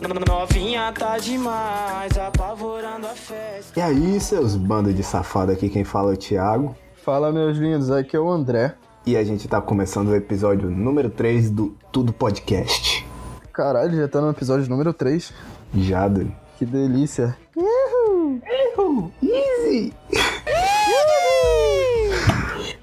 Novinha 0.00 0.92
tá 0.92 1.18
demais, 1.18 2.16
apavorando 2.16 3.06
a 3.06 3.14
festa. 3.14 3.78
E 3.78 3.82
aí, 3.82 4.20
seus 4.20 4.54
bandos 4.54 4.94
de 4.94 5.02
safado 5.02 5.50
aqui, 5.50 5.68
quem 5.68 5.82
fala 5.82 6.12
é 6.12 6.14
o 6.14 6.16
Thiago. 6.16 6.76
Fala, 7.04 7.32
meus 7.32 7.58
lindos, 7.58 7.90
aqui 7.90 8.16
é 8.16 8.20
o 8.20 8.30
André. 8.30 8.74
E 9.04 9.16
a 9.16 9.24
gente 9.24 9.48
tá 9.48 9.60
começando 9.60 10.08
o 10.08 10.14
episódio 10.14 10.70
número 10.70 11.10
3 11.10 11.50
do 11.50 11.76
Tudo 11.90 12.12
Podcast. 12.12 13.04
Caralho, 13.52 13.96
já 13.96 14.06
tá 14.06 14.20
no 14.20 14.30
episódio 14.30 14.68
número 14.68 14.92
3. 14.92 15.32
Já, 15.74 16.06
doido. 16.06 16.32
Que 16.58 16.64
delícia. 16.64 17.36
Uhul, 17.56 19.10
easy! 19.22 19.92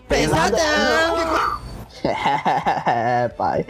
Pesadão! 0.08 1.26
É, 2.86 3.28
pai. 3.36 3.66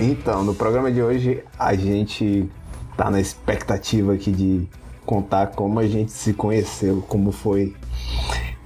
Então, 0.00 0.44
no 0.44 0.54
programa 0.54 0.92
de 0.92 1.02
hoje 1.02 1.42
a 1.58 1.74
gente 1.74 2.48
tá 2.96 3.10
na 3.10 3.20
expectativa 3.20 4.14
aqui 4.14 4.30
de 4.30 4.68
contar 5.04 5.48
como 5.48 5.80
a 5.80 5.86
gente 5.88 6.12
se 6.12 6.32
conheceu, 6.32 7.02
como 7.08 7.32
foi 7.32 7.74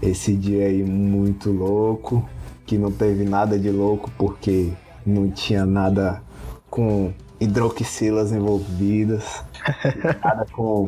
esse 0.03 0.35
dia 0.35 0.67
aí 0.67 0.83
muito 0.83 1.51
louco, 1.51 2.29
que 2.67 2.77
não 2.77 2.93
teve 2.93 3.25
nada 3.25 3.59
de 3.59 3.71
louco 3.71 4.11
porque 4.19 4.73
não 5.07 5.31
tinha 5.31 5.65
nada 5.65 6.23
com 6.69 7.15
hidroxilas 7.41 8.31
envolvidas, 8.31 9.43
nada 10.23 10.45
com 10.53 10.87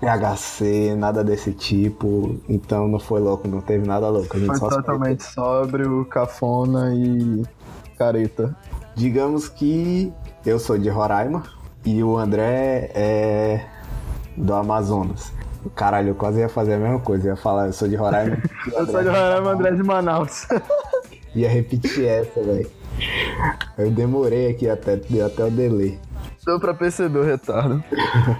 THC, 0.00 0.94
nada 0.96 1.24
desse 1.24 1.52
tipo. 1.52 2.38
Então 2.46 2.86
não 2.88 2.98
foi 2.98 3.20
louco, 3.20 3.48
não 3.48 3.62
teve 3.62 3.86
nada 3.86 4.08
louco. 4.10 4.36
A 4.36 4.40
gente 4.40 4.58
Foi 4.58 4.68
totalmente 4.68 5.24
sóbrio, 5.24 6.04
cafona 6.04 6.94
e 6.94 7.42
careta. 7.96 8.54
Digamos 8.98 9.48
que 9.48 10.12
eu 10.44 10.58
sou 10.58 10.76
de 10.76 10.88
Roraima 10.88 11.44
e 11.84 12.02
o 12.02 12.18
André 12.18 12.90
é 12.92 13.64
do 14.36 14.52
Amazonas. 14.52 15.32
Caralho, 15.76 16.08
eu 16.08 16.14
quase 16.16 16.40
ia 16.40 16.48
fazer 16.48 16.74
a 16.74 16.78
mesma 16.78 16.98
coisa, 16.98 17.28
ia 17.28 17.36
falar, 17.36 17.68
eu 17.68 17.72
sou 17.72 17.86
de 17.86 17.94
Roraima. 17.94 18.38
Eu 18.74 18.86
sou 18.86 19.00
de 19.00 19.08
Roraima, 19.08 19.52
André 19.52 19.70
de 19.70 19.84
Manaus. 19.84 20.48
Ia 21.32 21.48
repetir 21.48 22.06
essa, 22.06 22.42
velho. 22.42 22.68
Eu 23.78 23.90
demorei 23.92 24.50
aqui 24.50 24.68
até, 24.68 24.96
deu 24.96 25.26
até 25.26 25.44
o 25.44 25.50
delay. 25.50 25.96
Deu 26.44 26.58
pra 26.58 26.74
perceber 26.74 27.20
o 27.20 27.24
retardo. 27.24 27.82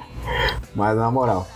Mas 0.75 0.97
na 0.97 1.09
moral. 1.09 1.47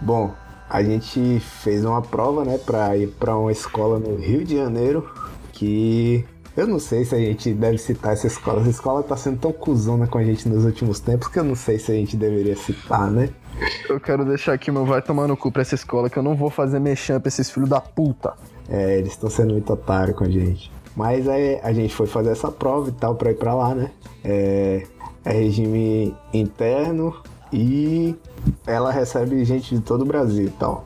Bom, 0.00 0.32
a 0.68 0.82
gente 0.82 1.40
fez 1.40 1.84
uma 1.84 2.00
prova, 2.00 2.42
né, 2.42 2.56
pra 2.56 2.96
ir 2.96 3.08
pra 3.08 3.36
uma 3.36 3.52
escola 3.52 3.98
no 3.98 4.16
Rio 4.16 4.46
de 4.46 4.56
Janeiro 4.56 5.10
que. 5.52 6.24
Eu 6.60 6.66
não 6.66 6.78
sei 6.78 7.06
se 7.06 7.14
a 7.14 7.18
gente 7.18 7.54
deve 7.54 7.78
citar 7.78 8.12
essa 8.12 8.26
escola. 8.26 8.60
Essa 8.60 8.68
escola 8.68 9.02
tá 9.02 9.16
sendo 9.16 9.38
tão 9.38 9.50
cuzona 9.50 10.06
com 10.06 10.18
a 10.18 10.22
gente 10.22 10.46
nos 10.46 10.66
últimos 10.66 11.00
tempos 11.00 11.28
que 11.28 11.38
eu 11.38 11.42
não 11.42 11.54
sei 11.54 11.78
se 11.78 11.90
a 11.90 11.94
gente 11.94 12.18
deveria 12.18 12.54
citar, 12.54 13.10
né? 13.10 13.30
Eu 13.88 13.98
quero 13.98 14.26
deixar 14.26 14.52
aqui 14.52 14.70
meu 14.70 14.84
vai 14.84 15.00
tomar 15.00 15.26
no 15.26 15.38
cu 15.38 15.50
pra 15.50 15.62
essa 15.62 15.74
escola 15.74 16.10
que 16.10 16.18
eu 16.18 16.22
não 16.22 16.36
vou 16.36 16.50
fazer 16.50 16.78
mexer 16.78 17.18
pra 17.18 17.28
esses 17.28 17.50
filhos 17.50 17.66
da 17.66 17.80
puta. 17.80 18.34
É, 18.68 18.98
eles 18.98 19.12
estão 19.12 19.30
sendo 19.30 19.54
muito 19.54 19.72
otários 19.72 20.14
com 20.14 20.24
a 20.24 20.28
gente. 20.28 20.70
Mas 20.94 21.26
aí 21.26 21.58
a 21.62 21.72
gente 21.72 21.94
foi 21.94 22.06
fazer 22.06 22.28
essa 22.28 22.52
prova 22.52 22.90
e 22.90 22.92
tal 22.92 23.14
pra 23.14 23.30
ir 23.30 23.36
pra 23.36 23.54
lá, 23.54 23.74
né? 23.74 23.90
É, 24.22 24.82
é 25.24 25.32
regime 25.32 26.14
interno 26.30 27.16
e 27.50 28.14
ela 28.66 28.92
recebe 28.92 29.42
gente 29.46 29.74
de 29.74 29.80
todo 29.80 30.02
o 30.02 30.04
Brasil 30.04 30.48
e 30.48 30.50
tal. 30.50 30.84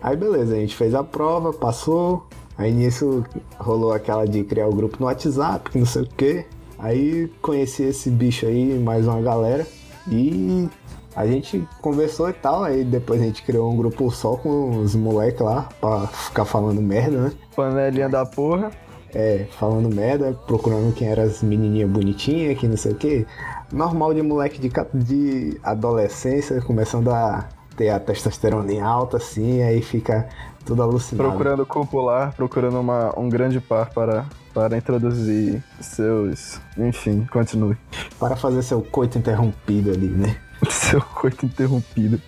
Aí 0.00 0.16
beleza, 0.16 0.54
a 0.54 0.56
gente 0.56 0.76
fez 0.76 0.94
a 0.94 1.02
prova, 1.02 1.52
passou. 1.52 2.28
Aí 2.58 2.72
nisso 2.72 3.24
rolou 3.58 3.92
aquela 3.92 4.26
de 4.26 4.42
criar 4.44 4.66
o 4.66 4.74
grupo 4.74 4.96
no 4.98 5.06
WhatsApp, 5.06 5.78
não 5.78 5.86
sei 5.86 6.02
o 6.02 6.06
que. 6.06 6.46
Aí 6.78 7.30
conheci 7.40 7.84
esse 7.84 8.10
bicho 8.10 8.46
aí, 8.46 8.78
mais 8.78 9.06
uma 9.06 9.20
galera. 9.20 9.66
E 10.08 10.68
a 11.14 11.26
gente 11.26 11.66
conversou 11.80 12.28
e 12.28 12.32
tal. 12.32 12.64
Aí 12.64 12.84
depois 12.84 13.20
a 13.20 13.24
gente 13.24 13.42
criou 13.42 13.70
um 13.70 13.76
grupo 13.76 14.10
só 14.10 14.36
com 14.36 14.80
os 14.80 14.94
moleques 14.94 15.40
lá, 15.40 15.68
pra 15.80 16.06
ficar 16.06 16.44
falando 16.44 16.80
merda, 16.80 17.16
né? 17.22 17.32
Panelinha 17.54 18.08
da 18.08 18.24
porra. 18.24 18.70
É, 19.14 19.46
falando 19.52 19.94
merda, 19.94 20.34
procurando 20.46 20.92
quem 20.94 21.08
eram 21.08 21.22
as 21.22 21.42
menininhas 21.42 21.88
bonitinhas, 21.88 22.58
que 22.58 22.68
não 22.68 22.76
sei 22.76 22.92
o 22.92 22.96
que. 22.96 23.26
Normal 23.72 24.12
de 24.12 24.20
moleque 24.20 24.60
de, 24.60 24.70
de 24.94 25.58
adolescência, 25.62 26.60
começando 26.60 27.10
a 27.10 27.48
ter 27.76 27.90
a 27.90 28.00
testosterona 28.00 28.72
em 28.72 28.80
alta, 28.80 29.18
assim, 29.18 29.62
aí 29.62 29.80
fica 29.80 30.28
tudo 30.66 30.82
alucinado. 30.82 31.28
Procurando 31.30 31.64
copular, 31.64 32.34
procurando 32.34 32.80
uma, 32.80 33.18
um 33.18 33.28
grande 33.28 33.60
par 33.60 33.90
para, 33.90 34.26
para 34.52 34.76
introduzir 34.76 35.62
seus. 35.80 36.60
Enfim, 36.76 37.26
continue. 37.32 37.76
Para 38.18 38.36
fazer 38.36 38.62
seu 38.62 38.82
coito 38.82 39.16
interrompido 39.16 39.92
ali, 39.92 40.08
né? 40.08 40.36
Seu 40.68 41.00
coito 41.00 41.46
interrompido. 41.46 42.20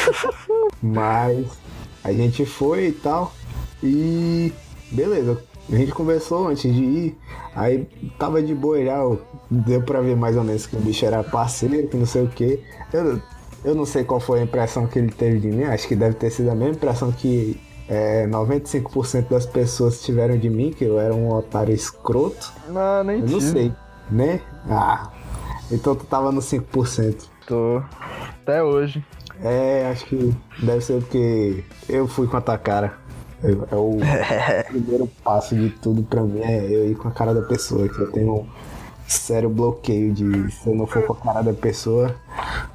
Mas 0.82 1.46
a 2.02 2.12
gente 2.12 2.44
foi 2.44 2.88
e 2.88 2.92
tal. 2.92 3.32
E 3.82 4.52
beleza, 4.90 5.38
a 5.70 5.76
gente 5.76 5.92
conversou 5.92 6.48
antes 6.48 6.74
de 6.74 6.82
ir. 6.82 7.18
Aí 7.54 7.86
tava 8.18 8.42
de 8.42 8.54
boa 8.54 8.82
já, 8.82 8.98
deu 9.50 9.82
pra 9.82 10.00
ver 10.00 10.16
mais 10.16 10.36
ou 10.36 10.44
menos 10.44 10.66
que 10.66 10.76
o 10.76 10.80
bicho 10.80 11.04
era 11.04 11.22
parceiro, 11.22 11.88
que 11.88 11.96
não 11.96 12.06
sei 12.06 12.24
o 12.24 12.28
que. 12.28 12.62
Eu, 12.92 13.20
eu 13.66 13.74
não 13.74 13.84
sei 13.84 14.04
qual 14.04 14.18
foi 14.20 14.40
a 14.40 14.42
impressão 14.42 14.86
que 14.86 14.98
ele 14.98 15.10
teve 15.10 15.40
de 15.40 15.48
mim, 15.48 15.64
acho 15.64 15.86
que 15.86 15.94
deve 15.96 16.14
ter 16.14 16.30
sido 16.30 16.50
a 16.50 16.54
mesma 16.54 16.74
impressão 16.76 17.12
que 17.12 17.60
é, 17.88 18.26
95% 18.26 19.28
das 19.28 19.44
pessoas 19.46 20.00
tiveram 20.02 20.38
de 20.38 20.48
mim, 20.48 20.72
que 20.72 20.84
eu 20.84 20.98
era 20.98 21.14
um 21.14 21.28
otário 21.32 21.74
escroto. 21.74 22.52
Não, 22.68 23.04
nem 23.04 23.20
Eu 23.20 23.26
não 23.28 23.38
tive. 23.38 23.50
sei, 23.52 23.72
né? 24.10 24.40
Ah, 24.68 25.10
então 25.70 25.94
tu 25.94 26.04
tava 26.06 26.32
no 26.32 26.40
5%. 26.40 27.24
Tô. 27.46 27.82
Até 28.42 28.62
hoje. 28.62 29.04
É, 29.42 29.88
acho 29.92 30.06
que 30.06 30.34
deve 30.62 30.80
ser 30.80 31.00
porque 31.00 31.62
eu 31.88 32.08
fui 32.08 32.26
com 32.26 32.36
a 32.36 32.40
tua 32.40 32.58
cara. 32.58 32.94
Eu- 33.42 33.66
É 33.70 33.76
o 33.76 33.98
primeiro 34.66 35.06
passo 35.22 35.54
de 35.54 35.68
tudo 35.70 36.02
pra 36.02 36.22
mim, 36.22 36.40
é 36.40 36.64
eu 36.66 36.88
ir 36.90 36.94
com 36.96 37.06
a 37.06 37.10
cara 37.12 37.34
da 37.34 37.42
pessoa, 37.42 37.88
que 37.88 38.00
eu 38.00 38.10
tenho 38.10 38.48
sério 39.08 39.48
bloqueio 39.48 40.12
de 40.12 40.50
se 40.52 40.66
eu 40.68 40.74
não 40.74 40.86
for 40.86 41.02
com 41.04 41.12
a 41.12 41.16
cara 41.16 41.42
da 41.42 41.52
pessoa, 41.52 42.14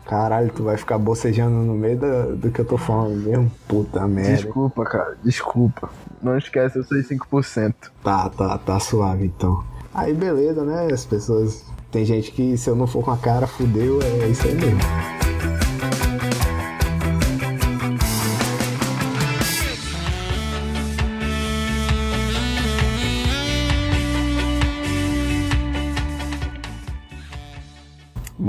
caralho, 0.06 0.52
tu 0.56 0.64
vai 0.64 0.78
ficar 0.78 0.98
bocejando 0.98 1.56
no 1.58 1.74
meio 1.74 1.98
da- 1.98 2.24
do 2.28 2.50
que 2.52 2.60
eu 2.60 2.66
tô 2.66 2.78
falando 2.78 3.16
mesmo. 3.18 3.52
Puta 3.68 4.08
merda. 4.08 4.36
Desculpa, 4.36 4.84
cara. 4.86 5.18
Desculpa. 5.24 5.90
Não 6.22 6.38
esquece, 6.38 6.78
eu 6.78 6.84
sou 6.84 6.98
5%. 6.98 7.92
Tá, 8.04 8.30
tá, 8.30 8.58
tá 8.58 8.80
suave 8.80 9.26
então. 9.26 9.64
Aí 9.94 10.14
beleza, 10.14 10.64
né? 10.64 10.88
As 10.92 11.06
pessoas. 11.06 11.64
Tem 11.92 12.06
gente 12.06 12.32
que 12.32 12.58
se 12.58 12.70
eu 12.70 12.76
não 12.76 12.88
for 12.88 13.04
com 13.04 13.12
a 13.12 13.18
cara, 13.18 13.46
fudeu, 13.46 14.00
é 14.02 14.28
isso 14.28 14.48
aí 14.48 14.56
mesmo. 14.56 14.80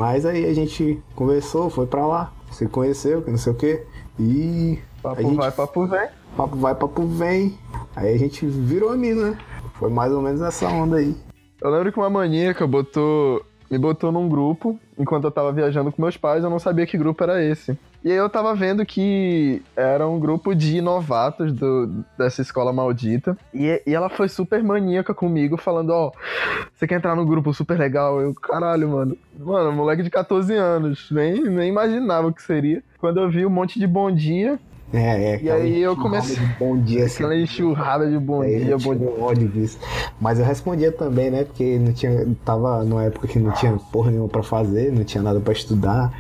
Mas 0.02 0.26
aí 0.26 0.46
a 0.46 0.52
gente 0.52 1.00
conversou, 1.14 1.70
foi 1.70 1.86
pra 1.86 2.04
lá, 2.04 2.32
se 2.50 2.66
conheceu, 2.66 3.22
que 3.22 3.30
não 3.30 3.38
sei 3.38 3.52
o 3.52 3.54
que. 3.54 3.84
E. 4.18 4.76
Papo 5.00 5.22
gente 5.22 5.36
vai, 5.36 5.52
papo 5.52 5.86
vem. 5.86 6.08
Papo 6.36 6.56
vai, 6.56 6.74
papo 6.74 7.06
vem. 7.06 7.56
Aí 7.94 8.12
a 8.12 8.18
gente 8.18 8.44
virou 8.44 8.90
amigo, 8.90 9.22
né? 9.22 9.38
Foi 9.74 9.88
mais 9.90 10.12
ou 10.12 10.20
menos 10.20 10.40
essa 10.40 10.66
onda 10.66 10.96
aí. 10.96 11.14
Eu 11.60 11.70
lembro 11.70 11.92
que 11.92 12.00
uma 12.00 12.10
maníaca 12.10 12.66
botou. 12.66 13.46
Me 13.70 13.78
botou 13.78 14.10
num 14.10 14.28
grupo 14.28 14.76
enquanto 14.98 15.22
eu 15.22 15.30
tava 15.30 15.52
viajando 15.52 15.92
com 15.92 16.02
meus 16.02 16.16
pais, 16.16 16.42
eu 16.42 16.50
não 16.50 16.58
sabia 16.58 16.84
que 16.84 16.98
grupo 16.98 17.22
era 17.22 17.40
esse. 17.40 17.78
E 18.04 18.10
aí 18.10 18.16
eu 18.16 18.28
tava 18.28 18.52
vendo 18.54 18.84
que 18.84 19.62
era 19.76 20.08
um 20.08 20.18
grupo 20.18 20.54
de 20.54 20.80
novatos 20.80 21.52
do, 21.52 22.04
dessa 22.18 22.42
escola 22.42 22.72
maldita. 22.72 23.36
E, 23.54 23.80
e 23.86 23.94
ela 23.94 24.08
foi 24.08 24.28
super 24.28 24.62
maníaca 24.62 25.14
comigo, 25.14 25.56
falando, 25.56 25.90
ó, 25.90 26.12
você 26.74 26.86
quer 26.86 26.96
entrar 26.96 27.14
num 27.14 27.24
grupo 27.24 27.54
super 27.54 27.78
legal? 27.78 28.20
Eu, 28.20 28.34
caralho, 28.34 28.88
mano. 28.88 29.16
Mano, 29.38 29.72
moleque 29.72 30.02
de 30.02 30.10
14 30.10 30.52
anos. 30.54 31.08
Nem, 31.12 31.42
nem 31.42 31.68
imaginava 31.68 32.26
o 32.26 32.32
que 32.32 32.42
seria. 32.42 32.82
Quando 32.98 33.20
eu 33.20 33.30
vi 33.30 33.46
um 33.46 33.50
monte 33.50 33.78
de 33.78 33.86
bom 33.86 34.10
dia, 34.10 34.58
É, 34.92 35.34
é. 35.34 35.40
E 35.42 35.50
aí 35.50 35.80
eu 35.80 35.96
comecei- 35.96 36.36
de 36.36 36.46
Bom 36.58 36.78
dia, 36.78 37.04
assim. 37.06 37.24
aquela 37.24 37.36
enxurrada 37.36 38.10
de 38.10 38.18
bom 38.18 38.42
Aí 38.42 38.64
dia, 38.64 38.76
bom 38.78 38.94
dia. 38.94 39.08
ódio 39.18 39.48
disso. 39.48 39.78
Mas 40.20 40.38
eu 40.38 40.44
respondia 40.44 40.92
também, 40.92 41.30
né? 41.30 41.44
Porque 41.44 41.78
não 41.78 41.92
tinha, 41.92 42.26
tava 42.44 42.84
numa 42.84 43.04
época 43.04 43.26
que 43.26 43.38
não 43.38 43.52
tinha 43.52 43.72
porra 43.90 44.10
nenhuma 44.10 44.28
pra 44.28 44.42
fazer, 44.42 44.92
não 44.92 45.04
tinha 45.04 45.22
nada 45.22 45.40
pra 45.40 45.52
estudar. 45.52 46.12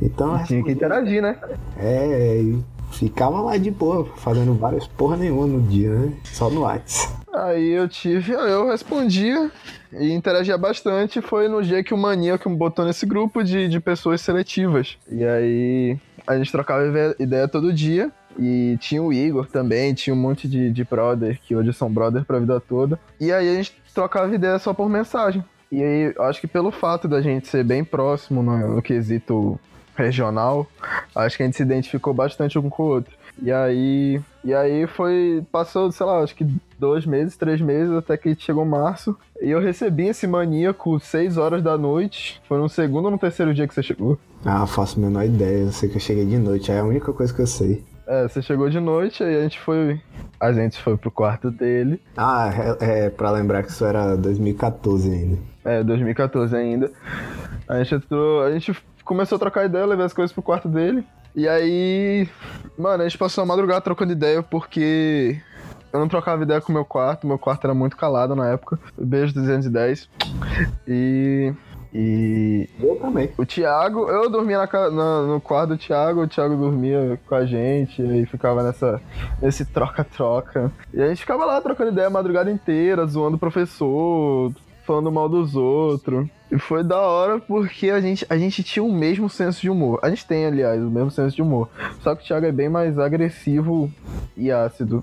Então, 0.00 0.42
Tinha 0.44 0.62
que 0.62 0.72
interagir, 0.72 1.20
né? 1.22 1.36
é, 1.78 2.36
e 2.40 2.58
ficava 2.92 3.40
lá 3.40 3.56
de 3.56 3.70
boa, 3.70 4.06
fazendo 4.16 4.54
várias 4.54 4.86
porra 4.86 5.16
nenhuma 5.16 5.46
no 5.46 5.60
dia, 5.60 5.90
né? 5.90 6.12
Só 6.24 6.48
no 6.48 6.62
Whats. 6.62 7.12
Aí 7.32 7.70
eu 7.72 7.88
tive, 7.88 8.32
eu 8.32 8.68
respondia 8.68 9.50
e 9.92 10.12
interagia 10.12 10.56
bastante. 10.56 11.20
Foi 11.20 11.48
no 11.48 11.60
dia 11.62 11.82
que 11.82 11.92
o 11.92 11.98
maníaco 11.98 12.48
me 12.48 12.56
botou 12.56 12.84
nesse 12.84 13.04
grupo 13.04 13.42
de, 13.42 13.68
de 13.68 13.80
pessoas 13.80 14.20
seletivas. 14.20 14.96
E 15.10 15.24
aí 15.24 15.96
a 16.26 16.36
gente 16.36 16.50
trocava 16.52 16.86
ide- 16.86 17.16
ideia 17.22 17.48
todo 17.48 17.72
dia. 17.72 18.10
E 18.36 18.76
tinha 18.80 19.00
o 19.00 19.12
Igor 19.12 19.46
também, 19.46 19.94
tinha 19.94 20.12
um 20.12 20.18
monte 20.18 20.48
de, 20.48 20.68
de 20.70 20.82
brother, 20.84 21.38
que 21.40 21.54
hoje 21.54 21.72
são 21.72 21.88
brother 21.88 22.24
pra 22.24 22.40
vida 22.40 22.58
toda. 22.60 22.98
E 23.20 23.32
aí 23.32 23.48
a 23.48 23.54
gente 23.54 23.76
trocava 23.94 24.34
ideia 24.34 24.58
só 24.58 24.74
por 24.74 24.88
mensagem. 24.88 25.44
E 25.70 25.82
aí, 25.82 26.14
acho 26.18 26.40
que 26.40 26.46
pelo 26.48 26.72
fato 26.72 27.06
da 27.06 27.20
gente 27.22 27.46
ser 27.46 27.62
bem 27.64 27.84
próximo 27.84 28.42
no, 28.42 28.74
no 28.76 28.82
quesito 28.82 29.58
regional, 29.96 30.66
acho 31.14 31.36
que 31.36 31.42
a 31.42 31.46
gente 31.46 31.56
se 31.56 31.62
identificou 31.62 32.12
bastante 32.12 32.58
um 32.58 32.68
com 32.68 32.82
o 32.82 32.86
outro. 32.86 33.16
E 33.42 33.50
aí, 33.50 34.20
e 34.44 34.54
aí 34.54 34.86
foi, 34.86 35.44
passou, 35.50 35.90
sei 35.90 36.06
lá, 36.06 36.20
acho 36.20 36.34
que 36.34 36.46
dois 36.78 37.04
meses, 37.04 37.36
três 37.36 37.60
meses, 37.60 37.92
até 37.92 38.16
que 38.16 38.34
chegou 38.34 38.64
março. 38.64 39.16
E 39.40 39.50
eu 39.50 39.60
recebi 39.60 40.06
esse 40.06 40.26
maníaco 40.26 41.00
seis 41.00 41.36
horas 41.36 41.62
da 41.62 41.76
noite. 41.76 42.40
Foi 42.48 42.58
no 42.58 42.68
segundo 42.68 43.06
ou 43.06 43.10
no 43.10 43.18
terceiro 43.18 43.52
dia 43.52 43.66
que 43.66 43.74
você 43.74 43.82
chegou? 43.82 44.18
Ah, 44.44 44.66
faço 44.66 44.98
a 44.98 45.02
menor 45.02 45.24
ideia. 45.24 45.64
Eu 45.64 45.72
sei 45.72 45.88
que 45.88 45.96
eu 45.96 46.00
cheguei 46.00 46.24
de 46.24 46.38
noite. 46.38 46.70
É 46.70 46.78
a 46.78 46.84
única 46.84 47.12
coisa 47.12 47.32
que 47.32 47.40
eu 47.40 47.46
sei. 47.46 47.82
É, 48.06 48.28
você 48.28 48.42
chegou 48.42 48.68
de 48.68 48.78
noite, 48.78 49.22
aí 49.24 49.36
a 49.36 49.42
gente 49.42 49.58
foi. 49.58 50.00
A 50.38 50.52
gente 50.52 50.80
foi 50.80 50.96
pro 50.96 51.10
quarto 51.10 51.50
dele. 51.50 52.00
Ah, 52.16 52.50
é, 52.80 53.06
é 53.06 53.10
pra 53.10 53.30
lembrar 53.30 53.62
que 53.62 53.70
isso 53.70 53.84
era 53.84 54.14
2014 54.14 55.10
ainda. 55.10 55.38
É, 55.64 55.82
2014 55.82 56.54
ainda. 56.54 56.92
A 57.66 57.82
gente 57.82 57.94
entrou. 57.94 58.42
A 58.42 58.50
gente 58.52 58.76
começou 59.04 59.36
a 59.36 59.38
trocar 59.38 59.64
ideia, 59.64 59.86
levei 59.86 60.04
as 60.04 60.12
coisas 60.12 60.32
pro 60.32 60.42
quarto 60.42 60.68
dele. 60.68 61.04
E 61.34 61.48
aí. 61.48 62.28
Mano, 62.78 63.02
a 63.02 63.08
gente 63.08 63.18
passou 63.18 63.42
a 63.42 63.46
madrugada 63.46 63.80
trocando 63.80 64.12
ideia 64.12 64.42
porque. 64.42 65.40
Eu 65.92 66.00
não 66.00 66.08
trocava 66.08 66.42
ideia 66.42 66.60
com 66.60 66.72
o 66.72 66.74
meu 66.74 66.84
quarto, 66.84 67.24
meu 67.26 67.38
quarto 67.38 67.64
era 67.66 67.72
muito 67.74 67.96
calado 67.96 68.34
na 68.34 68.48
época. 68.50 68.78
Beijo 68.98 69.32
210. 69.34 70.08
E. 70.88 71.52
E 71.96 72.68
Eu 72.80 72.96
também. 72.96 73.30
o 73.38 73.46
Thiago, 73.46 74.08
eu 74.08 74.28
dormia 74.28 74.58
na 74.58 74.90
na- 74.90 75.22
no 75.22 75.40
quarto 75.40 75.68
do 75.70 75.78
Thiago, 75.78 76.22
o 76.22 76.26
Thiago 76.26 76.56
dormia 76.56 77.20
com 77.28 77.36
a 77.36 77.46
gente, 77.46 78.02
e 78.02 78.26
ficava 78.26 78.64
nessa, 78.64 79.00
nesse 79.40 79.64
troca-troca. 79.64 80.72
E 80.92 81.00
a 81.00 81.06
gente 81.06 81.20
ficava 81.20 81.44
lá 81.44 81.60
trocando 81.60 81.92
ideia 81.92 82.08
a 82.08 82.10
madrugada 82.10 82.50
inteira, 82.50 83.06
zoando 83.06 83.36
o 83.36 83.38
professor, 83.38 84.50
falando 84.84 85.12
mal 85.12 85.28
dos 85.28 85.54
outros. 85.54 86.26
E 86.50 86.58
foi 86.58 86.84
da 86.84 87.00
hora 87.00 87.40
porque 87.40 87.90
a 87.90 88.00
gente, 88.00 88.24
a 88.28 88.36
gente 88.36 88.62
tinha 88.62 88.82
o 88.84 88.92
mesmo 88.92 89.28
senso 89.28 89.60
de 89.60 89.68
humor. 89.70 89.98
A 90.02 90.10
gente 90.10 90.26
tem, 90.26 90.46
aliás, 90.46 90.80
o 90.80 90.90
mesmo 90.90 91.10
senso 91.10 91.34
de 91.34 91.42
humor. 91.42 91.68
Só 92.02 92.14
que 92.14 92.22
o 92.22 92.26
Thiago 92.26 92.46
é 92.46 92.52
bem 92.52 92.68
mais 92.68 92.98
agressivo 92.98 93.90
e 94.36 94.50
ácido. 94.52 95.02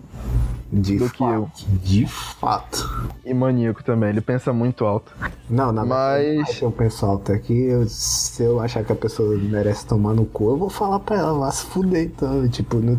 De 0.74 0.98
Do 0.98 1.10
que 1.10 1.18
fato. 1.18 1.34
eu. 1.34 1.52
De 1.84 2.06
fato. 2.08 3.10
E 3.26 3.34
maníaco 3.34 3.84
também, 3.84 4.08
ele 4.10 4.22
pensa 4.22 4.54
muito 4.54 4.86
alto. 4.86 5.12
Não, 5.50 5.70
na 5.74 5.84
Mas- 5.84 6.24
verdade, 6.24 6.62
eu 6.62 6.72
penso 6.72 7.06
alto 7.06 7.34
aqui, 7.34 7.66
eu, 7.66 7.86
se 7.90 8.42
eu 8.42 8.58
achar 8.62 8.82
que 8.86 8.94
a 8.94 8.96
pessoa 8.96 9.36
merece 9.38 9.86
tomar 9.86 10.14
no 10.14 10.26
cu, 10.26 10.50
eu 10.52 10.58
vou 10.58 10.70
falar 10.70 11.00
pra 11.02 11.18
ela, 11.18 11.34
vá 11.38 11.52
se 11.52 11.66
fuder, 11.66 12.04
então. 12.04 12.48
Tipo, 12.48 12.78
não 12.78 12.98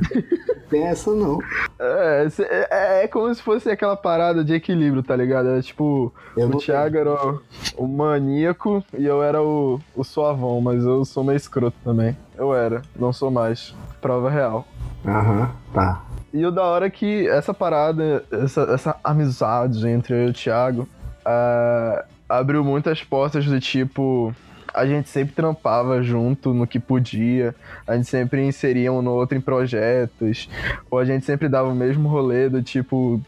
tem 0.69 0.85
essa 0.85 1.13
não. 1.13 1.39
É, 1.85 2.29
cê- 2.31 2.47
é, 2.49 3.03
é 3.05 3.09
como 3.09 3.35
se 3.35 3.43
fosse 3.43 3.69
aquela 3.69 3.97
parada 3.97 4.45
de 4.45 4.55
equilíbrio, 4.55 5.03
tá 5.03 5.17
ligado? 5.17 5.49
É 5.49 5.61
tipo, 5.61 6.15
Eu 6.37 6.47
o 6.49 6.59
Thiago 6.59 6.97
era 6.97 7.11
o, 7.13 7.41
o 7.77 7.89
maníaco 7.89 8.32
e 8.39 9.05
eu 9.05 9.23
era 9.23 9.43
o, 9.43 9.81
o 9.95 10.05
suavão, 10.05 10.61
mas 10.61 10.85
eu 10.85 11.05
sou 11.05 11.25
meio 11.25 11.37
escroto 11.37 11.77
também. 11.85 12.17
Eu 12.37 12.55
era, 12.55 12.83
não 12.97 13.13
sou 13.13 13.31
mais. 13.31 13.75
Prova 14.01 14.31
real. 14.31 14.67
Aham, 15.07 15.51
tá. 15.73 16.03
E 16.33 16.47
o 16.47 16.51
da 16.51 16.63
hora 16.63 16.87
é 16.87 16.91
que 16.91 17.29
essa 17.29 17.53
parada, 17.53 18.25
essa, 18.31 18.63
essa 18.63 18.97
amizade 19.05 19.87
entre 19.87 20.15
eu 20.15 20.29
e 20.29 20.31
o 20.31 20.33
Thiago, 20.33 20.89
ah, 21.25 22.05
abriu 22.29 22.65
muitas 22.65 23.03
portas 23.03 23.45
do 23.45 23.61
tipo. 23.61 24.35
A 24.73 24.87
gente 24.87 25.11
sempre 25.11 25.35
trampava 25.35 26.03
junto 26.03 26.55
no 26.55 26.67
que 26.67 26.81
podia, 26.81 27.55
a 27.87 27.95
gente 27.95 28.09
sempre 28.09 28.43
inseria 28.43 28.91
um 28.91 29.03
no 29.03 29.11
outro 29.11 29.37
em 29.37 29.41
projetos, 29.41 30.49
ou 30.91 30.99
a 30.99 31.05
gente 31.05 31.27
sempre 31.27 31.47
dava 31.47 31.69
o 31.69 31.75
mesmo 31.75 32.09
rolê 32.09 32.49
do 32.49 32.63
tipo. 32.63 33.21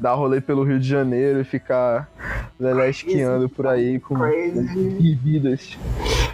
Dar 0.00 0.14
rolê 0.14 0.40
pelo 0.40 0.64
Rio 0.64 0.80
de 0.80 0.88
Janeiro 0.88 1.40
e 1.40 1.44
ficar 1.44 2.08
lelesqueando 2.58 3.48
por 3.48 3.66
aí 3.66 4.00
com 4.00 4.14
Crazy. 4.14 5.14
vidas. 5.22 5.78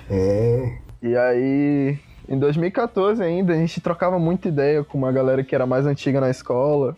É. 0.09 0.79
E 1.03 1.17
aí, 1.17 1.99
em 2.29 2.39
2014 2.39 3.23
ainda, 3.23 3.53
a 3.53 3.57
gente 3.57 3.81
trocava 3.81 4.19
muita 4.19 4.49
ideia 4.49 4.85
com 4.85 4.97
uma 4.97 5.11
galera 5.11 5.43
que 5.43 5.55
era 5.55 5.67
mais 5.67 5.85
antiga 5.85 6.21
na 6.21 6.31
escola. 6.31 6.97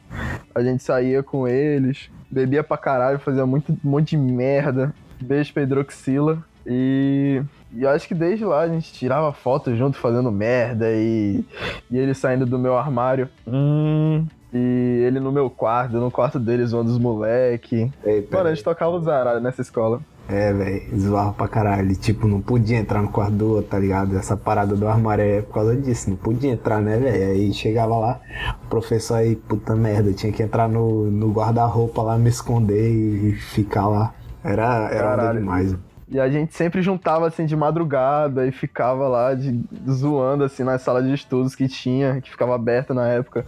A 0.55 0.63
gente 0.63 0.83
saía 0.83 1.23
com 1.23 1.49
eles, 1.49 2.11
bebia 2.31 2.63
pra 2.63 2.77
caralho, 2.77 3.19
fazia 3.19 3.47
muito, 3.47 3.73
um 3.73 3.91
monte 3.91 4.11
de 4.11 4.19
merda. 4.19 4.95
Beijo 5.21 5.53
pra 5.53 5.63
Hidroxila. 5.63 6.45
E, 6.67 7.43
e 7.73 7.83
eu 7.83 7.89
acho 7.89 8.07
que 8.07 8.15
desde 8.15 8.45
lá 8.45 8.61
a 8.61 8.69
gente 8.69 8.93
tirava 8.93 9.33
foto 9.33 9.75
junto 9.75 9.97
fazendo 9.97 10.31
merda 10.31 10.87
e, 10.91 11.43
e 11.91 11.97
ele 11.97 12.13
saindo 12.13 12.45
do 12.45 12.59
meu 12.59 12.77
armário. 12.77 13.29
Hum, 13.47 14.27
e 14.53 15.05
ele 15.07 15.21
no 15.21 15.31
meu 15.31 15.51
quarto, 15.51 15.99
no 15.99 16.11
quarto 16.11 16.39
dele 16.39 16.65
zoando 16.67 16.91
os 16.91 16.99
moleque. 16.99 17.91
Mano, 18.31 18.49
a 18.49 18.55
gente 18.55 18.65
tocava 18.65 18.97
os 18.97 19.05
zaralhos 19.05 19.43
nessa 19.43 19.63
escola. 19.63 20.01
É, 20.29 20.53
velho, 20.53 21.01
zoava 21.01 21.33
pra 21.33 21.49
caralho. 21.49 21.97
Tipo, 21.97 22.29
não 22.29 22.41
podia 22.41 22.77
entrar 22.77 23.01
no 23.01 23.09
quarto 23.09 23.33
do 23.33 23.49
outro, 23.55 23.71
tá 23.71 23.79
ligado? 23.79 24.17
Essa 24.17 24.37
parada 24.37 24.77
do 24.77 24.87
armário 24.87 25.25
é 25.25 25.41
por 25.41 25.55
causa 25.55 25.75
disso. 25.75 26.11
Não 26.11 26.17
podia 26.19 26.53
entrar, 26.53 26.83
né, 26.83 26.99
velho? 26.99 27.33
Aí 27.33 27.53
chegava 27.55 27.97
lá, 27.97 28.21
o 28.65 28.69
professor 28.69 29.15
aí, 29.15 29.35
puta 29.35 29.75
merda, 29.75 30.13
tinha 30.13 30.31
que 30.31 30.43
entrar 30.43 30.69
no, 30.69 31.11
no 31.11 31.33
guarda-roupa 31.33 32.03
lá, 32.03 32.19
me 32.19 32.29
esconder 32.29 32.91
e 32.91 33.33
ficar 33.33 33.89
lá. 33.89 34.13
Era, 34.45 34.91
era 34.91 35.33
demais. 35.33 35.75
E 36.11 36.19
a 36.19 36.27
gente 36.31 36.55
sempre 36.55 36.81
juntava 36.81 37.27
assim 37.27 37.45
de 37.45 37.55
madrugada 37.55 38.47
e 38.47 38.51
ficava 38.51 39.07
lá 39.07 39.35
de, 39.35 39.61
zoando 39.91 40.43
assim 40.43 40.63
na 40.65 40.79
sala 40.79 41.03
de 41.03 41.13
estudos 41.13 41.55
que 41.55 41.69
tinha, 41.69 42.21
que 42.23 42.31
ficava 42.31 42.55
aberta 42.55 42.95
na 42.95 43.07
época. 43.09 43.45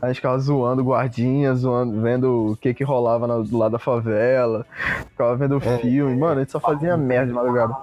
A 0.00 0.08
gente 0.08 0.16
ficava 0.16 0.38
zoando 0.38 0.82
guardinha, 0.84 1.54
zoando, 1.54 1.98
vendo 2.02 2.52
o 2.52 2.56
que 2.56 2.74
que 2.74 2.84
rolava 2.84 3.26
na- 3.26 3.38
do 3.38 3.56
lado 3.56 3.72
da 3.72 3.78
favela, 3.78 4.66
ficava 5.10 5.34
vendo 5.36 5.56
É. 5.64 5.78
filme. 5.78 6.14
Mano, 6.14 6.36
a 6.36 6.42
gente 6.42 6.52
só 6.52 6.60
fazia 6.60 6.96
merda 6.98 7.28
de 7.28 7.32
madrugada. 7.32 7.74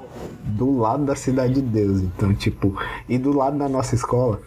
do 0.43 0.77
lado 0.77 1.05
da 1.05 1.15
Cidade 1.15 1.55
de 1.55 1.61
Deus. 1.61 2.01
Então, 2.01 2.33
tipo, 2.33 2.79
e 3.07 3.17
do 3.17 3.35
lado 3.35 3.57
da 3.57 3.67
nossa 3.67 3.95
escola 3.95 4.39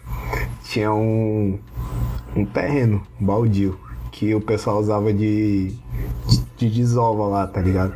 tinha 0.63 0.93
um, 0.93 1.59
um 2.35 2.45
terreno 2.45 3.01
baldio 3.19 3.77
que 4.11 4.33
o 4.33 4.39
pessoal 4.39 4.79
usava 4.79 5.11
de, 5.13 5.75
de, 6.27 6.39
de 6.55 6.69
desova 6.69 7.23
lá, 7.27 7.47
tá 7.47 7.59
ligado? 7.61 7.93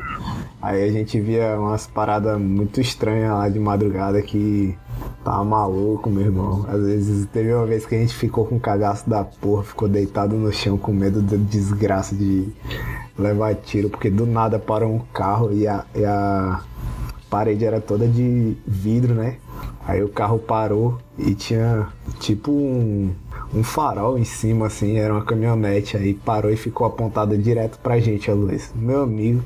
Aí 0.62 0.84
a 0.84 0.92
gente 0.92 1.20
via 1.20 1.60
umas 1.60 1.86
paradas 1.86 2.40
muito 2.40 2.82
estranhas 2.82 3.32
lá 3.32 3.48
de 3.48 3.60
madrugada 3.60 4.22
que 4.22 4.76
tava 5.24 5.44
maluco, 5.44 6.10
meu 6.10 6.24
irmão. 6.24 6.66
Às 6.68 6.82
vezes 6.82 7.28
teve 7.28 7.54
uma 7.54 7.66
vez 7.66 7.86
que 7.86 7.94
a 7.94 8.00
gente 8.00 8.16
ficou 8.16 8.46
com 8.46 8.60
cagaço 8.60 9.08
da 9.08 9.24
porra, 9.24 9.64
ficou 9.64 9.88
deitado 9.88 10.36
no 10.36 10.52
chão 10.52 10.78
com 10.78 10.92
medo 10.92 11.22
da 11.22 11.38
desgraça 11.38 12.16
de 12.16 12.48
levar 13.18 13.54
tiro, 13.56 13.90
porque 13.90 14.10
do 14.10 14.26
nada 14.26 14.58
parou 14.58 14.92
um 14.92 15.00
carro 15.00 15.54
e 15.54 15.68
a, 15.68 15.86
e 15.96 16.04
a 16.04 16.62
parede 17.30 17.64
era 17.64 17.80
toda 17.80 18.08
de 18.08 18.58
vidro, 18.66 19.14
né? 19.14 19.38
Aí 19.86 20.04
o 20.04 20.10
carro 20.10 20.40
parou 20.40 20.98
e 21.18 21.36
tinha 21.36 21.88
tipo 22.20 22.52
um, 22.52 23.14
um 23.54 23.64
farol 23.64 24.18
em 24.18 24.24
cima, 24.24 24.68
assim, 24.68 24.98
era 24.98 25.14
uma 25.14 25.24
caminhonete. 25.24 25.98
Aí 25.98 26.14
parou 26.14 26.52
e 26.52 26.58
ficou 26.58 26.86
apontada 26.88 27.38
direto 27.38 27.80
pra 27.80 28.00
gente, 28.00 28.30
a 28.30 28.34
luz. 28.34 28.72
Meu 28.76 29.04
amigo, 29.04 29.44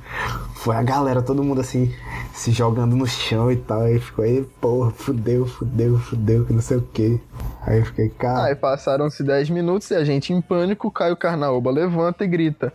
foi 0.56 0.76
a 0.76 0.84
galera, 0.84 1.22
todo 1.22 1.44
mundo 1.44 1.62
assim, 1.62 1.94
se 2.34 2.52
jogando 2.52 2.96
no 2.96 3.08
chão 3.08 3.52
e 3.52 3.56
tal. 3.56 3.82
Aí 3.82 4.00
ficou 4.00 4.26
aí, 4.26 4.44
porra, 4.60 4.92
fudeu, 4.92 5.46
fudeu, 5.46 5.98
fudeu, 5.98 6.46
que 6.46 6.54
não 6.54 6.62
sei 6.62 6.78
o 6.78 6.82
que. 6.82 7.20
Aí 7.64 7.80
eu 7.80 7.86
fiquei, 7.86 8.10
cara. 8.10 8.46
Aí 8.46 8.56
passaram-se 8.56 9.24
10 9.24 9.52
minutos 9.52 9.90
e 9.92 9.96
a 9.96 10.04
gente 10.04 10.34
em 10.34 10.42
pânico, 10.42 10.90
Caio 10.90 11.16
Carnaúba 11.16 11.70
levanta 11.70 12.24
e 12.24 12.28
grita: 12.28 12.74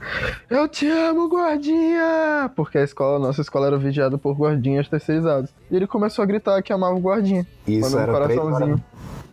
Eu 0.49 0.69
te 0.69 0.89
amo, 0.89 1.29
guardinha! 1.29 2.51
Porque 2.55 2.79
a 2.79 2.85
escola, 2.85 3.19
nossa 3.19 3.41
escola 3.41 3.67
era 3.67 3.79
vigiada 3.79 4.17
por 4.17 4.35
guardinhas 4.37 4.89
terceirizados. 4.89 5.51
E 5.71 5.77
ele 5.77 5.87
começou 5.87 6.23
a 6.23 6.27
gritar 6.27 6.63
que 6.63 6.73
amava 6.73 6.95
o 6.95 7.01
guardinha. 7.01 7.47
Isso 7.67 7.97
um 7.97 8.01
era 8.01 8.13
horas, 8.13 8.35
coraçãozinho. 8.37 8.85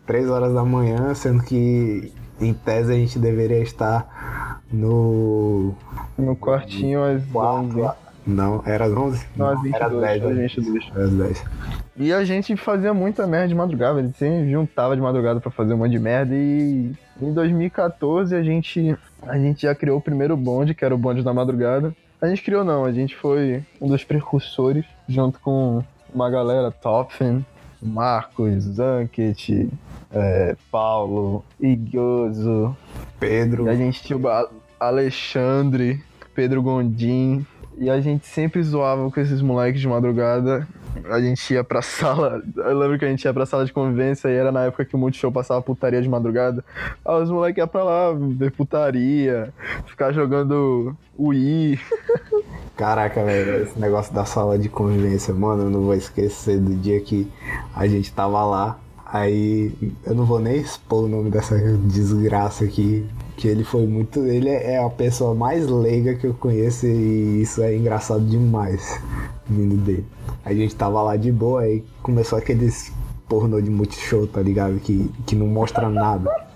Três 0.06 0.30
horas 0.30 0.54
da 0.54 0.64
manhã, 0.64 1.14
sendo 1.14 1.44
que 1.44 2.12
em 2.40 2.54
tese 2.54 2.92
a 2.92 2.96
gente 2.96 3.20
deveria 3.20 3.60
estar 3.60 4.62
no 4.72 5.74
No 6.18 6.36
quartinho 6.36 7.04
às 7.04 7.22
11. 7.24 7.32
quarto. 7.32 8.04
Não, 8.26 8.64
era 8.66 8.86
às 8.86 8.92
11? 8.94 9.26
Não, 9.36 9.48
às 9.48 9.66
era 9.66 9.86
às 9.86 9.92
22. 9.92 10.22
10. 10.22 10.24
às 10.24 10.36
né? 10.36 10.42
22. 10.48 10.92
Era 10.96 11.04
às 11.06 11.12
10. 11.12 11.46
E 11.98 12.14
a 12.14 12.24
gente 12.24 12.56
fazia 12.56 12.94
muita 12.94 13.28
merda 13.28 13.50
de 13.50 13.56
madrugada, 13.56 14.00
a 14.00 14.04
gente 14.04 14.18
sempre 14.18 14.50
juntava 14.50 14.96
de 14.96 15.02
madrugada 15.02 15.40
pra 15.40 15.52
fazer 15.52 15.74
um 15.74 15.78
monte 15.78 15.92
de 15.92 16.00
merda 16.00 16.34
e 16.34 16.92
em 17.22 17.34
2014 17.34 18.36
a 18.36 18.42
gente, 18.42 18.98
a 19.28 19.38
gente 19.38 19.62
já 19.64 19.76
criou 19.76 19.98
o 20.00 20.02
primeiro 20.02 20.36
bonde, 20.36 20.74
que 20.74 20.84
era 20.84 20.96
o 20.96 20.98
bonde 20.98 21.22
da 21.22 21.34
madrugada. 21.34 21.94
A 22.22 22.28
gente 22.28 22.42
criou 22.42 22.64
não, 22.64 22.86
a 22.86 22.92
gente 22.92 23.16
foi 23.16 23.62
um 23.80 23.88
dos 23.88 24.04
precursores, 24.04 24.86
junto 25.08 25.40
com 25.40 25.84
uma 26.14 26.30
galera, 26.30 26.72
Topfen, 26.72 27.46
Marcos, 27.84 28.64
Zanket, 28.64 29.70
é, 30.12 30.56
Paulo, 30.72 31.44
Igoso, 31.60 32.76
Pedro, 33.20 33.70
a 33.70 33.76
gente 33.76 34.02
tinha 34.04 34.18
o 34.18 34.24
Alexandre, 34.80 36.02
Pedro 36.36 36.62
Gondim, 36.62 37.46
E 37.78 37.90
a 37.90 38.00
gente 38.00 38.28
sempre 38.28 38.62
zoava 38.62 39.10
com 39.10 39.20
esses 39.20 39.42
moleques 39.42 39.82
de 39.82 39.88
madrugada. 39.88 40.68
A 41.10 41.20
gente 41.20 41.54
ia 41.54 41.64
pra 41.64 41.82
sala. 41.84 42.42
Eu 42.56 42.78
lembro 42.78 43.00
que 43.00 43.06
a 43.06 43.08
gente 43.08 43.24
ia 43.24 43.34
pra 43.34 43.48
sala 43.48 43.66
de 43.66 43.74
convivência 43.74 44.28
e 44.28 44.36
era 44.36 44.52
na 44.52 44.66
época 44.66 44.86
que 44.86 44.96
o 44.96 45.00
Multishow 45.00 45.32
passava 45.32 45.62
putaria 45.62 46.02
de 46.02 46.08
madrugada. 46.08 46.64
Aí 47.04 47.24
os 47.24 47.32
moleques 47.32 47.58
iam 47.58 47.68
pra 47.68 47.84
lá 47.84 48.14
ver 48.14 48.52
putaria, 48.52 49.52
ficar 49.88 50.12
jogando 50.12 50.96
Wii. 51.18 51.80
Caraca, 52.84 53.24
velho, 53.24 53.64
esse 53.64 53.80
negócio 53.80 54.14
da 54.14 54.26
sala 54.26 54.60
de 54.60 54.68
convivência, 54.68 55.34
mano, 55.34 55.64
eu 55.64 55.70
não 55.70 55.84
vou 55.84 55.94
esquecer 55.94 56.60
do 56.60 56.76
dia 56.76 57.00
que 57.00 57.32
a 57.74 57.88
gente 57.88 58.12
tava 58.12 58.44
lá. 58.44 58.78
Aí 59.06 59.72
eu 60.06 60.14
não 60.14 60.26
vou 60.26 60.38
nem 60.38 60.58
expor 60.58 61.06
o 61.06 61.08
nome 61.08 61.30
dessa 61.30 61.58
desgraça 61.78 62.66
aqui. 62.66 63.08
Que 63.38 63.48
ele 63.48 63.64
foi 63.64 63.88
muito. 63.88 64.20
Ele 64.26 64.50
é 64.50 64.84
a 64.84 64.90
pessoa 64.90 65.34
mais 65.34 65.66
leiga 65.66 66.16
que 66.16 66.28
eu 66.28 66.34
conheço 66.34 66.86
e 66.86 67.42
isso 67.42 67.64
é 67.64 67.74
engraçado 67.74 68.20
demais 68.26 69.00
vindo 69.48 69.78
dele. 69.78 70.06
A 70.44 70.54
gente 70.54 70.76
tava 70.76 71.02
lá 71.02 71.16
de 71.16 71.32
boa, 71.32 71.62
aí 71.62 71.86
começou 72.02 72.38
aqueles 72.38 72.92
pornô 73.30 73.62
de 73.62 73.70
multishow, 73.70 74.28
tá 74.28 74.42
ligado? 74.42 74.78
Que, 74.82 75.10
que 75.26 75.38
não 75.38 75.48
mostra 75.48 75.88
nada. 75.88 76.53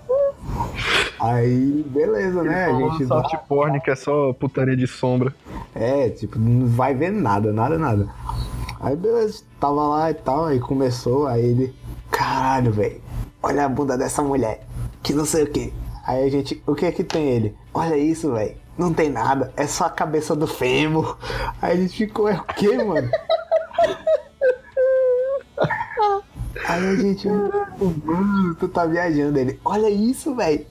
Aí, 1.20 1.84
beleza, 1.88 2.42
né? 2.42 2.66
A 2.66 2.72
gente 2.72 3.06
soft 3.06 3.34
porn 3.48 3.80
que 3.80 3.90
é 3.90 3.96
só 3.96 4.32
putaria 4.32 4.76
de 4.76 4.86
sombra. 4.86 5.34
É, 5.74 6.08
tipo, 6.10 6.38
não 6.38 6.66
vai 6.66 6.94
ver 6.94 7.10
nada, 7.10 7.52
nada, 7.52 7.78
nada. 7.78 8.08
Aí 8.80 8.94
beleza, 8.94 9.42
tava 9.58 9.88
lá 9.88 10.10
e 10.10 10.14
tal, 10.14 10.46
aí 10.46 10.60
começou, 10.60 11.26
aí 11.26 11.44
ele. 11.44 11.74
Caralho, 12.10 12.72
velho, 12.72 13.00
olha 13.42 13.64
a 13.64 13.68
bunda 13.68 13.98
dessa 13.98 14.22
mulher, 14.22 14.66
que 15.02 15.12
não 15.12 15.24
sei 15.24 15.44
o 15.44 15.50
que. 15.50 15.72
Aí 16.06 16.24
a 16.24 16.30
gente, 16.30 16.62
o 16.66 16.74
que 16.74 16.86
é 16.86 16.92
que 16.92 17.04
tem 17.04 17.28
ele? 17.28 17.54
Olha 17.74 17.96
isso, 17.96 18.32
velho, 18.32 18.56
não 18.78 18.94
tem 18.94 19.10
nada, 19.10 19.52
é 19.56 19.66
só 19.66 19.86
a 19.86 19.90
cabeça 19.90 20.34
do 20.34 20.46
fêmur. 20.46 21.18
Aí 21.60 21.72
a 21.72 21.80
gente 21.80 21.96
ficou, 21.96 22.28
é 22.28 22.36
o 22.36 22.44
que, 22.44 22.82
mano? 22.82 23.10
Aí 26.66 26.88
a 26.88 26.96
gente, 26.96 27.28
mano, 27.28 28.54
tu 28.58 28.68
tá 28.68 28.86
viajando 28.86 29.38
ele. 29.38 29.58
Olha 29.64 29.88
isso, 29.90 30.34
velho. 30.34 30.64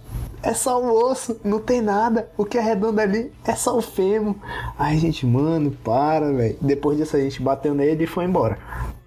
É 0.44 0.54
só 0.54 0.82
o 0.82 1.10
osso, 1.10 1.40
não 1.44 1.60
tem 1.60 1.82
nada. 1.82 2.30
O 2.38 2.46
que 2.46 2.58
é 2.58 2.62
redondo 2.62 3.02
ali 3.02 3.32
é 3.46 3.56
só 3.56 3.78
o 3.78 3.82
fêmur. 3.82 4.36
Aí 4.78 4.96
a 4.96 5.00
gente, 5.00 5.26
mano, 5.26 5.72
para, 5.72 6.32
velho. 6.32 6.58
Depois 6.62 6.98
disso 6.98 7.18
a 7.18 7.20
gente 7.20 7.42
bateu 7.42 7.74
nele 7.74 8.04
e 8.04 8.08
foi 8.08 8.26
embora. 8.26 8.58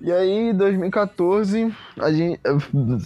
E 0.01 0.11
aí, 0.11 0.53
2014, 0.53 1.73
a 1.99 2.11
gente 2.11 2.41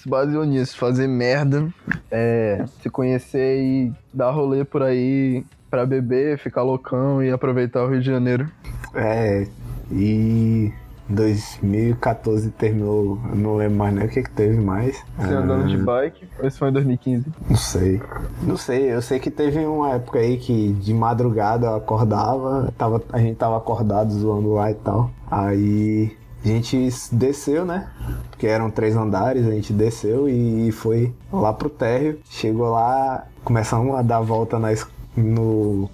se 0.01 0.09
baseou 0.09 0.45
nisso, 0.45 0.77
fazer 0.77 1.09
merda, 1.09 1.69
é, 2.11 2.65
se 2.81 2.89
conhecer 2.89 3.59
e 3.61 3.93
dar 4.13 4.31
rolê 4.31 4.65
por 4.65 4.83
aí 4.83 5.45
pra 5.69 5.85
beber, 5.85 6.39
ficar 6.39 6.63
loucão 6.63 7.21
e 7.21 7.33
aproveitar 7.33 7.83
o 7.83 7.89
Rio 7.89 8.01
de 8.01 8.07
Janeiro. 8.07 8.49
É, 8.95 9.47
e 9.91 10.73
2014 11.09 12.51
terminou, 12.51 13.19
não 13.35 13.57
lembro 13.57 13.77
mais 13.77 13.95
nem 13.95 14.07
o 14.07 14.09
que, 14.09 14.23
que 14.23 14.31
teve 14.31 14.59
mais. 14.59 15.03
Você 15.19 15.35
andando 15.35 15.69
de 15.69 15.77
bike, 15.77 16.29
ou 16.39 16.49
isso 16.49 16.59
foi 16.59 16.71
em 16.71 16.73
2015? 16.73 17.27
Não 17.49 17.57
sei. 17.57 18.03
Não 18.43 18.57
sei, 18.57 18.93
eu 18.93 19.03
sei 19.03 19.19
que 19.19 19.31
teve 19.31 19.65
uma 19.67 19.93
época 19.93 20.19
aí 20.19 20.39
que 20.39 20.73
de 20.73 20.95
madrugada 20.95 21.67
eu 21.67 21.77
acordava, 21.77 22.73
tava, 22.79 23.03
a 23.13 23.19
gente 23.19 23.37
tava 23.37 23.57
acordado 23.57 24.13
zoando 24.13 24.55
lá 24.55 24.71
e 24.71 24.75
tal. 24.75 25.11
Aí 25.31 26.17
a 26.45 26.49
gente 26.49 26.89
desceu, 27.13 27.65
né? 27.65 27.89
Porque 28.31 28.47
eram 28.47 28.71
três 28.71 28.97
andares, 28.97 29.47
a 29.47 29.51
gente 29.51 29.73
desceu 29.73 30.29
e 30.29 30.71
foi 30.73 31.13
lá 31.33 31.53
pro 31.53 31.71
térreo. 31.71 32.19
Chegou 32.31 32.71
lá, 32.71 33.27
começamos 33.43 33.95
a 33.95 34.03
dar 34.03 34.21
volta 34.21 34.59
na, 34.59 34.69
no, 35.17 35.89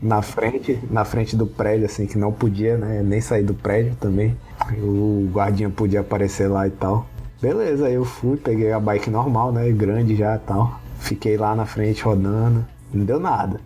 na 0.00 0.22
frente, 0.22 0.78
na 0.90 1.04
frente 1.04 1.36
do 1.36 1.46
prédio, 1.46 1.86
assim, 1.86 2.06
que 2.06 2.16
não 2.16 2.32
podia, 2.32 2.76
né? 2.76 3.02
Nem 3.02 3.20
sair 3.20 3.42
do 3.42 3.54
prédio 3.54 3.96
também. 4.00 4.36
O 4.76 5.28
guardinha 5.32 5.70
podia 5.70 6.00
aparecer 6.00 6.48
lá 6.48 6.66
e 6.66 6.70
tal. 6.70 7.06
Beleza, 7.40 7.86
aí 7.86 7.94
eu 7.94 8.04
fui, 8.04 8.36
peguei 8.36 8.72
a 8.72 8.80
bike 8.80 9.10
normal, 9.10 9.52
né? 9.52 9.70
Grande 9.70 10.16
já 10.16 10.36
e 10.36 10.38
tal. 10.40 10.80
Fiquei 10.98 11.36
lá 11.36 11.54
na 11.54 11.64
frente 11.64 12.02
rodando. 12.02 12.66
Não 12.92 13.04
deu 13.04 13.20
nada. 13.20 13.60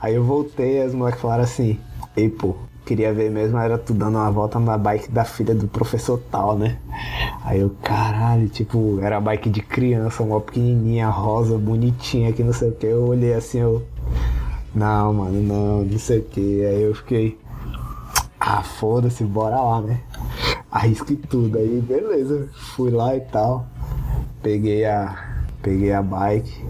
Aí 0.00 0.14
eu 0.14 0.24
voltei 0.24 0.78
e 0.78 0.82
as 0.82 0.94
moleques 0.94 1.20
falaram 1.20 1.44
assim: 1.44 1.78
Ei, 2.16 2.28
pô, 2.28 2.56
queria 2.86 3.12
ver 3.12 3.30
mesmo 3.30 3.58
era 3.58 3.76
tu 3.76 3.92
dando 3.92 4.16
uma 4.16 4.30
volta 4.30 4.58
na 4.58 4.78
bike 4.78 5.10
da 5.10 5.24
filha 5.24 5.54
do 5.54 5.68
professor 5.68 6.20
tal, 6.30 6.56
né? 6.56 6.78
Aí 7.44 7.60
eu, 7.60 7.70
caralho, 7.82 8.48
tipo, 8.48 8.98
era 9.02 9.20
bike 9.20 9.50
de 9.50 9.60
criança, 9.60 10.22
uma 10.22 10.40
pequenininha, 10.40 11.08
rosa, 11.08 11.58
bonitinha, 11.58 12.32
que 12.32 12.42
não 12.42 12.52
sei 12.52 12.70
o 12.70 12.72
que. 12.72 12.86
Eu 12.86 13.06
olhei 13.06 13.34
assim, 13.34 13.58
eu. 13.58 13.82
Não, 14.74 15.12
mano, 15.12 15.42
não, 15.42 15.84
não 15.84 15.98
sei 15.98 16.18
o 16.20 16.24
que. 16.24 16.64
Aí 16.64 16.82
eu 16.82 16.94
fiquei. 16.94 17.38
Ah, 18.38 18.62
foda-se, 18.62 19.22
bora 19.24 19.60
lá, 19.60 19.80
né? 19.82 20.00
Arrisque 20.70 21.16
tudo. 21.16 21.58
Aí, 21.58 21.80
beleza. 21.80 22.48
Fui 22.52 22.90
lá 22.90 23.16
e 23.16 23.20
tal. 23.20 23.66
Peguei 24.42 24.84
a. 24.84 25.42
Peguei 25.62 25.92
a 25.92 26.02
bike. 26.02 26.64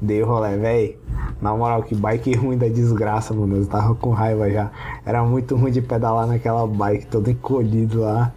Dei 0.00 0.22
o 0.22 0.26
rolê, 0.26 0.56
véi. 0.56 0.98
Na 1.40 1.54
moral, 1.56 1.82
que 1.82 1.94
bike 1.94 2.34
ruim 2.34 2.58
da 2.58 2.68
desgraça, 2.68 3.34
mano. 3.34 3.56
Eu 3.56 3.66
tava 3.66 3.94
com 3.94 4.10
raiva 4.10 4.50
já. 4.50 4.70
Era 5.04 5.24
muito 5.24 5.56
ruim 5.56 5.72
de 5.72 5.80
pedalar 5.80 6.26
naquela 6.26 6.66
bike, 6.66 7.06
todo 7.06 7.30
encolhido 7.30 8.00
lá. 8.00 8.32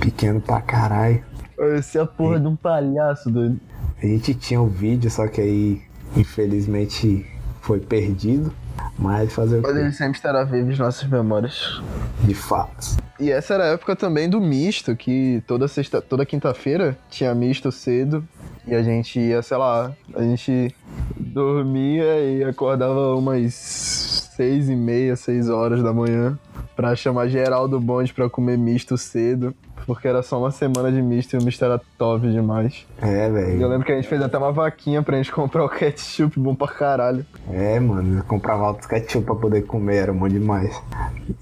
Pequeno 0.00 0.40
pra 0.40 0.60
caralho. 0.60 1.22
Parecia 1.56 2.02
a 2.02 2.06
porra 2.06 2.36
e... 2.36 2.40
de 2.40 2.46
um 2.46 2.56
palhaço, 2.56 3.30
doido. 3.30 3.60
A 4.02 4.06
gente 4.06 4.34
tinha 4.34 4.60
o 4.60 4.64
um 4.64 4.68
vídeo, 4.68 5.10
só 5.10 5.26
que 5.26 5.40
aí, 5.40 5.82
infelizmente, 6.16 7.26
foi 7.60 7.80
perdido. 7.80 8.52
Mas 8.98 9.32
fazer 9.32 9.60
Mas 9.60 9.70
o 9.70 9.74
quê? 9.74 9.80
ele 9.80 9.92
sempre 9.92 10.16
estará 10.16 10.42
vivo 10.44 10.70
em 10.72 10.76
nossas 10.76 11.08
memórias. 11.08 11.80
De 12.24 12.34
fato. 12.34 12.96
E 13.20 13.30
essa 13.30 13.54
era 13.54 13.64
a 13.64 13.66
época 13.68 13.94
também 13.94 14.28
do 14.28 14.40
misto, 14.40 14.96
que 14.96 15.42
toda 15.46 15.68
sexta, 15.68 16.00
toda 16.00 16.24
quinta-feira 16.24 16.96
tinha 17.10 17.34
misto 17.34 17.70
cedo. 17.70 18.26
E 18.66 18.74
a 18.74 18.82
gente 18.82 19.20
ia, 19.20 19.42
sei 19.42 19.56
lá, 19.56 19.92
a 20.14 20.22
gente 20.22 20.74
dormia 21.16 22.18
e 22.20 22.42
acordava 22.44 23.14
umas 23.14 24.15
seis 24.36 24.68
e 24.68 24.76
meia, 24.76 25.16
seis 25.16 25.48
horas 25.48 25.82
da 25.82 25.94
manhã 25.94 26.38
pra 26.76 26.94
chamar 26.94 27.26
geral 27.26 27.66
do 27.66 27.80
bonde 27.80 28.12
pra 28.12 28.28
comer 28.28 28.58
misto 28.58 28.98
cedo. 28.98 29.54
Porque 29.86 30.08
era 30.08 30.20
só 30.20 30.38
uma 30.38 30.50
semana 30.50 30.90
de 30.90 31.00
misto 31.00 31.34
e 31.34 31.38
o 31.38 31.42
misto 31.42 31.64
era 31.64 31.80
top 31.96 32.28
demais. 32.28 32.84
É, 33.00 33.30
velho. 33.30 33.62
Eu 33.62 33.68
lembro 33.68 33.86
que 33.86 33.92
a 33.92 33.94
gente 33.94 34.08
fez 34.08 34.20
até 34.20 34.36
uma 34.36 34.50
vaquinha 34.50 35.00
pra 35.00 35.16
gente 35.16 35.30
comprar 35.32 35.64
o 35.64 35.68
ketchup 35.68 36.38
bom 36.40 36.54
pra 36.54 36.66
caralho. 36.66 37.24
É, 37.50 37.78
mano, 37.78 38.18
eu 38.18 38.24
comprava 38.24 38.66
outros 38.66 38.86
ketchup 38.86 39.24
pra 39.24 39.36
poder 39.36 39.62
comer, 39.62 39.96
era 39.96 40.12
bom 40.12 40.28
demais. 40.28 40.76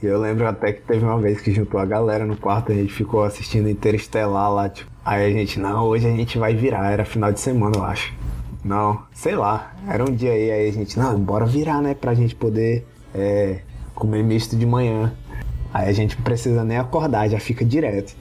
E 0.03 0.07
eu 0.07 0.21
lembro 0.21 0.47
até 0.47 0.73
que 0.73 0.83
teve 0.83 1.05
uma 1.05 1.19
vez 1.19 1.41
que 1.41 1.53
juntou 1.53 1.81
a 1.81 1.87
galera 1.87 2.27
no 2.27 2.37
quarto, 2.37 2.71
a 2.71 2.75
gente 2.75 2.93
ficou 2.93 3.25
assistindo 3.25 3.69
Interestelar 3.69 4.53
lá, 4.53 4.69
tipo. 4.69 4.91
Aí 5.05 5.27
a 5.27 5.31
gente, 5.31 5.59
não, 5.59 5.85
hoje 5.85 6.07
a 6.07 6.11
gente 6.11 6.39
vai 6.39 6.55
virar, 6.55 6.93
era 6.93 7.05
final 7.05 7.33
de 7.33 7.41
semana, 7.41 7.77
eu 7.77 7.85
acho. 7.85 8.13
Não, 8.65 9.03
sei 9.13 9.37
lá, 9.37 9.75
era 9.87 10.03
um 10.03 10.15
dia 10.15 10.33
aí, 10.33 10.51
aí 10.51 10.69
a 10.69 10.73
gente, 10.73 10.99
não, 10.99 11.21
bora 11.21 11.45
virar, 11.45 11.83
né, 11.83 11.95
pra 11.95 12.15
gente 12.15 12.35
poder 12.35 12.87
é, 13.15 13.59
comer 13.95 14.25
misto 14.25 14.57
de 14.57 14.65
manhã. 14.65 15.13
Aí 15.73 15.89
a 15.89 15.93
gente 15.93 16.17
não 16.17 16.25
precisa 16.25 16.65
nem 16.65 16.79
acordar, 16.79 17.29
já 17.29 17.39
fica 17.39 17.65
direto. 17.65 18.17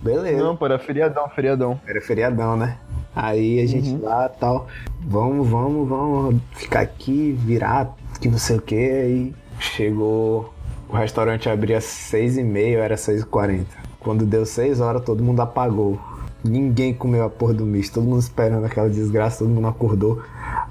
Beleza. 0.00 0.44
Não, 0.44 0.54
pô, 0.54 0.66
era 0.66 0.78
feriadão, 0.78 1.28
feriadão. 1.30 1.80
Era 1.86 2.00
feriadão, 2.00 2.56
né? 2.56 2.76
Aí 3.16 3.60
a 3.60 3.66
gente 3.66 3.90
uhum. 3.90 4.02
lá 4.02 4.28
tal, 4.28 4.68
vamos, 5.00 5.48
vamos, 5.48 5.88
vamos 5.88 6.36
ficar 6.52 6.80
aqui, 6.80 7.32
virar, 7.32 7.96
que 8.20 8.28
não 8.28 8.38
sei 8.38 8.58
o 8.58 8.60
que. 8.60 8.76
Aí 8.76 9.34
chegou, 9.58 10.52
o 10.88 10.96
restaurante 10.96 11.48
abria 11.48 11.78
às 11.78 11.84
seis 11.84 12.36
e 12.36 12.44
meia, 12.44 12.78
era 12.78 12.96
seis 12.96 13.22
e 13.22 13.26
quarenta. 13.26 13.74
Quando 13.98 14.24
deu 14.24 14.46
seis 14.46 14.78
horas, 14.78 15.02
todo 15.02 15.24
mundo 15.24 15.40
apagou. 15.40 15.98
Ninguém 16.44 16.94
comeu 16.94 17.24
a 17.24 17.30
porra 17.30 17.54
do 17.54 17.66
misto, 17.66 17.94
todo 17.94 18.04
mundo 18.04 18.20
esperando 18.20 18.64
aquela 18.64 18.88
desgraça, 18.88 19.40
todo 19.40 19.50
mundo 19.50 19.66
acordou. 19.66 20.22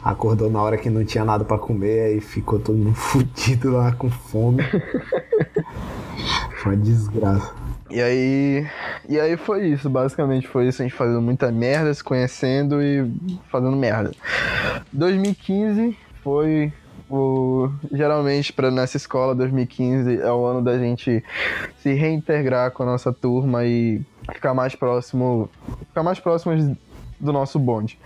Acordou 0.04 0.50
na 0.50 0.62
hora 0.62 0.78
que 0.78 0.90
não 0.90 1.04
tinha 1.04 1.26
nada 1.26 1.44
para 1.44 1.58
comer, 1.58 2.06
aí 2.06 2.22
ficou 2.22 2.60
todo 2.60 2.78
mundo 2.78 2.96
fudido 2.96 3.72
lá 3.72 3.92
com 3.92 4.10
fome. 4.10 4.64
Foi 6.58 6.74
uma 6.74 6.82
desgraça. 6.82 7.54
E 7.90 8.02
aí. 8.02 8.68
E 9.08 9.20
aí 9.20 9.38
foi 9.38 9.68
isso, 9.68 9.90
basicamente 9.90 10.48
foi 10.48 10.68
isso, 10.68 10.82
a 10.82 10.86
gente 10.86 10.96
fazendo 10.96 11.22
muita 11.22 11.52
merda, 11.52 11.94
se 11.94 12.04
conhecendo 12.04 12.82
e 12.82 13.10
fazendo 13.50 13.76
merda. 13.76 14.12
2015 14.92 15.98
foi 16.24 16.74
o. 17.10 17.70
Geralmente, 17.92 18.52
para 18.52 18.70
nessa 18.70 18.98
escola, 18.98 19.34
2015 19.36 20.20
é 20.20 20.32
o 20.32 20.46
ano 20.46 20.62
da 20.62 20.78
gente 20.78 21.24
se 21.82 21.94
reintegrar 21.94 22.72
com 22.72 22.84
a 22.84 22.86
nossa 22.86 23.14
turma 23.14 23.66
e 23.66 24.02
ficar 24.34 24.54
mais 24.54 24.76
próximo. 24.76 25.50
Ficar 25.88 26.04
mais 26.04 26.20
próximos 26.20 26.76
do 27.20 27.34
nosso 27.34 27.58
bonde. 27.60 28.00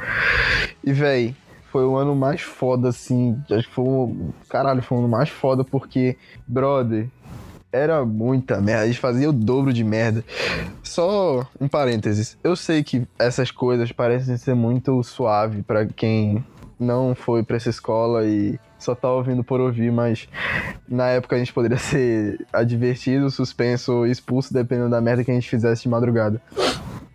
E, 0.84 0.94
véi, 0.94 1.36
foi 1.72 1.86
o 1.86 1.96
ano 1.96 2.16
mais 2.16 2.42
foda, 2.42 2.90
assim. 2.90 3.38
Acho 3.50 3.68
que 3.68 3.74
foi 3.74 3.86
um. 3.86 4.32
Caralho, 4.50 4.82
foi 4.82 4.98
o 4.98 5.02
ano 5.02 5.10
mais 5.10 5.30
foda 5.30 5.64
porque, 5.64 6.18
brother, 6.48 7.08
era 7.72 8.06
muita 8.06 8.60
merda. 8.60 8.84
A 8.84 8.88
gente 8.88 9.00
fazia 9.00 9.30
o 9.30 9.34
dobro 9.34 9.72
de 9.72 9.84
merda. 9.84 10.24
Só 10.84 11.48
um 11.60 11.68
parênteses. 11.68 12.38
Eu 12.44 12.56
sei 12.56 12.84
que 12.84 13.08
essas 13.18 13.52
coisas 13.52 13.92
parecem 13.92 14.36
ser 14.38 14.54
muito 14.54 15.02
suave 15.04 15.64
para 15.64 15.86
quem 15.86 16.44
não 16.82 17.16
foi 17.16 17.44
pra 17.44 17.58
essa 17.58 17.70
escola 17.70 18.26
e 18.26 18.60
só 18.78 18.96
tá 18.96 19.10
ouvindo 19.10 19.44
por 19.44 19.62
ouvir, 19.62 19.92
mas 19.92 20.28
na 20.90 21.08
época 21.10 21.36
a 21.36 21.40
gente 21.40 21.54
poderia 21.54 21.78
ser 21.80 22.46
advertido, 22.52 23.30
suspenso, 23.30 24.06
expulso, 24.06 24.54
dependendo 24.54 24.90
da 24.90 25.00
merda 25.00 25.24
que 25.24 25.32
a 25.32 25.34
gente 25.34 25.50
fizesse 25.50 25.84
de 25.84 25.90
madrugada. 25.90 26.42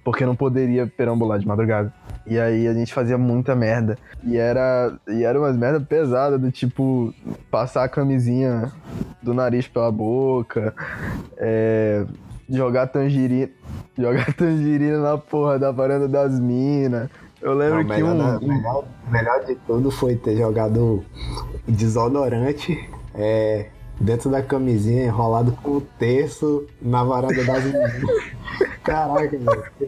Porque 0.04 0.24
não 0.24 0.36
poderia 0.36 0.86
perambular 0.86 1.36
de 1.36 1.46
madrugada. 1.48 1.92
E 2.24 2.38
aí 2.38 2.68
a 2.68 2.72
gente 2.72 2.94
fazia 2.94 3.18
muita 3.18 3.56
merda. 3.56 3.98
E 4.22 4.36
era, 4.36 4.96
e 5.08 5.24
era 5.24 5.38
umas 5.38 5.56
merda 5.56 5.80
pesada, 5.80 6.38
do 6.38 6.52
tipo, 6.52 7.12
passar 7.50 7.82
a 7.82 7.88
camisinha 7.88 8.70
do 9.20 9.34
nariz 9.34 9.66
pela 9.66 9.90
boca, 9.90 10.72
é, 11.36 12.04
jogar 12.48 12.86
tangerina, 12.86 13.50
jogar 13.98 14.32
tangerina 14.34 15.00
na 15.00 15.18
porra 15.18 15.58
da 15.58 15.72
varanda 15.72 16.06
das 16.06 16.38
minas. 16.38 17.08
Eu 17.40 17.54
lembro 17.54 17.76
Não, 17.76 17.84
que 17.84 17.88
melhor, 17.88 18.42
um, 18.42 18.46
melhor, 18.46 18.84
melhor 19.10 19.44
de 19.44 19.54
tudo 19.66 19.90
foi 19.90 20.16
ter 20.16 20.36
jogado 20.36 21.04
desodorante 21.68 22.88
é, 23.14 23.68
dentro 24.00 24.30
da 24.30 24.42
camisinha, 24.42 25.04
enrolado 25.04 25.52
com 25.62 25.72
o 25.72 25.80
terço 25.80 26.66
na 26.80 27.04
varanda 27.04 27.44
das 27.44 27.64
meninas. 27.64 28.36
Caraca, 28.82 29.36
velho. 29.36 29.64
que 29.76 29.86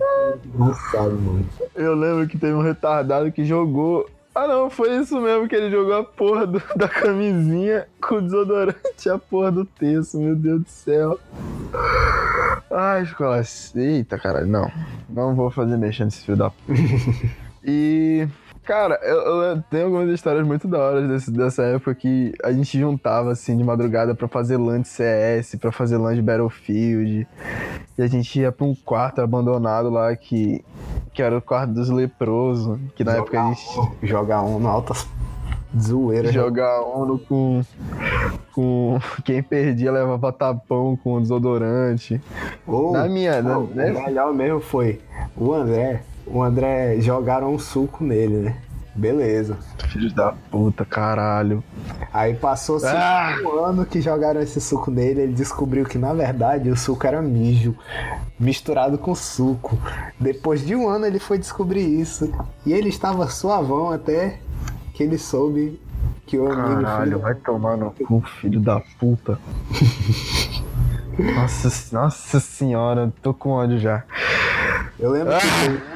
Engraçado, 0.55 1.13
mano. 1.13 1.47
Eu 1.75 1.95
lembro 1.95 2.27
que 2.27 2.39
teve 2.39 2.53
um 2.53 2.63
retardado 2.63 3.31
que 3.31 3.45
jogou. 3.45 4.09
Ah 4.41 4.47
não, 4.47 4.71
foi 4.71 4.97
isso 5.01 5.21
mesmo 5.21 5.49
que 5.49 5.57
ele 5.57 5.69
jogou 5.69 5.95
a 5.95 6.05
porra 6.05 6.47
do- 6.47 6.63
da 6.77 6.89
camisinha 6.89 7.89
com 8.01 8.15
o 8.19 8.23
desodorante, 8.23 9.11
a 9.11 9.19
porra 9.19 9.51
do 9.51 9.65
terço, 9.65 10.17
meu 10.21 10.37
Deus 10.37 10.63
do 10.63 10.69
céu. 10.69 11.19
Ai, 12.71 13.03
escola. 13.03 13.43
Eita, 13.75 14.17
caralho, 14.17 14.47
não. 14.47 14.71
Não 15.09 15.35
vou 15.35 15.51
fazer 15.51 15.77
mexer 15.77 16.05
nesse 16.05 16.25
filho 16.25 16.37
da. 16.39 16.53
E. 17.65 18.29
Cara, 18.69 19.01
eu, 19.03 19.17
eu 19.17 19.63
tenho 19.71 19.87
algumas 19.87 20.11
histórias 20.11 20.47
muito 20.47 20.69
da 20.69 20.79
hora 20.79 21.09
desse- 21.09 21.31
dessa 21.31 21.63
época 21.63 21.95
que 21.95 22.35
a 22.45 22.53
gente 22.53 22.79
juntava 22.79 23.33
assim 23.33 23.57
de 23.57 23.65
madrugada 23.65 24.15
pra 24.15 24.29
fazer 24.29 24.59
LAN 24.59 24.83
de 24.83 24.89
CS, 24.89 25.57
pra 25.59 25.73
fazer 25.73 25.97
LAN 25.97 26.15
de 26.15 26.21
Battlefield. 26.21 27.27
E 27.97 28.03
a 28.03 28.07
gente 28.07 28.39
ia 28.39 28.53
pra 28.53 28.67
um 28.67 28.75
quarto 28.75 29.23
abandonado 29.23 29.89
lá 29.89 30.15
que, 30.15 30.63
que 31.15 31.23
era 31.23 31.39
o 31.39 31.41
quarto 31.41 31.73
dos 31.73 31.89
leprosos. 31.89 32.79
Que 32.95 33.03
na 33.03 33.13
época 33.17 33.41
a 33.41 33.47
gente 33.47 33.67
Jogar 34.03 34.43
um 34.43 34.59
no 34.59 34.69
altas 34.69 35.09
zoeiras. 35.81 36.31
jogar 36.35 36.83
ONU 36.83 37.19
com. 37.21 37.63
com. 38.53 38.99
Quem 39.25 39.43
perdia 39.43 39.91
levava 39.91 40.31
tapão 40.31 40.95
com 41.03 41.19
desodorante. 41.23 42.21
Ou, 42.67 42.93
Na 42.93 43.09
minha, 43.09 43.41
não, 43.41 43.65
né? 43.69 43.93
o 43.93 44.05
melhor 44.05 44.35
mesmo 44.35 44.61
foi 44.61 45.01
o 45.35 45.55
André. 45.55 46.03
O 46.31 46.43
André 46.43 47.01
jogaram 47.01 47.53
um 47.55 47.59
suco 47.59 48.05
nele, 48.05 48.37
né? 48.39 48.57
Beleza. 48.95 49.57
Filho 49.89 50.13
da 50.13 50.33
puta, 50.51 50.85
caralho. 50.85 51.63
Aí 52.13 52.35
passou 52.35 52.79
Ah! 52.85 53.37
anos 53.67 53.87
que 53.87 54.01
jogaram 54.01 54.41
esse 54.41 54.61
suco 54.61 54.91
nele, 54.91 55.21
ele 55.23 55.33
descobriu 55.33 55.85
que 55.85 55.97
na 55.99 56.13
verdade 56.13 56.69
o 56.69 56.77
suco 56.77 57.07
era 57.07 57.23
mijo, 57.23 57.77
misturado 58.41 58.99
com 58.99 59.15
suco. 59.15 59.79
Depois 60.19 60.67
de 60.67 60.75
um 60.75 60.89
ano 60.89 61.07
ele 61.07 61.21
foi 61.21 61.39
descobrir 61.39 61.83
isso. 61.85 62.33
E 62.67 62.73
ele 62.73 62.89
estava 62.89 63.29
suavão 63.29 63.91
até 63.93 64.41
que 64.95 65.03
ele 65.05 65.17
soube 65.17 65.81
que 66.27 66.37
o 66.37 66.51
amigo 66.51 66.83
Caralho, 66.83 67.05
filho- 67.05 67.19
vai 67.21 67.35
tomar 67.37 67.77
no 67.77 67.91
cu, 67.93 68.21
filho 68.41 68.59
da 68.61 68.81
puta. 68.99 69.39
Nossa, 71.19 71.97
nossa 71.97 72.39
senhora, 72.39 73.13
tô 73.23 73.35
com 73.35 73.51
ódio 73.51 73.77
já. 73.79 74.05
Eu 75.01 75.11
lembro 75.11 75.35
Ah! 75.35 75.39
que 75.41 75.88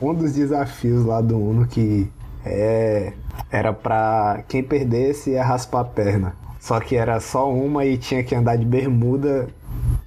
um 0.00 0.14
dos 0.14 0.32
desafios 0.32 1.04
lá 1.04 1.20
do 1.20 1.38
Uno 1.38 1.66
que 1.66 2.10
é, 2.44 3.12
era 3.50 3.72
pra 3.72 4.42
quem 4.48 4.62
perdesse 4.62 5.30
ia 5.30 5.44
raspar 5.44 5.80
a 5.80 5.84
perna. 5.84 6.34
Só 6.60 6.80
que 6.80 6.96
era 6.96 7.20
só 7.20 7.52
uma 7.52 7.84
e 7.84 7.96
tinha 7.96 8.24
que 8.24 8.34
andar 8.34 8.56
de 8.56 8.64
bermuda 8.64 9.48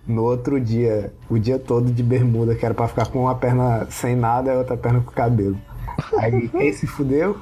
no 0.07 0.23
outro 0.23 0.59
dia, 0.59 1.13
o 1.29 1.37
dia 1.37 1.59
todo 1.59 1.91
de 1.91 2.01
bermuda, 2.01 2.55
que 2.55 2.65
era 2.65 2.73
pra 2.73 2.87
ficar 2.87 3.05
com 3.07 3.21
uma 3.21 3.35
perna 3.35 3.87
sem 3.89 4.15
nada 4.15 4.51
e 4.51 4.57
outra 4.57 4.75
perna 4.75 5.01
com 5.01 5.11
cabelo. 5.11 5.57
Aí 6.17 6.49
quem 6.49 6.73
se 6.73 6.87
fudeu, 6.87 7.37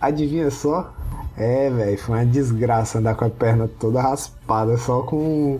adivinha 0.00 0.50
só? 0.50 0.92
É, 1.36 1.70
velho, 1.70 1.98
foi 1.98 2.16
uma 2.16 2.26
desgraça 2.26 2.98
andar 2.98 3.14
com 3.14 3.24
a 3.24 3.30
perna 3.30 3.68
toda 3.80 4.02
raspada, 4.02 4.76
só 4.76 5.02
com. 5.02 5.58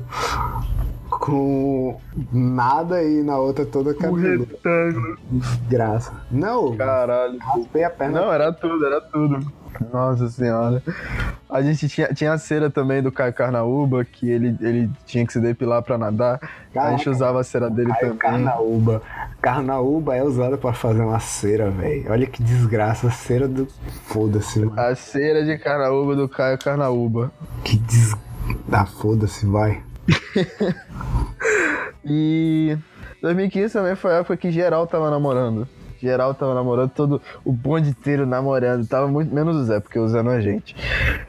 Com 1.22 1.96
nada 2.32 3.00
e 3.04 3.22
na 3.22 3.38
outra 3.38 3.64
toda 3.64 3.94
cabelo. 3.94 4.44
Desgraça. 5.30 6.12
Não, 6.28 6.76
Caralho. 6.76 7.38
raspei 7.38 7.84
a 7.84 7.90
perna. 7.90 8.20
Não, 8.22 8.32
era 8.32 8.52
tudo, 8.52 8.84
era 8.84 9.00
tudo. 9.00 9.52
Nossa 9.92 10.28
senhora. 10.28 10.82
A 11.48 11.62
gente 11.62 11.88
tinha, 11.88 12.08
tinha 12.08 12.32
a 12.32 12.38
cera 12.38 12.68
também 12.70 13.00
do 13.00 13.12
Caio 13.12 13.32
Carnaúba, 13.32 14.04
que 14.04 14.28
ele, 14.28 14.56
ele 14.60 14.90
tinha 15.06 15.24
que 15.24 15.32
se 15.32 15.40
depilar 15.40 15.80
pra 15.82 15.96
nadar. 15.96 16.40
A 16.74 16.90
gente 16.90 17.04
Caraca. 17.04 17.10
usava 17.10 17.40
a 17.40 17.44
cera 17.44 17.70
dele 17.70 17.92
Aí, 17.92 17.98
também. 18.00 18.16
carnaúba. 18.18 19.00
Carnaúba 19.40 20.16
é 20.16 20.24
usada 20.24 20.58
pra 20.58 20.72
fazer 20.72 21.02
uma 21.02 21.20
cera, 21.20 21.70
velho. 21.70 22.10
Olha 22.10 22.26
que 22.26 22.42
desgraça. 22.42 23.10
Cera 23.12 23.46
do. 23.46 23.66
Foda-se, 24.06 24.58
mano. 24.58 24.78
A 24.78 24.94
cera 24.96 25.44
de 25.44 25.56
Carnaúba 25.56 26.16
do 26.16 26.28
Caio 26.28 26.58
Carnaúba. 26.58 27.30
Que 27.62 27.78
des. 27.78 28.12
Ah, 28.72 28.84
foda-se, 28.86 29.46
vai. 29.46 29.80
E 32.04 32.76
2015 33.20 33.72
também 33.72 33.94
foi 33.94 34.12
a 34.12 34.16
época 34.18 34.36
que 34.36 34.50
geral 34.50 34.86
tava 34.86 35.10
namorando. 35.10 35.68
Geral 36.02 36.34
tava 36.34 36.52
namorando, 36.54 36.90
todo 36.90 37.22
o 37.44 37.52
bonde 37.52 37.90
inteiro 37.90 38.26
namorando. 38.26 38.86
Tava 38.86 39.06
muito 39.06 39.32
menos 39.32 39.56
o 39.56 39.64
Zé, 39.64 39.78
porque 39.80 39.98
o 39.98 40.08
Zé 40.08 40.22
não 40.22 40.32
é 40.32 40.42
gente. 40.42 40.74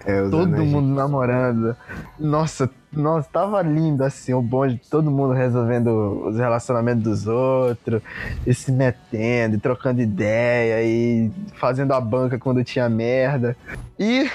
É, 0.05 0.21
usando 0.21 0.31
Todo 0.31 0.55
a 0.55 0.57
gente. 0.57 0.69
mundo 0.71 0.95
namorando. 0.95 1.75
Nossa, 2.19 2.69
nossa, 2.91 3.29
tava 3.31 3.61
lindo 3.61 4.03
assim, 4.03 4.33
o 4.33 4.41
bonde, 4.41 4.81
todo 4.89 5.11
mundo 5.11 5.33
resolvendo 5.33 6.27
os 6.27 6.37
relacionamentos 6.37 7.03
dos 7.03 7.27
outros, 7.27 8.01
e 8.45 8.53
se 8.53 8.71
metendo, 8.71 9.55
e 9.55 9.59
trocando 9.59 10.01
ideia, 10.01 10.83
e 10.83 11.31
fazendo 11.59 11.93
a 11.93 12.01
banca 12.01 12.37
quando 12.39 12.63
tinha 12.63 12.89
merda. 12.89 13.55
E 13.99 14.29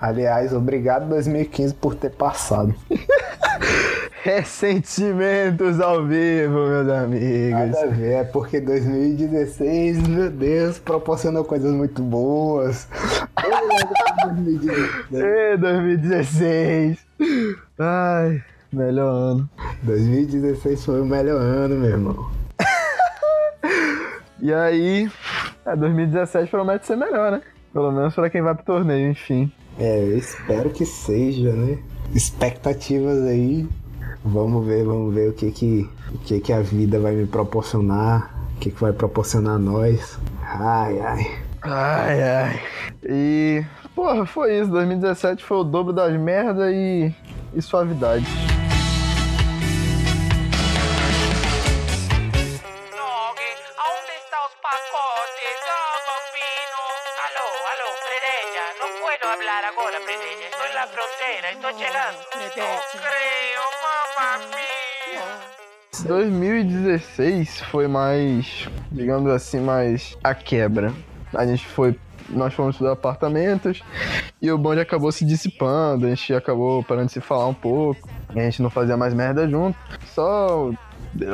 Aliás, 0.00 0.52
obrigado 0.52 1.08
2015 1.08 1.74
por 1.74 1.94
ter 1.96 2.10
passado. 2.10 2.72
ressentimentos 4.22 5.80
ao 5.80 6.04
vivo, 6.04 6.66
meus 6.66 6.88
amigos. 6.88 7.50
Nada 7.50 7.82
a 7.82 7.86
ver, 7.86 8.12
é 8.12 8.24
porque 8.24 8.60
2016, 8.60 10.06
meu 10.08 10.30
Deus, 10.30 10.78
proporcionou 10.78 11.44
coisas 11.44 11.72
muito 11.72 12.02
boas. 12.02 12.88
De 13.40 14.34
2016. 14.34 15.24
Ê, 15.24 15.56
2016. 15.56 16.98
Ai, 17.78 18.42
melhor 18.72 19.10
ano. 19.10 19.50
2016 19.82 20.84
foi 20.84 21.00
o 21.00 21.04
melhor 21.04 21.40
ano, 21.40 21.76
meu 21.76 21.90
irmão. 21.90 22.30
E 24.40 24.54
aí, 24.54 25.10
é, 25.66 25.74
2017 25.74 26.48
promete 26.48 26.86
ser 26.86 26.96
melhor, 26.96 27.32
né? 27.32 27.42
Pelo 27.72 27.90
menos 27.90 28.14
pra 28.14 28.30
quem 28.30 28.40
vai 28.40 28.54
pro 28.54 28.64
torneio, 28.64 29.10
enfim. 29.10 29.50
É, 29.76 30.00
eu 30.00 30.16
espero 30.16 30.70
que 30.70 30.86
seja, 30.86 31.52
né? 31.52 31.78
Expectativas 32.14 33.20
aí. 33.22 33.68
Vamos 34.32 34.66
ver, 34.66 34.84
vamos 34.84 35.14
ver 35.14 35.30
o 35.30 35.32
que 35.32 35.50
que, 35.50 35.90
o 36.14 36.18
que, 36.18 36.40
que 36.40 36.52
a 36.52 36.60
vida 36.60 37.00
vai 37.00 37.14
me 37.14 37.26
proporcionar. 37.26 38.34
O 38.56 38.60
que, 38.60 38.70
que 38.70 38.80
vai 38.80 38.92
proporcionar 38.92 39.54
a 39.54 39.58
nós. 39.58 40.18
Ai, 40.42 41.00
ai. 41.00 41.26
Ai, 41.62 42.22
ai. 42.22 42.60
E, 43.04 43.64
porra, 43.94 44.26
foi 44.26 44.58
isso. 44.58 44.70
2017 44.70 45.44
foi 45.44 45.58
o 45.58 45.64
dobro 45.64 45.92
das 45.92 46.12
merdas 46.18 46.72
e, 46.72 47.14
e 47.54 47.62
suavidade. 47.62 48.26
2016 66.08 67.60
foi 67.70 67.86
mais, 67.86 68.66
digamos 68.90 69.30
assim, 69.30 69.60
mais 69.60 70.16
a 70.24 70.34
quebra. 70.34 70.90
A 71.34 71.46
gente 71.46 71.66
foi. 71.66 71.98
Nós 72.30 72.52
fomos 72.52 72.76
para 72.76 72.92
apartamentos 72.92 73.82
e 74.40 74.50
o 74.50 74.58
bonde 74.58 74.80
acabou 74.80 75.10
se 75.12 75.24
dissipando, 75.24 76.06
a 76.06 76.08
gente 76.10 76.34
acabou 76.34 76.82
parando 76.82 77.06
de 77.06 77.12
se 77.12 77.20
falar 77.20 77.46
um 77.46 77.54
pouco, 77.54 78.06
a 78.28 78.40
gente 78.40 78.60
não 78.60 78.68
fazia 78.68 78.98
mais 78.98 79.14
merda 79.14 79.48
junto, 79.48 79.78
só 80.14 80.68
o 80.68 80.76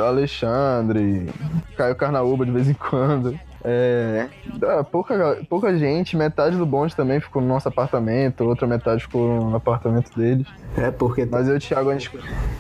Alexandre, 0.00 1.28
Caio 1.76 1.96
Carnaúba 1.96 2.46
de 2.46 2.52
vez 2.52 2.68
em 2.68 2.74
quando. 2.74 3.38
É, 3.66 4.29
dá 4.59 4.85
pouca, 4.85 5.38
pouca 5.48 5.77
gente, 5.77 6.16
metade 6.18 6.55
do 6.55 6.66
bonde 6.66 6.94
também 6.94 7.18
ficou 7.18 7.40
no 7.40 7.48
nosso 7.48 7.66
apartamento, 7.66 8.44
outra 8.44 8.66
metade 8.66 9.03
ficou 9.03 9.48
no 9.48 9.57
apartamento 9.57 10.14
deles. 10.14 10.46
É 10.77 10.90
porque 10.90 11.24
Mas 11.24 11.48
eu 11.48 11.55
e 11.55 11.57
o 11.57 11.61
Thiago, 11.61 11.88
a 11.88 11.94
gente. 11.94 12.11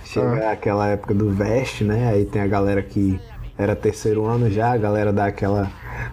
chega 0.02 0.50
aquela 0.50 0.88
época 0.88 1.12
do 1.12 1.30
veste, 1.30 1.84
né? 1.84 2.08
Aí 2.08 2.24
tem 2.24 2.40
a 2.40 2.46
galera 2.46 2.82
que 2.82 3.20
era 3.58 3.76
terceiro 3.76 4.24
ano 4.24 4.50
já, 4.50 4.72
a 4.72 4.78
galera 4.78 5.12
dá 5.12 5.26
aquela 5.26 5.70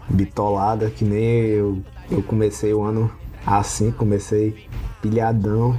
bitolada, 0.10 0.90
que 0.90 1.06
nem 1.06 1.24
eu. 1.46 1.82
Eu 2.12 2.22
comecei 2.22 2.74
o 2.74 2.84
ano 2.84 3.10
assim, 3.48 3.92
comecei 3.92 4.68
pilhadão. 5.02 5.78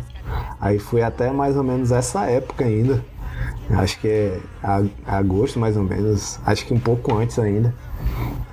Aí 0.59 0.79
foi 0.79 1.03
até 1.03 1.31
mais 1.31 1.57
ou 1.57 1.63
menos 1.63 1.93
essa 1.93 2.25
época 2.25 2.65
ainda. 2.65 3.05
Acho 3.71 4.01
que 4.01 4.09
é 4.09 4.41
agosto 5.07 5.59
mais 5.59 5.77
ou 5.77 5.83
menos. 5.83 6.41
Acho 6.47 6.65
que 6.65 6.73
um 6.73 6.81
pouco 6.81 7.15
antes 7.15 7.39
ainda. 7.39 7.75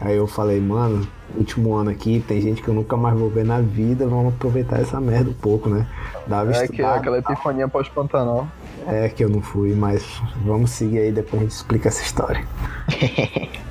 Aí 0.02 0.16
eu 0.16 0.28
falei, 0.28 0.60
mano, 0.60 1.08
último 1.36 1.76
ano 1.76 1.90
aqui, 1.90 2.24
tem 2.28 2.42
gente 2.42 2.62
que 2.62 2.68
eu 2.68 2.74
nunca 2.74 2.96
mais 2.96 3.18
vou 3.18 3.30
ver 3.30 3.46
na 3.46 3.60
vida, 3.60 4.08
vamos 4.08 4.34
aproveitar 4.34 4.80
essa 4.80 5.00
merda 5.00 5.30
um 5.30 5.34
pouco, 5.34 5.70
né? 5.70 5.86
Dava 6.26 6.52
É 6.54 6.68
que, 6.68 6.82
aquela 6.82 7.18
epifania 7.18 7.68
pós-Pantanal. 7.68 8.48
é 8.88 9.10
que 9.10 9.24
eu 9.24 9.30
não 9.30 9.42
fui, 9.42 9.76
mas 9.76 10.22
vamos 10.46 10.72
seguir 10.72 11.00
aí, 11.00 11.12
depois 11.12 11.42
a 11.42 11.46
gente 11.46 11.54
explica 11.54 11.90
essa 11.90 12.02
história. 12.02 12.46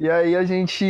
E 0.00 0.08
aí 0.08 0.34
a 0.34 0.42
gente. 0.44 0.82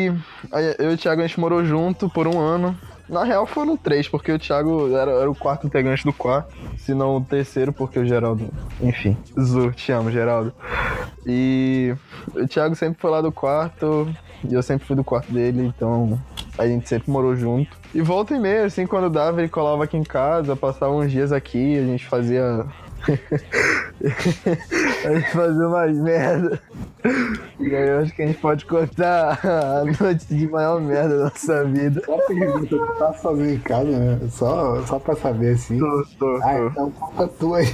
Eu 0.78 0.92
e 0.92 0.94
o 0.94 0.96
Thiago 0.96 1.20
a 1.20 1.26
gente 1.26 1.40
morou 1.40 1.64
junto 1.64 2.08
por 2.08 2.28
um 2.28 2.38
ano. 2.38 2.78
Na 3.08 3.24
real 3.24 3.44
foram 3.44 3.76
três, 3.76 4.08
porque 4.08 4.30
o 4.30 4.38
Thiago 4.38 4.96
era, 4.96 5.10
era 5.10 5.28
o 5.28 5.34
quarto 5.34 5.66
integrante 5.66 6.04
do 6.04 6.12
quarto. 6.12 6.54
Se 6.78 6.94
não 6.94 7.16
o 7.16 7.20
terceiro, 7.20 7.72
porque 7.72 7.98
o 7.98 8.06
Geraldo. 8.06 8.48
Enfim. 8.80 9.16
Zu, 9.38 9.72
te 9.72 9.90
amo, 9.90 10.12
Geraldo. 10.12 10.54
E 11.26 11.94
o 12.34 12.46
Thiago 12.46 12.74
sempre 12.74 13.00
foi 13.00 13.10
lá 13.10 13.20
do 13.20 13.30
quarto. 13.32 14.08
E 14.48 14.54
eu 14.54 14.62
sempre 14.62 14.86
fui 14.86 14.96
do 14.96 15.04
quarto 15.04 15.30
dele, 15.30 15.66
então 15.66 16.18
a 16.56 16.66
gente 16.66 16.88
sempre 16.88 17.10
morou 17.10 17.36
junto. 17.36 17.76
E 17.94 18.00
volta 18.00 18.34
e 18.34 18.40
meia, 18.40 18.64
assim, 18.64 18.86
quando 18.86 19.10
dava, 19.10 19.40
ele 19.40 19.50
colava 19.50 19.84
aqui 19.84 19.96
em 19.98 20.02
casa, 20.02 20.56
passava 20.56 20.92
uns 20.94 21.10
dias 21.10 21.30
aqui, 21.30 21.78
a 21.78 21.82
gente 21.84 22.06
fazia. 22.06 22.64
a 25.04 25.14
gente 25.14 25.30
fazia 25.30 25.68
umas 25.68 25.96
merda. 25.98 26.60
E 27.58 27.74
aí 27.74 27.88
eu 27.88 27.98
acho 28.00 28.14
que 28.14 28.22
a 28.22 28.26
gente 28.26 28.38
pode 28.38 28.64
contar 28.64 29.38
a 29.44 29.84
noite 30.00 30.26
de 30.34 30.48
maior 30.48 30.80
merda 30.80 31.18
da 31.18 31.24
nossa 31.24 31.64
vida. 31.64 32.02
Só 32.04 32.16
pergunta, 32.26 32.66
tu 32.66 32.86
tá 32.98 33.12
sozinho 33.14 33.54
em 33.54 33.58
casa, 33.58 33.90
né? 33.90 34.18
Só, 34.30 34.82
só 34.86 34.98
pra 34.98 35.14
saber 35.16 35.54
assim. 35.54 35.78
Tô, 35.78 36.04
tô, 36.18 36.36
Ah, 36.42 36.56
tô. 36.56 36.66
então 36.68 36.90
conta 36.90 37.28
tu 37.28 37.54
aí. 37.54 37.66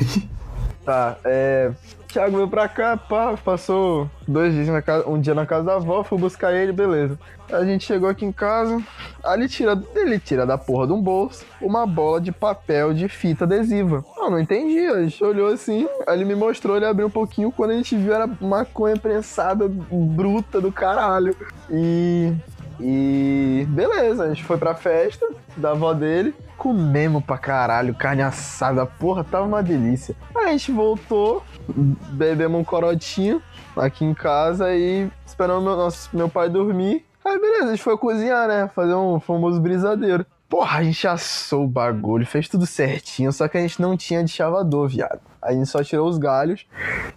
Tá, 0.85 1.17
é. 1.25 1.73
Thiago 2.07 2.37
veio 2.37 2.49
pra 2.49 2.69
cá, 2.69 2.97
pá, 2.97 3.37
passou 3.37 4.11
dois 4.27 4.55
dias 4.55 4.69
na 4.69 4.81
casa, 4.81 5.09
um 5.09 5.21
dia 5.21 5.35
na 5.35 5.47
casa 5.47 5.65
da 5.65 5.75
avó, 5.75 6.03
fui 6.03 6.19
buscar 6.19 6.53
ele, 6.53 6.73
beleza. 6.73 7.19
A 7.53 7.65
gente 7.65 7.85
chegou 7.85 8.09
aqui 8.09 8.25
em 8.25 8.33
casa, 8.33 8.83
aí 9.23 9.39
ele 9.39 9.49
tira, 9.49 9.81
ele 9.95 10.19
tira 10.19 10.45
da 10.45 10.59
porra 10.59 10.87
de 10.87 10.93
um 10.93 11.01
bolso 11.01 11.45
uma 11.61 11.87
bola 11.87 12.21
de 12.21 12.33
papel 12.33 12.93
de 12.93 13.09
fita 13.09 13.45
adesiva. 13.45 14.05
Eu 14.17 14.31
não 14.31 14.39
entendi, 14.39 14.87
a 14.87 15.03
gente 15.03 15.23
olhou 15.23 15.49
assim, 15.49 15.89
aí 16.07 16.17
ele 16.17 16.25
me 16.25 16.35
mostrou, 16.35 16.77
ele 16.77 16.87
abriu 16.87 17.07
um 17.07 17.11
pouquinho, 17.11 17.53
quando 17.53 17.71
a 17.71 17.75
gente 17.75 17.97
viu 17.97 18.15
era 18.15 18.27
maconha 18.41 18.97
prensada 18.97 19.69
bruta 19.69 20.61
do 20.61 20.73
caralho. 20.73 21.35
E. 21.71 22.33
E. 22.81 23.67
Beleza, 23.69 24.25
a 24.25 24.29
gente 24.29 24.45
foi 24.45 24.59
pra 24.59 24.75
festa 24.75 25.27
da 25.57 25.71
avó 25.71 25.93
dele. 25.95 26.35
Comemos 26.57 27.25
pra 27.25 27.37
caralho, 27.37 27.95
carne 27.95 28.23
assada, 28.23 28.87
porra, 28.87 29.23
tava 29.23 29.47
uma 29.47 29.63
delícia. 29.63 30.17
Aí 30.35 30.47
a 30.47 30.53
gente 30.53 30.73
voltou, 30.73 31.43
bebemos 31.69 32.61
um 32.61 32.65
corotinho 32.65 33.43
aqui 33.77 34.05
em 34.05 34.15
casa 34.15 34.75
e 34.75 35.09
esperamos 35.27 35.63
meu, 35.63 35.77
nosso, 35.77 36.09
meu 36.17 36.29
pai 36.29 36.49
dormir. 36.49 37.05
Aí 37.25 37.39
beleza, 37.39 37.65
a 37.65 37.71
gente 37.71 37.83
foi 37.83 37.99
cozinhar, 37.99 38.49
né? 38.49 38.71
Fazer 38.75 38.95
um 38.95 39.21
famoso 39.21 39.61
brisadeiro. 39.61 40.25
Porra, 40.49 40.79
a 40.79 40.83
gente 40.85 41.07
assou 41.09 41.65
o 41.65 41.69
bagulho, 41.69 42.25
fez 42.25 42.49
tudo 42.49 42.65
certinho, 42.67 43.33
só 43.33 43.49
que 43.49 43.59
a 43.59 43.61
gente 43.61 43.83
não 43.83 43.97
tinha 43.97 44.23
de 44.23 44.31
chavador, 44.31 44.89
viado. 44.89 45.21
A 45.43 45.53
gente 45.53 45.67
só 45.67 45.83
tirou 45.83 46.09
os 46.09 46.19
galhos, 46.19 46.67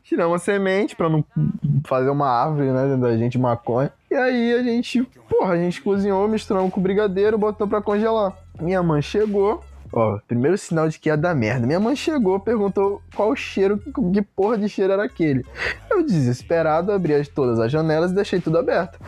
tiramos 0.03 0.41
a 0.41 0.43
semente 0.43 0.95
pra 0.95 1.07
não 1.09 1.23
fazer 1.85 2.09
uma 2.09 2.27
árvore, 2.27 2.71
né, 2.71 2.97
da 2.97 3.15
gente, 3.17 3.37
maconha. 3.37 3.93
E 4.09 4.15
aí 4.15 4.53
a 4.53 4.63
gente, 4.63 5.07
porra, 5.39 5.53
a 5.53 5.57
gente 5.57 5.81
cozinhou, 5.81 6.27
misturamos 6.27 6.71
com 6.73 6.81
brigadeiro, 6.81 7.37
botou 7.37 7.67
pra 7.67 7.81
congelar. 7.81 8.33
Minha 8.59 8.83
mãe 8.83 9.01
chegou, 9.01 9.63
ó, 9.93 10.19
primeiro 10.27 10.57
sinal 10.57 10.89
de 10.89 10.99
que 10.99 11.07
ia 11.09 11.15
dar 11.15 11.33
merda. 11.33 11.65
Minha 11.65 11.79
mãe 11.79 11.95
chegou, 11.95 12.39
perguntou 12.39 13.01
qual 13.15 13.33
cheiro, 13.35 13.77
que 14.13 14.21
porra 14.21 14.57
de 14.57 14.67
cheiro 14.67 14.91
era 14.93 15.03
aquele. 15.05 15.45
Eu, 15.89 16.03
desesperado, 16.05 16.91
abri 16.91 17.13
as- 17.13 17.27
todas 17.29 17.57
as 17.59 17.71
janelas 17.71 18.11
e 18.11 18.15
deixei 18.15 18.41
tudo 18.41 18.57
aberto. 18.57 18.99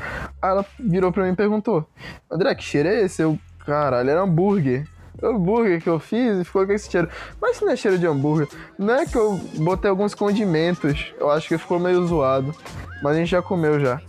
Aí 0.41 0.51
ela 0.51 0.65
virou 0.79 1.11
pra 1.11 1.23
mim 1.25 1.31
e 1.31 1.35
perguntou: 1.35 1.85
André, 2.31 2.55
que 2.55 2.63
cheiro 2.63 2.87
é 2.87 3.01
esse? 3.01 3.21
Eu, 3.21 3.37
caralho, 3.65 4.09
era 4.09 4.21
hambúrguer. 4.21 4.87
Hambúrguer 5.21 5.81
que 5.83 5.89
eu 5.89 5.99
fiz 5.99 6.39
e 6.39 6.43
ficou 6.45 6.65
com 6.65 6.71
esse 6.71 6.89
cheiro. 6.89 7.07
Mas 7.39 7.57
isso 7.57 7.65
não 7.65 7.73
é 7.73 7.75
cheiro 7.75 7.99
de 7.99 8.07
hambúrguer. 8.07 8.47
Não 8.79 8.93
é 8.95 9.05
que 9.05 9.15
eu 9.17 9.37
botei 9.57 9.89
alguns 9.89 10.15
condimentos. 10.15 11.13
Eu 11.19 11.29
acho 11.29 11.47
que 11.49 11.57
ficou 11.59 11.77
meio 11.77 12.07
zoado. 12.07 12.55
Mas 13.03 13.11
a 13.13 13.19
gente 13.19 13.29
já 13.29 13.41
comeu 13.41 13.79
já. 13.79 14.01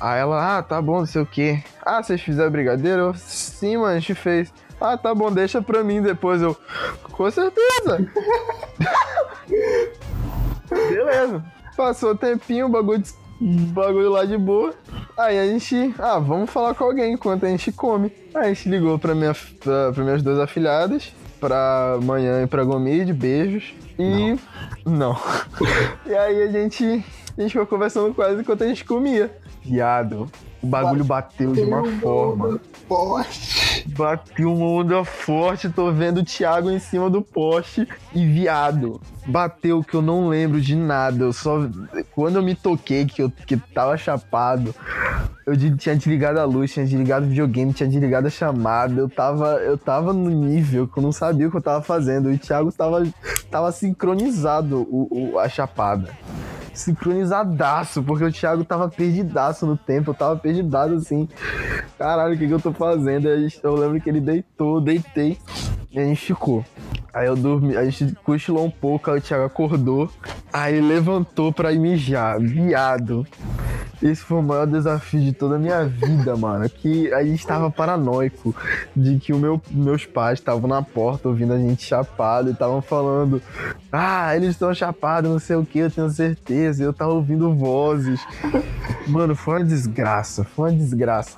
Aí 0.00 0.20
ela, 0.20 0.58
ah, 0.58 0.62
tá 0.62 0.80
bom, 0.80 1.00
não 1.00 1.06
sei 1.06 1.22
o 1.22 1.26
que. 1.26 1.62
Ah, 1.84 2.02
vocês 2.02 2.20
fizeram 2.20 2.50
brigadeiro? 2.50 3.00
Eu, 3.00 3.14
Sim, 3.14 3.78
mano, 3.78 3.96
a 3.96 3.98
gente 3.98 4.14
fez. 4.14 4.52
Ah, 4.80 4.96
tá 4.96 5.12
bom, 5.14 5.30
deixa 5.30 5.60
pra 5.60 5.82
mim 5.82 6.00
depois. 6.00 6.40
Eu, 6.40 6.56
com 7.02 7.30
certeza. 7.30 8.08
Beleza. 10.70 11.44
Passou 11.76 12.12
o 12.12 12.16
tempinho, 12.16 12.66
o 12.66 12.68
bagulho, 12.68 13.02
bagulho 13.40 14.10
lá 14.10 14.24
de 14.24 14.36
boa. 14.36 14.72
Aí 15.16 15.38
a 15.38 15.46
gente, 15.46 15.94
ah, 15.98 16.18
vamos 16.18 16.48
falar 16.48 16.74
com 16.74 16.84
alguém 16.84 17.14
enquanto 17.14 17.44
a 17.44 17.48
gente 17.48 17.72
come. 17.72 18.12
Aí 18.34 18.44
a 18.44 18.48
gente 18.54 18.68
ligou 18.68 18.98
pra, 18.98 19.14
minha, 19.14 19.34
pra, 19.60 19.92
pra 19.92 20.04
minhas 20.04 20.22
duas 20.22 20.38
afilhadas, 20.38 21.12
pra 21.40 21.98
manhã 22.02 22.42
e 22.42 22.46
pra 22.46 22.62
Gomide, 22.62 23.12
beijos. 23.12 23.74
E. 23.98 24.38
Não. 24.84 25.16
e 26.06 26.14
aí 26.14 26.42
a 26.42 26.52
gente, 26.52 27.04
a 27.36 27.42
gente 27.42 27.52
foi 27.52 27.66
conversando 27.66 28.14
com 28.14 28.22
elas 28.22 28.38
enquanto 28.38 28.62
a 28.62 28.68
gente 28.68 28.84
comia. 28.84 29.36
Viado, 29.68 30.30
o 30.62 30.66
bagulho 30.66 31.04
bateu 31.04 31.52
de 31.52 31.60
uma 31.60 31.84
forma. 32.00 32.58
Poxa. 32.88 33.82
Bateu 33.88 34.52
uma 34.52 34.66
onda 34.66 35.04
forte, 35.04 35.68
tô 35.68 35.92
vendo 35.92 36.18
o 36.20 36.24
Thiago 36.24 36.70
em 36.70 36.78
cima 36.78 37.08
do 37.10 37.20
poste 37.22 37.86
e 38.14 38.24
viado. 38.26 39.00
Bateu 39.26 39.82
que 39.84 39.94
eu 39.94 40.00
não 40.02 40.28
lembro 40.28 40.60
de 40.60 40.74
nada. 40.74 41.24
Eu 41.24 41.32
só. 41.32 41.60
Quando 42.14 42.36
eu 42.36 42.42
me 42.42 42.54
toquei, 42.54 43.04
que 43.04 43.22
eu 43.22 43.30
que 43.30 43.56
tava 43.56 43.96
chapado, 43.96 44.74
eu 45.46 45.54
de- 45.54 45.76
tinha 45.76 45.94
desligado 45.94 46.40
a 46.40 46.44
luz, 46.44 46.72
tinha 46.72 46.84
desligado 46.86 47.26
o 47.26 47.28
videogame, 47.28 47.72
tinha 47.74 47.88
desligado 47.88 48.26
a 48.26 48.30
chamada. 48.30 48.98
Eu 48.98 49.08
tava, 49.08 49.56
eu 49.58 49.76
tava 49.76 50.12
no 50.14 50.30
nível 50.30 50.88
que 50.88 50.98
eu 50.98 51.02
não 51.02 51.12
sabia 51.12 51.46
o 51.46 51.50
que 51.50 51.56
eu 51.58 51.62
tava 51.62 51.82
fazendo. 51.82 52.30
E 52.32 52.36
o 52.36 52.38
Thiago 52.38 52.72
tava, 52.72 53.06
tava 53.50 53.70
sincronizado 53.70 54.78
o, 54.90 55.34
o- 55.34 55.38
a 55.38 55.48
chapada 55.48 56.08
sincronizadaço, 56.78 58.02
porque 58.02 58.24
o 58.24 58.32
Thiago 58.32 58.64
tava 58.64 58.88
perdidaço 58.88 59.66
no 59.66 59.76
tempo, 59.76 60.10
eu 60.10 60.14
tava 60.14 60.36
perdidaço 60.36 60.94
assim. 60.94 61.28
Caralho, 61.98 62.34
o 62.34 62.38
que, 62.38 62.46
que 62.46 62.54
eu 62.54 62.60
tô 62.60 62.72
fazendo? 62.72 63.28
Eu 63.28 63.74
lembro 63.74 64.00
que 64.00 64.08
ele 64.08 64.20
deitou, 64.20 64.80
deitei 64.80 65.38
e 65.90 65.98
a 65.98 66.04
gente 66.04 66.24
ficou. 66.24 66.64
Aí 67.12 67.26
eu 67.26 67.36
dormi, 67.36 67.76
a 67.76 67.84
gente 67.84 68.14
cochilou 68.22 68.64
um 68.64 68.70
pouco, 68.70 69.10
aí 69.10 69.18
o 69.18 69.20
Thiago 69.22 69.44
acordou, 69.44 70.10
aí 70.52 70.80
levantou 70.80 71.52
pra 71.52 71.72
mijar, 71.72 72.38
viado. 72.38 73.26
Esse 74.00 74.22
foi 74.22 74.38
o 74.38 74.42
maior 74.42 74.66
desafio 74.66 75.20
de 75.20 75.32
toda 75.32 75.56
a 75.56 75.58
minha 75.58 75.84
vida, 75.84 76.36
mano. 76.36 76.68
Que 76.68 77.12
a 77.12 77.24
gente 77.24 77.44
tava 77.44 77.68
paranoico 77.68 78.54
de 78.94 79.18
que 79.18 79.32
o 79.32 79.38
meu, 79.38 79.60
meus 79.70 80.06
pais 80.06 80.38
estavam 80.38 80.68
na 80.68 80.82
porta 80.82 81.28
ouvindo 81.28 81.52
a 81.52 81.58
gente 81.58 81.84
chapado 81.84 82.48
e 82.48 82.52
estavam 82.52 82.80
falando: 82.80 83.42
Ah, 83.90 84.36
eles 84.36 84.50
estão 84.50 84.72
chapados, 84.72 85.28
não 85.28 85.40
sei 85.40 85.56
o 85.56 85.66
que, 85.66 85.80
eu 85.80 85.90
tenho 85.90 86.08
certeza. 86.10 86.84
Eu 86.84 86.92
tava 86.92 87.12
ouvindo 87.12 87.52
vozes. 87.52 88.20
Mano, 89.08 89.34
foi 89.34 89.54
uma 89.54 89.64
desgraça, 89.64 90.44
foi 90.44 90.70
uma 90.70 90.76
desgraça. 90.76 91.36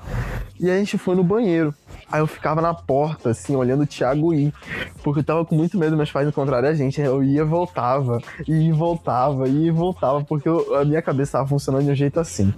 E 0.59 0.71
a 0.71 0.77
gente 0.77 0.99
foi 0.99 1.15
no 1.15 1.25
banheiro. 1.25 1.75
Aí 2.13 2.21
eu 2.21 2.27
ficava 2.27 2.61
na 2.61 2.75
porta, 2.75 3.31
assim, 3.31 3.55
olhando 3.55 3.85
o 3.85 3.87
Thiago 3.87 4.35
ir. 4.35 4.53
Porque 5.03 5.21
eu 5.21 5.25
tava 5.25 5.45
com 5.45 5.57
muito 5.61 5.79
medo 5.79 5.91
dos 5.91 5.97
meus 5.99 6.11
pais 6.11 6.27
encontrarem 6.27 6.71
a 6.71 6.75
gente. 6.75 7.01
Eu 7.01 7.23
ia 7.23 7.45
voltava, 7.45 8.21
e 8.49 8.73
voltava, 8.73 9.47
e 9.49 9.71
voltava, 9.71 10.25
porque 10.25 10.49
eu- 10.49 10.75
a 10.77 10.85
minha 10.85 11.03
cabeça 11.03 11.33
tava 11.33 11.49
funcionando 11.49 11.85
de 11.85 11.91
um 11.91 11.95
jeito 11.95 12.19
assim. 12.19 12.53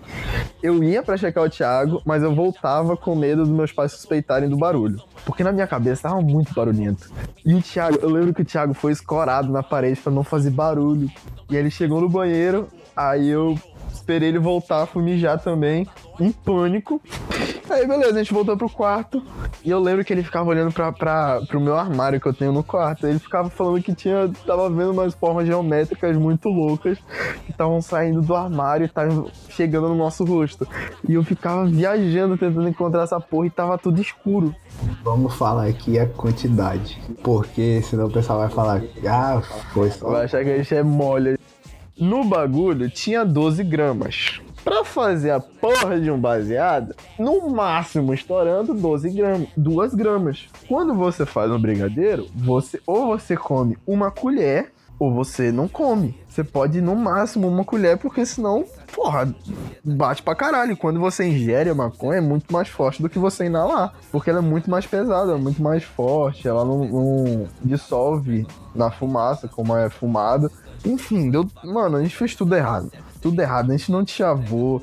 Eu 0.63 0.83
ia 0.83 1.03
pra 1.03 1.17
checar 1.17 1.45
o 1.45 1.51
Thiago, 1.51 2.01
mas 2.07 2.23
eu 2.23 2.35
voltava 2.35 2.97
com 2.97 3.15
medo 3.15 3.43
dos 3.43 3.51
meus 3.51 3.73
pais 3.73 3.93
suspeitarem 3.93 4.49
do 4.49 4.57
barulho. 4.57 5.01
Porque 5.25 5.43
na 5.45 5.53
minha 5.53 5.67
cabeça 5.67 6.09
tava 6.09 6.21
muito 6.21 6.55
barulhento. 6.55 7.11
E 7.45 7.55
o 7.55 7.61
Thiago, 7.61 7.99
eu 8.01 8.09
lembro 8.11 8.33
que 8.33 8.43
o 8.43 8.45
Thiago 8.45 8.73
foi 8.75 8.93
escorado 8.93 9.53
na 9.53 9.63
parede 9.63 10.01
pra 10.01 10.13
não 10.13 10.23
fazer 10.25 10.51
barulho. 10.51 11.09
E 11.51 11.57
ele 11.57 11.71
chegou 11.71 12.01
no 12.01 12.09
banheiro, 12.09 12.69
aí 12.97 13.29
eu 13.29 13.59
esperei 13.93 14.29
ele 14.31 14.39
voltar, 14.39 14.87
fui 14.87 15.03
mijar 15.03 15.39
também, 15.39 15.87
em 16.19 16.31
pânico. 16.33 17.01
Aí 17.73 17.87
beleza, 17.87 18.11
a 18.11 18.19
gente 18.19 18.35
voltou 18.35 18.55
pro 18.55 18.69
quarto. 18.69 19.23
E 19.65 19.71
eu 19.71 19.81
lembro 19.81 20.05
que 20.05 20.13
ele 20.13 20.23
ficava 20.23 20.51
olhando 20.51 20.71
pra, 20.73 20.93
pra, 20.93 21.41
pro 21.49 21.59
meu 21.59 21.75
armário 21.75 22.21
que 22.21 22.27
eu 22.27 22.35
tenho 22.35 22.53
no 22.53 22.63
quarto. 22.63 23.07
Ele 23.07 23.19
ficava 23.19 23.49
falando 23.49 23.83
que 23.83 23.95
tinha. 23.95 24.31
tava 24.47 24.69
vendo 24.69 24.91
umas 24.91 25.15
formas 25.15 25.47
geométricas 25.47 26.17
muito 26.19 26.51
loucas 26.51 26.99
que 27.47 27.51
estavam 27.51 27.81
saindo 27.81 28.21
do 28.21 28.37
armário 28.37 28.85
e 28.85 28.87
estavam 28.87 29.27
chegando 29.49 29.89
no 29.89 29.95
nosso 29.95 30.23
rosto. 30.23 30.69
E 31.09 31.15
eu 31.15 31.25
ficava 31.25 31.65
viajando 31.65 32.37
tentando 32.37 32.69
encontrar 32.69 33.05
essa 33.05 33.19
porra 33.19 33.47
e 33.47 33.51
tava 33.51 33.79
tudo 33.79 34.03
escuro. 34.03 34.55
Vamos 35.03 35.35
falar 35.35 35.67
aqui 35.67 35.99
a 35.99 36.07
quantidade. 36.07 37.01
Porque 37.23 37.81
senão 37.83 38.07
o 38.07 38.11
pessoal 38.11 38.41
vai 38.41 38.51
falar, 38.51 38.83
ah, 39.09 39.41
foi 39.73 39.91
só. 39.91 40.11
Vai 40.11 40.25
achar 40.27 40.45
que 40.45 40.51
a 40.51 40.59
gente 40.59 40.75
é 40.75 40.83
mole. 40.83 41.39
No 41.99 42.23
bagulho 42.25 42.91
tinha 42.91 43.25
12 43.25 43.65
gramas. 43.65 44.41
Pra 44.65 44.85
fazer 44.85 45.31
a 45.31 45.41
porra 45.41 46.01
de 46.01 46.11
um 46.11 46.19
baseado, 46.19 46.95
no 47.19 47.51
máximo 47.51 48.15
estourando 48.15 48.75
12 48.75 49.11
gramas, 49.11 49.49
2 49.57 49.95
gramas. 49.95 50.49
Quando 50.69 50.95
você 50.95 51.27
faz 51.27 51.51
um 51.51 51.61
brigadeiro, 51.61 52.29
você 52.35 52.81
ou 52.87 53.07
você 53.07 53.37
come 53.37 53.77
uma 53.87 54.11
colher 54.11 54.73
ou 55.03 55.13
você 55.13 55.51
não 55.51 55.67
come. 55.67 56.17
Você 56.29 56.45
pode 56.45 56.81
no 56.81 56.95
máximo 56.95 57.49
uma 57.49 57.65
colher, 57.65 57.99
porque 57.99 58.25
senão, 58.25 58.65
porra, 58.95 59.35
bate 59.83 60.23
pra 60.23 60.37
caralho. 60.37 60.77
Quando 60.77 61.01
você 61.01 61.25
ingere 61.25 61.69
a 61.69 61.75
maconha, 61.75 62.19
é 62.19 62.21
muito 62.21 62.53
mais 62.53 62.69
forte 62.69 63.03
do 63.03 63.09
que 63.09 63.19
você 63.19 63.47
inalar. 63.47 63.95
Porque 64.13 64.31
ela 64.31 64.39
é 64.39 64.43
muito 64.43 64.71
mais 64.71 64.87
pesada, 64.87 65.33
é 65.33 65.37
muito 65.37 65.61
mais 65.61 65.83
forte, 65.83 66.47
ela 66.47 66.65
não, 66.65 66.85
não 66.85 67.49
dissolve 67.65 68.47
na 68.77 68.93
fumaça, 68.93 69.49
como 69.49 69.77
é 69.77 69.91
fumada. 69.91 70.49
Enfim, 70.85 71.31
deu. 71.31 71.49
Mano, 71.65 71.97
a 71.97 72.03
gente 72.03 72.17
fez 72.17 72.37
tudo 72.37 72.55
errado. 72.55 72.93
Tudo 73.23 73.41
errado. 73.41 73.71
A 73.71 73.77
gente 73.77 73.91
não 73.93 74.05
te 74.05 74.13
chavou. 74.13 74.83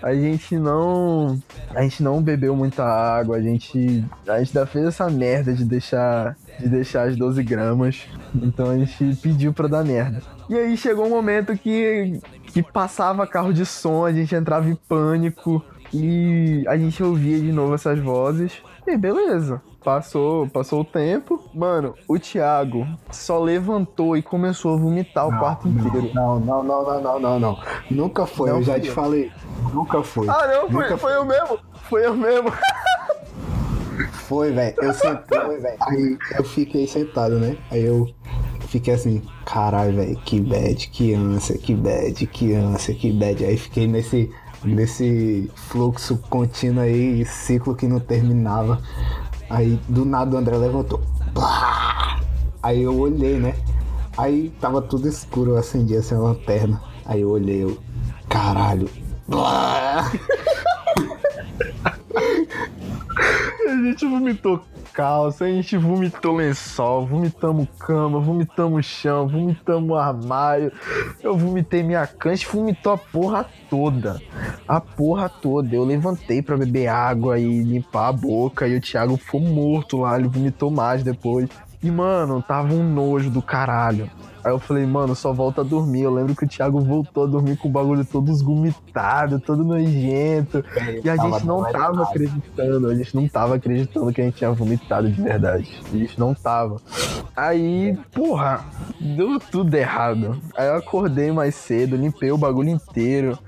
A 0.00 0.14
gente 0.14 0.56
não. 0.56 1.38
A 1.74 1.82
gente 1.82 2.02
não 2.02 2.22
bebeu 2.22 2.54
muita 2.54 2.84
água. 2.84 3.36
A 3.36 3.42
gente. 3.42 4.04
A 4.26 4.38
gente 4.38 4.56
ainda 4.56 4.66
fez 4.66 4.86
essa 4.86 5.10
merda 5.10 5.52
de 5.52 5.64
deixar. 5.64 6.36
De 6.58 6.68
deixar 6.68 7.08
as 7.08 7.16
12 7.16 7.42
gramas. 7.42 8.06
Então 8.34 8.70
a 8.70 8.78
gente 8.78 9.16
pediu 9.16 9.52
pra 9.52 9.66
dar 9.66 9.84
merda. 9.84 10.22
E 10.48 10.56
aí 10.56 10.76
chegou 10.76 11.06
um 11.06 11.10
momento 11.10 11.56
que. 11.58 12.20
Que 12.44 12.62
passava 12.62 13.26
carro 13.26 13.52
de 13.52 13.66
som, 13.66 14.04
a 14.04 14.12
gente 14.12 14.34
entrava 14.34 14.68
em 14.70 14.74
pânico. 14.74 15.62
E 15.92 16.64
a 16.68 16.76
gente 16.78 17.02
ouvia 17.02 17.38
de 17.40 17.50
novo 17.50 17.74
essas 17.74 17.98
vozes. 17.98 18.62
E 18.86 18.96
beleza. 18.96 19.60
Passou, 19.82 20.48
passou 20.48 20.82
o 20.82 20.84
tempo. 20.84 21.39
Mano, 21.52 21.94
o 22.06 22.18
Thiago 22.18 22.86
só 23.10 23.38
levantou 23.40 24.16
e 24.16 24.22
começou 24.22 24.74
a 24.74 24.76
vomitar 24.76 25.26
o 25.26 25.38
quarto 25.38 25.66
inteiro. 25.68 26.10
Não, 26.14 26.38
não, 26.38 26.62
não, 26.62 26.84
não, 26.84 27.00
não, 27.00 27.20
não, 27.20 27.40
não. 27.40 27.58
Nunca 27.90 28.24
foi, 28.26 28.50
Não 28.50 28.58
eu 28.58 28.62
já 28.62 28.72
fui 28.74 28.80
te 28.82 28.88
eu. 28.88 28.94
falei. 28.94 29.32
Nunca 29.74 30.02
foi. 30.02 30.28
Ah, 30.28 30.46
não, 30.46 30.70
foi, 30.70 30.82
Nunca 30.82 30.96
foi 30.96 31.14
eu 31.14 31.24
mesmo. 31.24 31.58
Foi 31.88 32.06
eu 32.06 32.14
mesmo. 32.14 32.52
Foi, 34.12 34.50
velho. 34.52 34.74
Eu 34.80 34.94
sentei, 34.94 35.38
velho. 35.58 35.76
Aí 35.80 36.18
eu 36.38 36.44
fiquei 36.44 36.86
sentado, 36.86 37.38
né? 37.38 37.56
Aí 37.70 37.84
eu 37.84 38.08
fiquei 38.68 38.94
assim, 38.94 39.20
caralho, 39.44 39.94
velho, 39.94 40.16
que 40.24 40.40
bad, 40.40 40.88
que 40.88 41.12
ânsia, 41.12 41.58
que 41.58 41.74
bad, 41.74 42.26
que 42.28 42.54
ânsia, 42.54 42.94
que 42.94 43.12
bad. 43.12 43.44
Aí 43.44 43.56
fiquei 43.58 43.86
nesse, 43.86 44.30
nesse 44.64 45.50
fluxo 45.54 46.16
contínuo 46.30 46.82
aí, 46.82 47.24
ciclo 47.26 47.74
que 47.74 47.86
não 47.86 48.00
terminava. 48.00 48.80
Aí 49.50 49.78
do 49.88 50.04
nada 50.04 50.36
o 50.36 50.38
André 50.38 50.56
levantou. 50.56 51.00
Blá! 51.40 52.20
Aí 52.62 52.82
eu 52.82 52.94
olhei, 52.98 53.38
né? 53.38 53.54
Aí 54.14 54.52
tava 54.60 54.82
tudo 54.82 55.08
escuro, 55.08 55.52
eu 55.52 55.56
acendi 55.56 55.96
assim 55.96 56.14
a 56.14 56.18
lanterna. 56.18 56.82
Aí 57.06 57.22
eu 57.22 57.30
olhei, 57.30 57.64
eu. 57.64 57.78
Caralho. 58.28 58.90
Blá! 59.26 60.12
A 63.66 63.72
gente 63.84 64.06
vomitou 64.06 64.62
calça, 65.00 65.46
a 65.46 65.48
gente 65.48 65.78
vomitou 65.78 66.36
lençol, 66.36 67.06
vomitamos 67.06 67.66
cama, 67.78 68.20
vomitamos 68.20 68.84
chão, 68.84 69.26
vomitamos 69.26 69.96
armário. 69.96 70.70
Eu 71.22 71.38
vomitei 71.38 71.82
minha 71.82 72.06
cama, 72.06 72.34
a 72.34 72.36
gente 72.36 72.46
vomitou 72.46 72.92
a 72.92 72.98
porra 72.98 73.46
toda. 73.70 74.20
A 74.68 74.78
porra 74.78 75.26
toda. 75.26 75.74
Eu 75.74 75.84
levantei 75.84 76.42
pra 76.42 76.54
beber 76.54 76.88
água 76.88 77.38
e 77.38 77.62
limpar 77.62 78.08
a 78.08 78.12
boca 78.12 78.68
e 78.68 78.76
o 78.76 78.80
Thiago 78.80 79.16
ficou 79.16 79.40
morto 79.40 80.00
lá, 80.00 80.18
ele 80.18 80.28
vomitou 80.28 80.70
mais 80.70 81.02
depois. 81.02 81.48
E, 81.82 81.90
mano, 81.90 82.42
tava 82.42 82.74
um 82.74 82.84
nojo 82.84 83.30
do 83.30 83.40
caralho. 83.40 84.10
Aí 84.42 84.52
eu 84.52 84.58
falei, 84.58 84.86
mano, 84.86 85.14
só 85.14 85.32
volta 85.32 85.60
a 85.60 85.64
dormir. 85.64 86.02
Eu 86.02 86.14
lembro 86.14 86.34
que 86.34 86.44
o 86.44 86.48
Thiago 86.48 86.80
voltou 86.80 87.24
a 87.24 87.26
dormir 87.26 87.56
com 87.56 87.68
o 87.68 87.70
bagulho 87.70 88.04
todo 88.04 88.30
esgomitado, 88.30 89.38
todo 89.38 89.64
nojento. 89.64 90.64
E 91.04 91.08
a 91.08 91.16
Tava 91.16 91.30
gente 91.30 91.46
não 91.46 91.62
tava 91.70 92.02
acreditando, 92.02 92.88
a 92.88 92.94
gente 92.94 93.14
não 93.14 93.28
tava 93.28 93.54
acreditando 93.56 94.12
que 94.12 94.20
a 94.20 94.24
gente 94.24 94.36
tinha 94.36 94.50
vomitado 94.50 95.10
de 95.10 95.20
verdade. 95.20 95.80
A 95.92 95.96
gente 95.96 96.18
não 96.18 96.34
tava. 96.34 96.80
Aí, 97.36 97.98
porra, 98.12 98.64
deu 99.00 99.38
tudo 99.38 99.74
errado. 99.74 100.40
Aí 100.56 100.66
eu 100.68 100.76
acordei 100.76 101.30
mais 101.32 101.54
cedo, 101.54 101.96
limpei 101.96 102.30
o 102.32 102.38
bagulho 102.38 102.68
inteiro. 102.68 103.38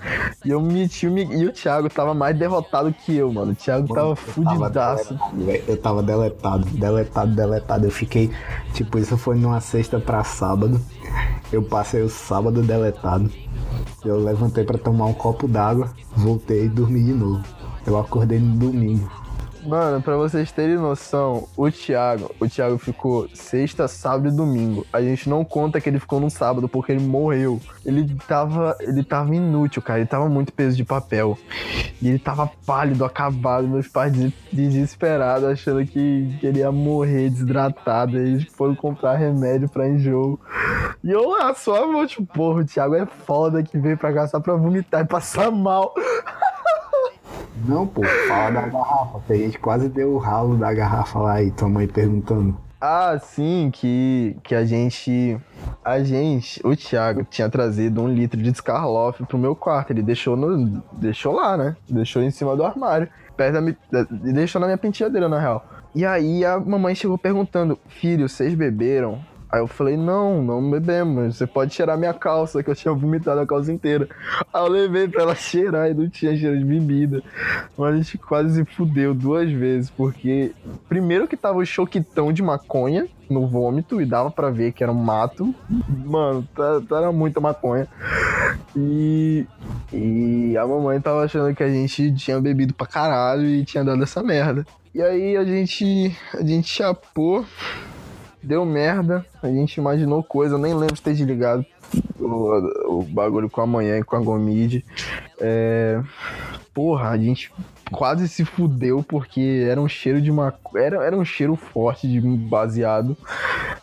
E 0.45 0.51
eu 0.51 0.61
meti 0.61 1.07
o 1.07 1.19
E 1.19 1.47
o 1.47 1.53
Thiago 1.53 1.89
tava 1.89 2.15
mais 2.15 2.37
derrotado 2.37 2.93
que 2.93 3.17
eu, 3.17 3.33
mano. 3.33 3.53
O 3.53 3.55
Thiago 3.55 3.93
tava 3.95 4.11
Eu 4.11 4.17
fudidaço. 4.17 5.19
Eu 5.67 5.77
tava 5.77 6.03
deletado, 6.03 6.65
deletado, 6.67 7.35
deletado. 7.35 7.87
Eu 7.87 7.91
fiquei, 7.91 8.31
tipo, 8.73 8.99
isso 8.99 9.17
foi 9.17 9.37
numa 9.37 9.61
sexta 9.61 9.99
pra 9.99 10.25
sábado. 10.25 10.81
Eu 11.53 11.63
passei 11.63 12.03
o 12.03 12.09
sábado 12.09 12.63
deletado. 12.63 13.31
Eu 14.05 14.19
levantei 14.19 14.65
pra 14.65 14.79
tomar 14.79 15.07
um 15.07 15.15
copo 15.15 15.47
d'água, 15.47 15.93
voltei 16.17 16.65
e 16.65 16.69
dormi 16.69 17.05
de 17.05 17.13
novo. 17.13 17.45
Eu 17.87 17.99
acordei 17.99 18.39
no 18.39 18.57
domingo. 18.57 19.22
Mano, 19.65 20.03
pra 20.03 20.17
vocês 20.17 20.51
terem 20.51 20.75
noção, 20.77 21.47
o 21.57 21.71
Thiago, 21.71 22.35
o 22.41 22.49
Thiago 22.49 22.79
ficou 22.79 23.29
sexta, 23.33 23.87
sábado 23.87 24.29
e 24.29 24.37
domingo. 24.37 24.85
A 24.93 25.01
gente 25.01 25.29
não 25.29 25.45
conta 25.45 25.81
que 25.81 25.89
ele 25.89 26.01
ficou 26.01 26.19
no 26.19 26.29
sábado 26.29 26.69
porque 26.69 26.91
ele 26.91 27.05
morreu. 27.07 27.61
Ele 27.87 28.13
tava, 28.27 28.77
ele 28.81 29.05
tava 29.05 29.33
inútil, 29.35 29.81
cara. 29.81 30.01
Ele 30.01 30.09
tava 30.09 30.29
muito 30.29 30.53
peso 30.53 30.77
de 30.77 30.85
papel. 30.85 31.39
E 32.01 32.09
ele 32.09 32.19
tava 32.19 32.51
pálido, 32.67 33.05
acabado, 33.05 33.69
meus 33.69 33.87
pais 33.87 34.13
des- 34.13 34.33
desesperados, 34.53 35.49
achando 35.49 35.87
que, 35.87 36.37
que 36.41 36.47
ele 36.47 36.59
ia 36.59 36.73
morrer 36.73 37.31
desidratado. 37.31 38.19
Eles 38.19 38.45
foram 38.53 38.75
comprar 38.75 39.15
remédio 39.15 39.69
pra 39.69 39.89
enjoo. 39.89 40.41
E 41.05 41.11
eu 41.11 41.29
lá 41.31 41.55
só, 41.55 41.87
meu, 41.87 42.05
tipo, 42.07 42.27
porra, 42.27 42.63
o 42.63 42.65
Thiago 42.65 42.97
é 42.97 43.07
foda 43.07 43.63
que 43.63 43.79
veio 43.79 43.97
pra 43.97 44.13
cá 44.13 44.27
só 44.27 44.41
pra 44.41 44.55
vomitar 44.57 45.03
e 45.05 45.07
passar 45.07 45.53
mal. 45.53 45.95
Não, 47.67 47.87
pô, 47.87 48.03
fala 48.29 48.51
da 48.51 48.69
garrafa. 48.69 49.21
A 49.29 49.35
gente 49.35 49.59
quase 49.59 49.89
deu 49.89 50.15
o 50.15 50.19
ralo 50.19 50.57
da 50.57 50.73
garrafa 50.73 51.19
lá 51.19 51.43
e 51.43 51.51
tua 51.51 51.69
mãe 51.69 51.87
perguntando. 51.87 52.57
Ah, 52.81 53.17
sim, 53.23 53.71
que, 53.73 54.37
que 54.43 54.57
a 54.57 54.65
gente. 54.65 55.39
A 55.85 56.03
gente, 56.03 56.61
o 56.67 56.75
Thiago, 56.75 57.25
tinha 57.25 57.49
trazido 57.49 58.03
um 58.03 58.09
litro 58.09 58.43
de 58.43 58.53
Scarloff 58.53 59.25
pro 59.25 59.39
meu 59.39 59.55
quarto. 59.55 59.93
Ele 59.93 60.03
deixou 60.03 60.37
no. 60.37 60.83
Deixou 60.93 61.33
lá, 61.33 61.57
né? 61.57 61.77
Deixou 61.89 62.21
em 62.23 62.31
cima 62.33 62.57
do 62.57 62.65
armário. 62.65 63.09
Perto 63.37 63.77
da, 63.91 64.03
deixou 64.11 64.61
na 64.61 64.67
minha 64.67 64.79
penteadeira, 64.79 65.29
na 65.29 65.39
real. 65.39 65.65
E 65.95 66.05
aí 66.05 66.45
a 66.45 66.59
mamãe 66.59 66.95
chegou 66.97 67.17
perguntando: 67.17 67.79
Filho, 67.87 68.29
vocês 68.29 68.53
beberam? 68.55 69.21
Aí 69.53 69.61
eu 69.61 69.67
falei, 69.67 69.99
não, 69.99 70.43
não 70.43 70.71
bebemos. 70.71 71.37
Você 71.37 71.47
pode 71.47 71.75
cheirar 71.75 71.99
minha 71.99 72.15
calça, 72.15 72.63
que 72.63 72.71
eu 72.71 72.75
tinha 72.75 72.95
vomitado 72.95 73.39
a 73.39 73.47
calça 73.47 73.71
inteira. 73.71 74.09
Aí 74.51 74.63
eu 74.63 74.69
levei 74.69 75.07
pra 75.07 75.25
ela 75.25 75.35
cheirar 75.37 75.91
e 75.91 75.95
não 75.95 76.09
tinha 76.09 76.35
cheiro 76.35 76.59
de 76.59 76.65
bebida. 76.65 77.23
Mas 77.77 77.93
a 77.95 77.97
gente 77.99 78.17
quase 78.17 78.55
se 78.55 78.65
fudeu 78.65 79.13
duas 79.13 79.53
vezes, 79.53 79.91
porque 79.91 80.53
primeiro 80.89 81.29
que 81.29 81.37
tava 81.37 81.59
o 81.59 81.67
choquitão 81.67 82.33
de 82.33 82.43
maconha 82.43 83.07
no 83.29 83.47
vômito 83.47 84.01
e 84.01 84.07
dava 84.07 84.31
pra 84.31 84.49
ver 84.49 84.73
que 84.73 84.83
era 84.83 84.91
um 84.91 84.95
mato. 84.95 85.55
Mano, 86.07 86.49
tá, 86.55 86.81
tá- 86.89 86.97
era 86.97 87.13
muita 87.13 87.39
maconha. 87.39 87.87
E, 88.75 89.47
e 89.93 90.57
a 90.57 90.67
mamãe 90.67 90.99
tava 90.99 91.25
achando 91.25 91.55
que 91.55 91.63
a 91.63 91.69
gente 91.69 92.15
tinha 92.15 92.41
bebido 92.41 92.73
pra 92.73 92.87
caralho 92.87 93.45
e 93.47 93.65
tinha 93.67 93.85
dado 93.85 94.03
essa 94.03 94.23
merda. 94.23 94.67
E 94.95 95.03
aí 95.03 95.37
a 95.37 95.45
gente, 95.45 96.17
a 96.35 96.43
gente 96.43 96.69
chapou, 96.69 97.45
deu 98.43 98.65
merda, 98.65 99.25
a 99.43 99.49
gente 99.49 99.77
imaginou 99.77 100.23
coisa, 100.23 100.59
nem 100.59 100.75
lembro 100.75 100.95
de 100.95 101.03
ter 101.03 101.15
desligado 101.15 101.65
o, 102.19 102.99
o 102.99 103.03
bagulho 103.03 103.49
com 103.49 103.61
a 103.61 103.67
manhã 103.67 103.99
e 103.99 104.05
com 104.05 104.17
a 104.17 104.21
Gomide. 104.21 104.85
É, 105.41 106.01
porra, 106.75 107.11
a 107.11 107.19
gente 107.19 107.53
quase 107.91 108.29
se 108.29 108.45
fudeu 108.45 109.03
porque 109.03 109.67
era 109.69 109.81
um 109.81 109.89
cheiro 109.89 110.21
de 110.21 110.31
uma 110.31 110.55
era, 110.75 111.05
era 111.05 111.17
um 111.17 111.25
cheiro 111.25 111.57
forte 111.57 112.09
de 112.09 112.21
baseado. 112.21 113.17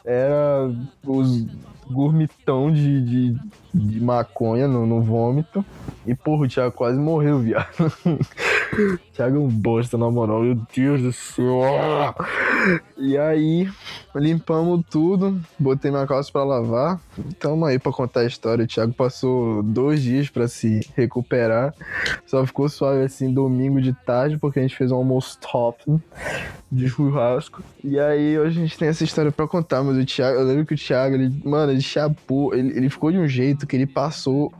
Era 0.03 0.71
os 1.05 1.45
gourmitão 1.89 2.71
de, 2.71 3.02
de, 3.02 3.39
de 3.73 3.99
maconha 4.02 4.67
no, 4.67 4.86
no 4.86 5.02
vômito. 5.02 5.65
E 6.06 6.15
porra, 6.15 6.45
o 6.45 6.47
Thiago 6.47 6.71
quase 6.71 6.97
morreu, 6.99 7.39
viado. 7.39 7.67
Thiago 9.13 9.38
é 9.38 9.39
um 9.39 9.47
bosta, 9.47 9.97
na 9.97 10.10
moral. 10.10 10.41
Meu 10.41 10.60
Deus 10.73 11.02
do 11.02 11.12
céu. 11.12 11.62
E 12.97 13.17
aí, 13.17 13.69
limpamos 14.15 14.84
tudo, 14.89 15.39
botei 15.58 15.91
minha 15.91 16.08
calça 16.08 16.32
pra 16.32 16.43
lavar. 16.43 16.99
Tamo 17.39 17.65
aí 17.65 17.80
pra 17.80 17.91
contar 17.91 18.21
a 18.21 18.25
história. 18.25 18.63
O 18.63 18.67
Thiago 18.67 18.93
passou 18.93 19.63
dois 19.63 20.02
dias 20.02 20.30
pra 20.30 20.47
se 20.47 20.82
recuperar. 20.95 21.73
Só 22.25 22.45
ficou 22.45 22.69
suave 22.69 23.04
assim 23.04 23.34
domingo 23.34 23.82
de 23.82 23.93
tarde, 23.93 24.38
porque 24.38 24.60
a 24.60 24.62
gente 24.62 24.75
fez 24.75 24.91
um 24.91 24.95
almoço 24.95 25.38
top 25.39 25.99
de 26.71 26.88
churrasco. 26.88 27.63
E 27.84 27.99
aí 27.99 28.38
hoje 28.38 28.60
a 28.60 28.62
gente 28.62 28.78
tem 28.78 28.88
essa 28.88 29.04
história 29.04 29.32
pra 29.32 29.47
contar, 29.47 29.84
mas 29.84 29.97
o 29.97 30.06
Thiago, 30.06 30.39
eu 30.39 30.45
lembro 30.45 30.65
que 30.65 30.73
o 30.73 30.78
Thiago, 30.78 31.15
ele, 31.15 31.41
mano, 31.43 31.71
ele 31.79 31.81
chapou, 31.81 32.53
ele, 32.53 32.77
ele 32.77 32.89
ficou 32.89 33.11
de 33.11 33.17
um 33.17 33.27
jeito 33.27 33.65
que 33.65 33.75
ele 33.75 33.87
passou 33.87 34.51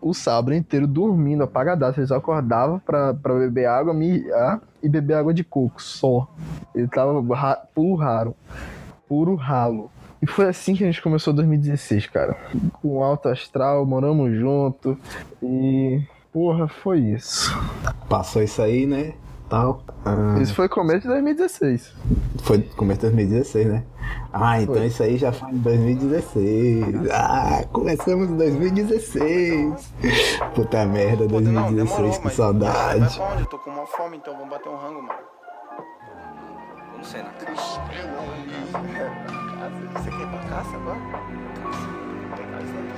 o 0.00 0.12
sábado 0.12 0.54
inteiro 0.54 0.86
dormindo, 0.86 1.42
apagadaço. 1.44 2.00
Ele 2.00 2.06
só 2.06 2.16
acordava 2.16 2.80
pra, 2.84 3.14
pra 3.14 3.34
beber 3.34 3.66
água, 3.66 3.94
mijar 3.94 4.60
e 4.82 4.88
beber 4.88 5.14
água 5.14 5.32
de 5.32 5.44
coco, 5.44 5.80
só. 5.80 6.28
Ele 6.74 6.88
tava 6.88 7.20
ra 7.34 7.56
puro 7.74 7.94
raro, 7.94 8.34
puro 9.08 9.34
ralo. 9.34 9.90
E 10.20 10.26
foi 10.26 10.46
assim 10.48 10.74
que 10.74 10.82
a 10.82 10.86
gente 10.86 11.00
começou 11.00 11.32
2016, 11.32 12.08
cara. 12.08 12.36
Com 12.82 13.02
alto 13.04 13.28
astral, 13.28 13.86
moramos 13.86 14.36
junto 14.36 14.98
e. 15.40 16.02
porra, 16.32 16.66
foi 16.66 16.98
isso. 16.98 17.56
Passou 18.08 18.42
isso 18.42 18.60
aí, 18.60 18.84
né? 18.84 19.14
Tal. 19.48 19.82
Ah, 20.04 20.36
Isso 20.40 20.52
foi 20.52 20.68
começo 20.68 21.02
de 21.02 21.08
2016. 21.08 21.94
foi 22.42 22.58
começo 22.76 23.00
de 23.00 23.06
2016, 23.06 23.66
né? 23.66 23.84
Ah, 24.32 24.60
então 24.60 24.74
Foi. 24.76 24.86
isso 24.86 25.02
aí 25.02 25.16
já 25.16 25.32
foi 25.32 25.50
em 25.50 25.58
2016. 25.58 27.10
Ah, 27.10 27.64
começamos 27.72 28.28
em 28.28 28.36
2016. 28.36 29.92
Puta 30.54 30.84
merda, 30.84 31.26
Pô, 31.26 31.40
não, 31.40 31.72
2016, 31.72 31.74
demorou, 31.76 32.18
que 32.18 32.24
mas 32.24 32.34
saudade. 32.34 33.00
Vai 33.00 33.10
pra 33.10 33.24
onde? 33.32 33.42
Eu 33.42 33.46
tô 33.46 33.58
com 33.58 33.70
uma 33.70 33.86
fome, 33.86 34.16
então 34.18 34.34
vamos 34.34 34.50
bater 34.50 34.68
um 34.68 34.76
rango, 34.76 35.02
mano. 35.02 35.20
Não 36.96 37.04
sei, 37.04 37.22
na 37.22 37.30
caça. 37.30 37.80
Você 39.94 40.10
quer 40.10 40.20
ir 40.20 40.26
pra 40.28 40.38
caça 40.50 40.76
agora? 40.76 40.98
Caça. 41.62 41.88
Pegar 42.36 42.60
isso 42.62 42.88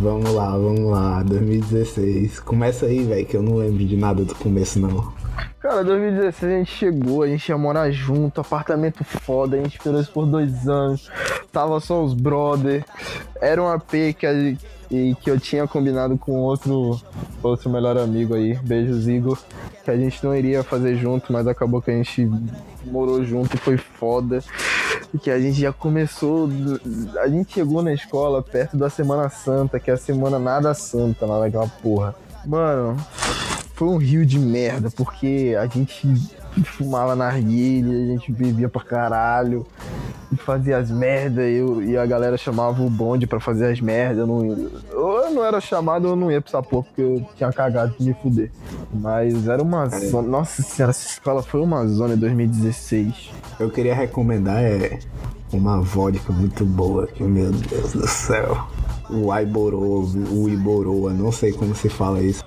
Vamos 0.00 0.32
lá, 0.32 0.50
vamos 0.50 0.90
lá, 0.92 1.22
2016. 1.24 2.38
Começa 2.40 2.86
aí, 2.86 3.02
velho, 3.02 3.26
que 3.26 3.36
eu 3.36 3.42
não 3.42 3.56
lembro 3.56 3.84
de 3.84 3.96
nada 3.96 4.24
do 4.24 4.32
começo, 4.32 4.78
não. 4.78 5.12
Cara, 5.60 5.82
2016 5.82 6.52
a 6.52 6.58
gente 6.58 6.70
chegou, 6.70 7.22
a 7.24 7.26
gente 7.26 7.48
ia 7.48 7.58
morar 7.58 7.90
junto, 7.90 8.40
apartamento 8.40 9.02
foda, 9.02 9.56
a 9.56 9.60
gente 9.60 9.76
esperou 9.76 10.00
isso 10.00 10.12
por 10.12 10.24
dois 10.24 10.68
anos. 10.68 11.10
Tava 11.50 11.80
só 11.80 12.04
os 12.04 12.14
brother. 12.14 12.84
Era 13.42 13.60
um 13.60 13.66
AP 13.66 14.14
que, 14.16 14.24
a 14.24 14.32
e 14.90 15.14
que 15.16 15.30
eu 15.30 15.38
tinha 15.38 15.66
combinado 15.66 16.16
com 16.16 16.32
outro, 16.32 17.00
outro 17.42 17.68
melhor 17.70 17.98
amigo 17.98 18.34
aí, 18.34 18.54
beijos 18.54 19.06
Igor, 19.06 19.38
que 19.84 19.90
a 19.90 19.96
gente 19.96 20.22
não 20.24 20.34
iria 20.34 20.62
fazer 20.62 20.96
junto, 20.96 21.32
mas 21.32 21.46
acabou 21.46 21.82
que 21.82 21.90
a 21.90 21.94
gente 21.94 22.30
morou 22.84 23.24
junto 23.24 23.54
e 23.54 23.58
foi 23.58 23.76
foda. 23.76 24.42
Que 25.22 25.30
a 25.30 25.40
gente 25.40 25.60
já 25.60 25.72
começou. 25.72 26.48
A 27.20 27.28
gente 27.28 27.54
chegou 27.54 27.82
na 27.82 27.92
escola 27.92 28.42
perto 28.42 28.76
da 28.76 28.90
Semana 28.90 29.28
Santa, 29.30 29.80
que 29.80 29.90
é 29.90 29.94
a 29.94 29.96
semana 29.96 30.38
nada 30.38 30.74
santa 30.74 31.24
lá 31.24 31.40
naquela 31.40 31.66
porra. 31.82 32.14
Mano, 32.44 32.96
foi 33.74 33.88
um 33.88 33.96
rio 33.96 34.26
de 34.26 34.38
merda, 34.38 34.90
porque 34.90 35.56
a 35.58 35.66
gente 35.66 36.06
fumava 36.64 37.14
narguilha, 37.14 37.90
a 37.90 38.06
gente 38.06 38.32
bebia 38.32 38.68
pra 38.68 38.82
caralho, 38.82 39.66
e 40.32 40.36
fazia 40.36 40.76
as 40.78 40.90
merdas, 40.90 41.44
e, 41.46 41.54
eu- 41.54 41.82
e 41.82 41.96
a 41.96 42.04
galera 42.04 42.36
chamava 42.36 42.82
o 42.82 42.90
bonde 42.90 43.26
pra 43.26 43.40
fazer 43.40 43.66
as 43.72 43.80
merdas. 43.80 44.18
Eu 44.18 44.26
não, 44.26 44.36
ou 44.94 45.20
eu 45.24 45.30
não 45.30 45.44
era 45.44 45.60
chamado, 45.60 46.04
ou 46.04 46.10
eu 46.10 46.16
não 46.16 46.30
ia 46.30 46.40
pra 46.40 46.50
essa 46.50 46.62
porra, 46.62 46.84
porque 46.84 47.00
eu 47.02 47.26
tinha 47.36 47.52
cagado 47.52 47.94
de 47.98 48.04
me 48.06 48.14
fuder. 48.14 48.50
Mas 48.92 49.46
era 49.48 49.62
uma 49.62 49.86
zona. 49.88 50.28
Nossa 50.28 50.62
senhora, 50.62 50.90
essa 50.90 51.08
escola 51.08 51.42
foi 51.42 51.60
uma 51.60 51.86
zona 51.86 52.14
em 52.14 52.18
2016. 52.18 53.30
Eu 53.58 53.70
queria 53.70 53.94
recomendar 53.94 54.62
é 54.62 54.98
uma 55.52 55.80
vodka 55.80 56.32
muito 56.32 56.64
boa, 56.64 57.06
que 57.06 57.22
meu 57.22 57.50
Deus 57.50 57.92
do 57.94 58.06
céu. 58.06 58.66
O 59.10 59.32
Aiboro, 59.32 59.78
o 59.80 60.48
Iboroa, 60.50 61.12
não 61.14 61.32
sei 61.32 61.52
como 61.52 61.74
se 61.74 61.88
fala 61.88 62.20
isso. 62.22 62.44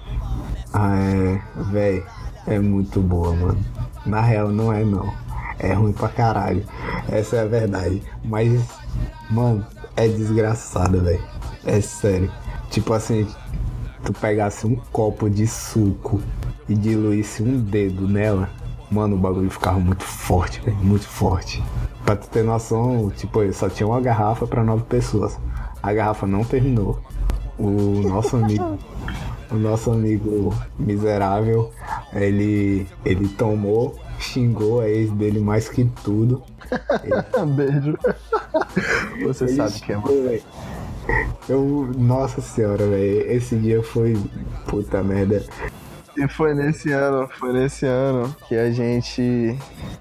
Ah, 0.71 0.95
é, 0.95 1.41
véi, 1.71 2.03
é 2.45 2.59
muito 2.59 2.99
boa, 3.01 3.33
mano. 3.35 3.57
Na 4.05 4.21
real, 4.21 4.49
não 4.49 4.71
é 4.71 4.83
não. 4.85 5.11
É 5.63 5.73
ruim 5.73 5.93
pra 5.93 6.09
caralho. 6.09 6.65
Essa 7.09 7.37
é 7.37 7.41
a 7.41 7.45
verdade. 7.45 8.01
Mas, 8.23 8.59
mano, 9.29 9.65
é 9.95 10.07
desgraçada, 10.07 10.99
velho. 10.99 11.23
É 11.63 11.79
sério. 11.79 12.31
Tipo 12.71 12.93
assim, 12.93 13.27
tu 14.03 14.11
pegasse 14.13 14.65
um 14.65 14.75
copo 14.91 15.29
de 15.29 15.45
suco 15.45 16.19
e 16.67 16.73
diluísse 16.73 17.43
um 17.43 17.59
dedo 17.59 18.07
nela, 18.07 18.49
mano, 18.89 19.15
o 19.15 19.19
bagulho 19.19 19.49
ficava 19.49 19.79
muito 19.79 20.03
forte, 20.03 20.61
velho, 20.61 20.77
muito 20.77 21.07
forte. 21.07 21.63
Pra 22.05 22.15
tu 22.15 22.27
ter 22.29 22.43
noção, 22.43 23.11
tipo, 23.11 23.39
só 23.53 23.69
tinha 23.69 23.87
uma 23.87 24.01
garrafa 24.01 24.47
pra 24.47 24.63
nove 24.63 24.83
pessoas. 24.83 25.37
A 25.83 25.93
garrafa 25.93 26.25
não 26.25 26.43
terminou. 26.43 26.99
O 27.59 28.01
nosso 28.07 28.37
amigo, 28.37 28.77
o 29.51 29.55
nosso 29.55 29.91
amigo 29.91 30.55
miserável, 30.79 31.71
ele, 32.13 32.87
ele 33.05 33.27
tomou, 33.27 33.95
xingou 34.21 34.81
a 34.81 34.89
ex 34.89 35.11
dele 35.11 35.39
mais 35.39 35.67
que 35.69 35.85
tudo. 36.03 36.43
Beijo. 37.55 37.97
Você 39.23 39.45
Ele 39.45 39.55
sabe 39.55 39.79
que 39.81 39.91
é, 39.91 39.97
mano. 39.97 40.23
velho. 40.23 40.43
Eu, 41.49 41.91
nossa 41.97 42.39
senhora, 42.41 42.85
velho, 42.87 43.31
esse 43.31 43.55
dia 43.55 43.81
foi 43.83 44.15
puta 44.67 45.03
merda. 45.03 45.43
E 46.17 46.27
foi 46.27 46.53
nesse 46.53 46.91
ano, 46.91 47.27
foi 47.39 47.53
nesse 47.53 47.85
ano 47.85 48.35
que 48.47 48.55
a 48.55 48.69
gente 48.69 49.57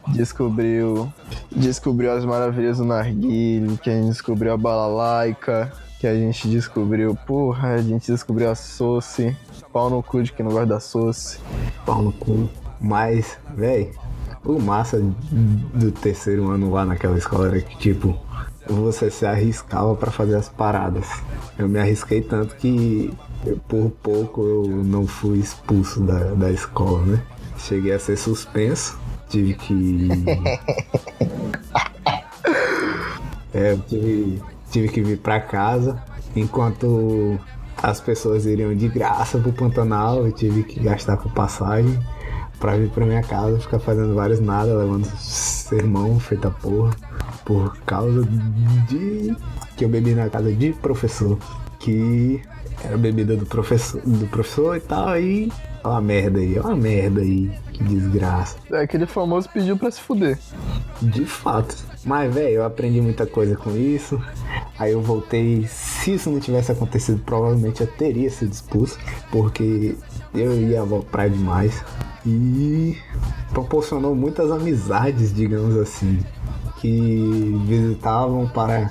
descobriu 0.08 1.10
descobriu 1.54 2.12
as 2.12 2.24
maravilhas 2.24 2.78
do 2.78 2.84
narguilho, 2.84 3.78
que 3.78 3.88
a 3.88 3.94
gente 3.94 4.08
descobriu 4.08 4.52
a 4.52 4.56
balalaica, 4.56 5.72
que 6.00 6.06
a 6.06 6.14
gente 6.14 6.48
descobriu, 6.48 7.14
porra, 7.26 7.74
a 7.74 7.78
gente 7.82 8.10
descobriu 8.10 8.50
a 8.50 8.54
Soci, 8.54 9.36
pau 9.72 9.88
no 9.88 10.02
cu 10.02 10.22
de 10.22 10.32
quem 10.32 10.44
não 10.44 10.52
gosta 10.52 10.66
da 10.66 10.80
Soci. 10.80 11.38
pau 11.86 12.02
no 12.02 12.12
cu. 12.12 12.48
Mas, 12.80 13.38
véi, 13.54 13.92
o 14.44 14.58
massa 14.58 15.00
do 15.00 15.92
terceiro 15.92 16.50
ano 16.50 16.70
lá 16.70 16.84
naquela 16.84 17.18
escola 17.18 17.48
era 17.48 17.60
que, 17.60 17.76
tipo, 17.76 18.18
você 18.68 19.10
se 19.10 19.26
arriscava 19.26 19.94
pra 19.94 20.10
fazer 20.10 20.36
as 20.36 20.48
paradas. 20.48 21.06
Eu 21.58 21.68
me 21.68 21.78
arrisquei 21.78 22.22
tanto 22.22 22.56
que 22.56 23.12
eu, 23.44 23.56
por 23.68 23.90
pouco 24.02 24.42
eu 24.42 24.64
não 24.84 25.06
fui 25.06 25.38
expulso 25.38 26.00
da, 26.00 26.34
da 26.34 26.50
escola, 26.50 27.04
né? 27.04 27.22
Cheguei 27.58 27.92
a 27.92 27.98
ser 27.98 28.16
suspenso, 28.16 28.98
tive 29.28 29.54
que. 29.54 30.08
É, 33.52 33.76
tive, 33.88 34.40
tive 34.70 34.88
que 34.88 35.02
vir 35.02 35.18
pra 35.18 35.40
casa 35.40 36.00
enquanto 36.36 37.36
as 37.76 38.00
pessoas 38.00 38.46
iriam 38.46 38.74
de 38.76 38.88
graça 38.88 39.38
pro 39.38 39.52
Pantanal, 39.52 40.24
eu 40.24 40.32
tive 40.32 40.62
que 40.62 40.78
gastar 40.78 41.16
com 41.16 41.28
passagem 41.30 41.98
pra 42.60 42.76
vir 42.76 42.90
pra 42.90 43.06
minha 43.06 43.22
casa, 43.22 43.58
ficar 43.58 43.80
fazendo 43.80 44.14
vários 44.14 44.38
nada, 44.38 44.76
levando 44.76 45.06
sermão 45.16 46.20
feita 46.20 46.50
porra, 46.50 46.94
por 47.44 47.76
causa 47.78 48.22
de 48.88 49.34
que 49.76 49.84
eu 49.84 49.88
bebi 49.88 50.14
na 50.14 50.28
casa 50.28 50.52
de 50.52 50.72
professor, 50.74 51.38
que 51.78 52.40
era 52.84 52.96
bebida 52.96 53.36
do 53.36 53.46
professor, 53.46 54.00
do 54.02 54.26
professor 54.26 54.76
e 54.76 54.80
tal, 54.80 55.08
aí 55.08 55.50
ó 55.82 55.92
uma 55.92 56.00
merda 56.02 56.38
aí, 56.38 56.58
ó 56.58 56.66
uma 56.66 56.76
merda 56.76 57.22
aí, 57.22 57.50
que 57.80 57.84
desgraça. 57.84 58.56
É 58.70 58.82
aquele 58.82 59.06
famoso 59.06 59.48
pediu 59.48 59.76
pra 59.76 59.90
se 59.90 60.00
fuder. 60.00 60.38
De 61.00 61.24
fato. 61.24 61.76
Mas, 62.04 62.32
velho, 62.32 62.56
eu 62.56 62.64
aprendi 62.64 63.00
muita 63.00 63.26
coisa 63.26 63.56
com 63.56 63.76
isso. 63.76 64.20
Aí 64.78 64.92
eu 64.92 65.00
voltei. 65.00 65.66
Se 65.66 66.14
isso 66.14 66.30
não 66.30 66.40
tivesse 66.40 66.72
acontecido, 66.72 67.22
provavelmente 67.24 67.80
eu 67.80 67.86
teria 67.86 68.30
sido 68.30 68.52
expulso. 68.52 68.98
Porque 69.30 69.96
eu 70.34 70.52
ia 70.60 70.82
pra 71.10 71.26
demais. 71.26 71.82
E 72.24 72.98
proporcionou 73.50 74.14
muitas 74.14 74.50
amizades, 74.50 75.34
digamos 75.34 75.76
assim. 75.76 76.20
Que 76.80 77.60
visitavam 77.66 78.46
para 78.48 78.90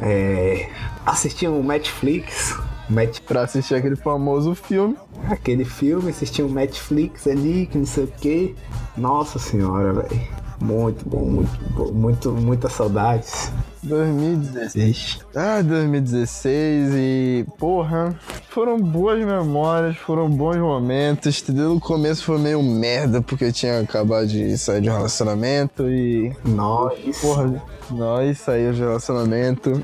é, 0.00 0.68
assistir 1.04 1.48
um 1.48 1.62
Netflix. 1.62 2.56
Net, 2.90 3.22
Pra 3.22 3.42
assistir 3.42 3.74
aquele 3.76 3.96
famoso 3.96 4.54
filme. 4.54 4.96
aquele 5.28 5.64
filme, 5.64 6.10
assistir 6.10 6.42
um 6.42 6.52
Netflix 6.52 7.26
ali, 7.26 7.66
que 7.66 7.78
não 7.78 7.86
sei 7.86 8.04
o 8.04 8.08
que. 8.08 8.54
Nossa 8.96 9.38
senhora, 9.38 9.92
velho. 9.92 10.20
Muito 10.60 11.08
bom, 11.08 11.24
muito 11.24 11.58
bom. 11.74 11.90
Muito, 11.92 12.30
muitas 12.32 12.72
saudades. 12.74 13.50
2016. 13.82 15.20
Ah, 15.34 15.62
2016 15.62 16.90
e. 16.94 17.46
Porra, 17.58 18.14
foram 18.50 18.78
boas 18.78 19.24
memórias, 19.24 19.96
foram 19.96 20.28
bons 20.28 20.58
momentos. 20.58 21.40
Entendeu? 21.42 21.70
No 21.74 21.80
começo 21.80 22.24
foi 22.24 22.38
meio 22.38 22.62
merda, 22.62 23.22
porque 23.22 23.44
eu 23.44 23.52
tinha 23.52 23.80
acabado 23.80 24.26
de 24.26 24.58
sair 24.58 24.82
de 24.82 24.90
um 24.90 24.92
relacionamento 24.94 25.88
e. 25.88 26.30
Nós. 26.44 27.18
Porra, 27.20 27.62
nós 27.90 28.38
saímos 28.38 28.76
de 28.76 28.82
relacionamento 28.82 29.82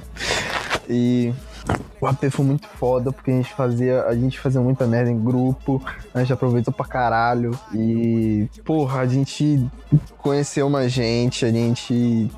e. 0.90 1.32
O 2.00 2.06
AP 2.06 2.30
foi 2.30 2.44
muito 2.44 2.68
foda 2.68 3.10
porque 3.10 3.30
a 3.30 3.34
gente 3.34 3.52
fazia, 3.54 4.04
a 4.04 4.14
gente 4.14 4.38
fazia 4.38 4.60
muita 4.60 4.86
merda 4.86 5.10
em 5.10 5.18
grupo, 5.18 5.82
a 6.12 6.20
gente 6.20 6.32
aproveitou 6.32 6.72
pra 6.72 6.84
caralho 6.84 7.58
e, 7.74 8.48
porra, 8.64 9.00
a 9.00 9.06
gente 9.06 9.66
conheceu 10.18 10.66
uma 10.66 10.88
gente, 10.88 11.44
a 11.44 11.50
gente 11.50 12.30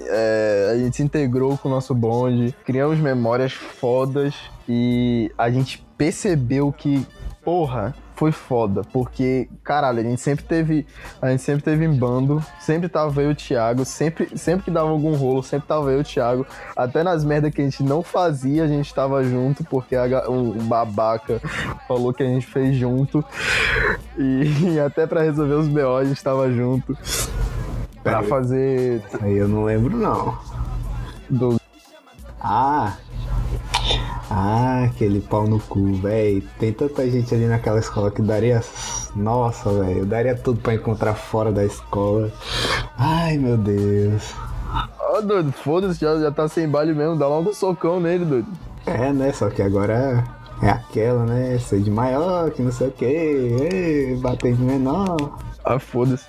é, 0.00 0.70
a 0.72 0.78
gente 0.78 0.96
se 0.96 1.02
integrou 1.02 1.56
com 1.58 1.68
o 1.68 1.70
nosso 1.70 1.94
bonde, 1.94 2.54
criamos 2.64 2.98
memórias 2.98 3.52
fodas 3.52 4.34
e 4.68 5.30
a 5.36 5.50
gente 5.50 5.84
percebeu 5.96 6.72
que, 6.72 7.06
porra, 7.44 7.94
foi 8.14 8.32
foda, 8.32 8.82
porque, 8.92 9.48
caralho, 9.64 10.00
a 10.00 10.02
gente 10.02 10.20
sempre 10.20 10.44
teve. 10.44 10.86
A 11.20 11.30
gente 11.30 11.42
sempre 11.42 11.62
teve 11.62 11.84
em 11.84 11.94
bando, 11.94 12.44
sempre 12.60 12.88
tava 12.88 13.22
eu 13.22 13.30
e 13.30 13.32
o 13.32 13.36
Thiago, 13.36 13.84
sempre, 13.84 14.36
sempre 14.36 14.64
que 14.64 14.70
dava 14.70 14.90
algum 14.90 15.14
rolo, 15.14 15.42
sempre 15.42 15.66
tava 15.66 15.90
eu 15.90 15.98
e 15.98 16.00
o 16.02 16.04
Thiago. 16.04 16.46
Até 16.76 17.02
nas 17.02 17.24
merdas 17.24 17.52
que 17.52 17.60
a 17.60 17.64
gente 17.64 17.82
não 17.82 18.02
fazia, 18.02 18.64
a 18.64 18.68
gente 18.68 18.92
tava 18.94 19.22
junto, 19.24 19.64
porque 19.64 19.96
a 19.96 20.28
o, 20.28 20.50
o 20.50 20.62
babaca 20.62 21.40
falou 21.88 22.12
que 22.12 22.22
a 22.22 22.26
gente 22.26 22.46
fez 22.46 22.76
junto. 22.76 23.24
E, 24.18 24.78
até 24.84 25.06
pra 25.06 25.22
resolver 25.22 25.54
os 25.54 25.68
BO 25.68 25.96
a 25.96 26.04
gente 26.04 26.22
tava 26.22 26.50
junto. 26.52 26.96
Pra 28.02 28.16
Peraí. 28.16 28.28
fazer 28.28 29.02
Aí 29.20 29.36
eu 29.36 29.48
não 29.48 29.64
lembro, 29.64 29.96
não. 29.96 30.36
do 31.30 31.60
Ah! 32.40 32.96
Ah, 34.34 34.84
aquele 34.84 35.20
pau 35.20 35.46
no 35.46 35.60
cu, 35.60 35.92
véi. 35.96 36.42
Tem 36.58 36.72
tanta 36.72 37.08
gente 37.10 37.34
ali 37.34 37.44
naquela 37.44 37.78
escola 37.78 38.10
que 38.10 38.22
daria. 38.22 38.62
Nossa, 39.14 39.70
velho. 39.70 39.98
Eu 39.98 40.06
daria 40.06 40.34
tudo 40.34 40.58
pra 40.58 40.74
encontrar 40.74 41.12
fora 41.12 41.52
da 41.52 41.62
escola. 41.62 42.32
Ai, 42.96 43.36
meu 43.36 43.58
Deus. 43.58 44.34
Ó, 44.98 45.20
doido, 45.20 45.52
foda-se, 45.52 46.00
já, 46.00 46.18
já 46.18 46.32
tá 46.32 46.48
sem 46.48 46.66
baile 46.66 46.94
mesmo, 46.94 47.18
dá 47.18 47.28
logo 47.28 47.50
um 47.50 47.52
socão 47.52 48.00
nele, 48.00 48.24
doido. 48.24 48.48
É, 48.86 49.12
né? 49.12 49.34
Só 49.34 49.50
que 49.50 49.60
agora 49.60 50.24
é 50.62 50.70
aquela, 50.70 51.26
né? 51.26 51.58
Ser 51.58 51.80
de 51.80 51.90
maior, 51.90 52.50
que 52.52 52.62
não 52.62 52.72
sei 52.72 52.88
o 52.88 52.92
quê. 52.92 54.18
Bater 54.22 54.54
de 54.54 54.62
menor. 54.62 55.38
Ah, 55.64 55.78
foda-se. 55.78 56.24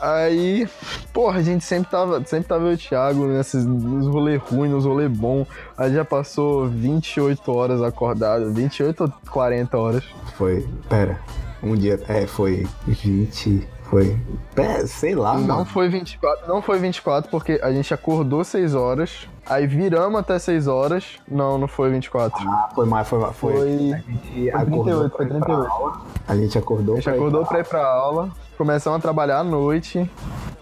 Aí, 0.00 0.68
porra, 1.12 1.38
a 1.38 1.42
gente 1.42 1.64
sempre 1.64 1.90
tava, 1.90 2.24
sempre 2.24 2.48
tava 2.48 2.64
eu 2.64 2.72
e 2.72 2.74
o 2.74 2.78
Thiago 2.78 3.26
nesses, 3.26 3.64
nos 3.64 4.06
rolê 4.08 4.36
ruins, 4.36 4.72
nos 4.72 4.84
rolê 4.84 5.08
bom. 5.08 5.46
Aí 5.76 5.92
já 5.92 6.04
passou 6.04 6.66
28 6.66 7.52
horas 7.52 7.82
acordado, 7.82 8.52
28 8.52 9.04
ou 9.04 9.12
40 9.30 9.78
horas. 9.78 10.04
Foi. 10.36 10.66
Pera. 10.88 11.18
Um 11.62 11.74
dia. 11.74 12.00
É, 12.08 12.26
foi 12.26 12.66
20. 12.86 13.66
Foi. 13.90 14.16
Pera, 14.54 14.86
sei 14.86 15.14
lá, 15.14 15.34
Não 15.38 15.46
mano. 15.46 15.64
foi 15.64 15.88
24, 15.88 16.46
não 16.46 16.60
foi 16.60 16.78
24 16.78 17.30
porque 17.30 17.58
a 17.62 17.72
gente 17.72 17.94
acordou 17.94 18.44
6 18.44 18.74
horas, 18.74 19.26
aí 19.46 19.66
viramos 19.66 20.20
até 20.20 20.38
6 20.38 20.66
horas. 20.66 21.04
Não, 21.26 21.56
não 21.56 21.66
foi 21.66 21.90
24. 21.90 22.36
Ah, 22.46 22.68
foi 22.74 22.84
mais, 22.86 23.08
foi 23.08 23.18
mais. 23.18 23.36
Foi. 23.36 23.52
Foi, 23.52 23.64
A 23.64 23.74
gente 23.96 24.50
foi 24.52 24.64
38, 24.64 25.10
foi 25.10 25.10
pra 25.10 25.24
ir 25.24 25.28
pra 25.28 25.38
38. 25.46 25.70
aula. 25.72 26.00
A 26.26 26.36
gente 26.36 26.58
acordou 26.58 26.94
A 26.94 26.96
gente 26.96 27.04
pra 27.04 27.12
ir 27.14 27.16
acordou 27.16 27.40
pra 27.40 27.48
pra 27.50 27.60
ir 27.60 27.64
pra 27.64 27.86
aula, 27.86 28.28
começamos 28.58 28.98
a 28.98 29.00
trabalhar 29.00 29.38
à 29.38 29.44
noite, 29.44 29.98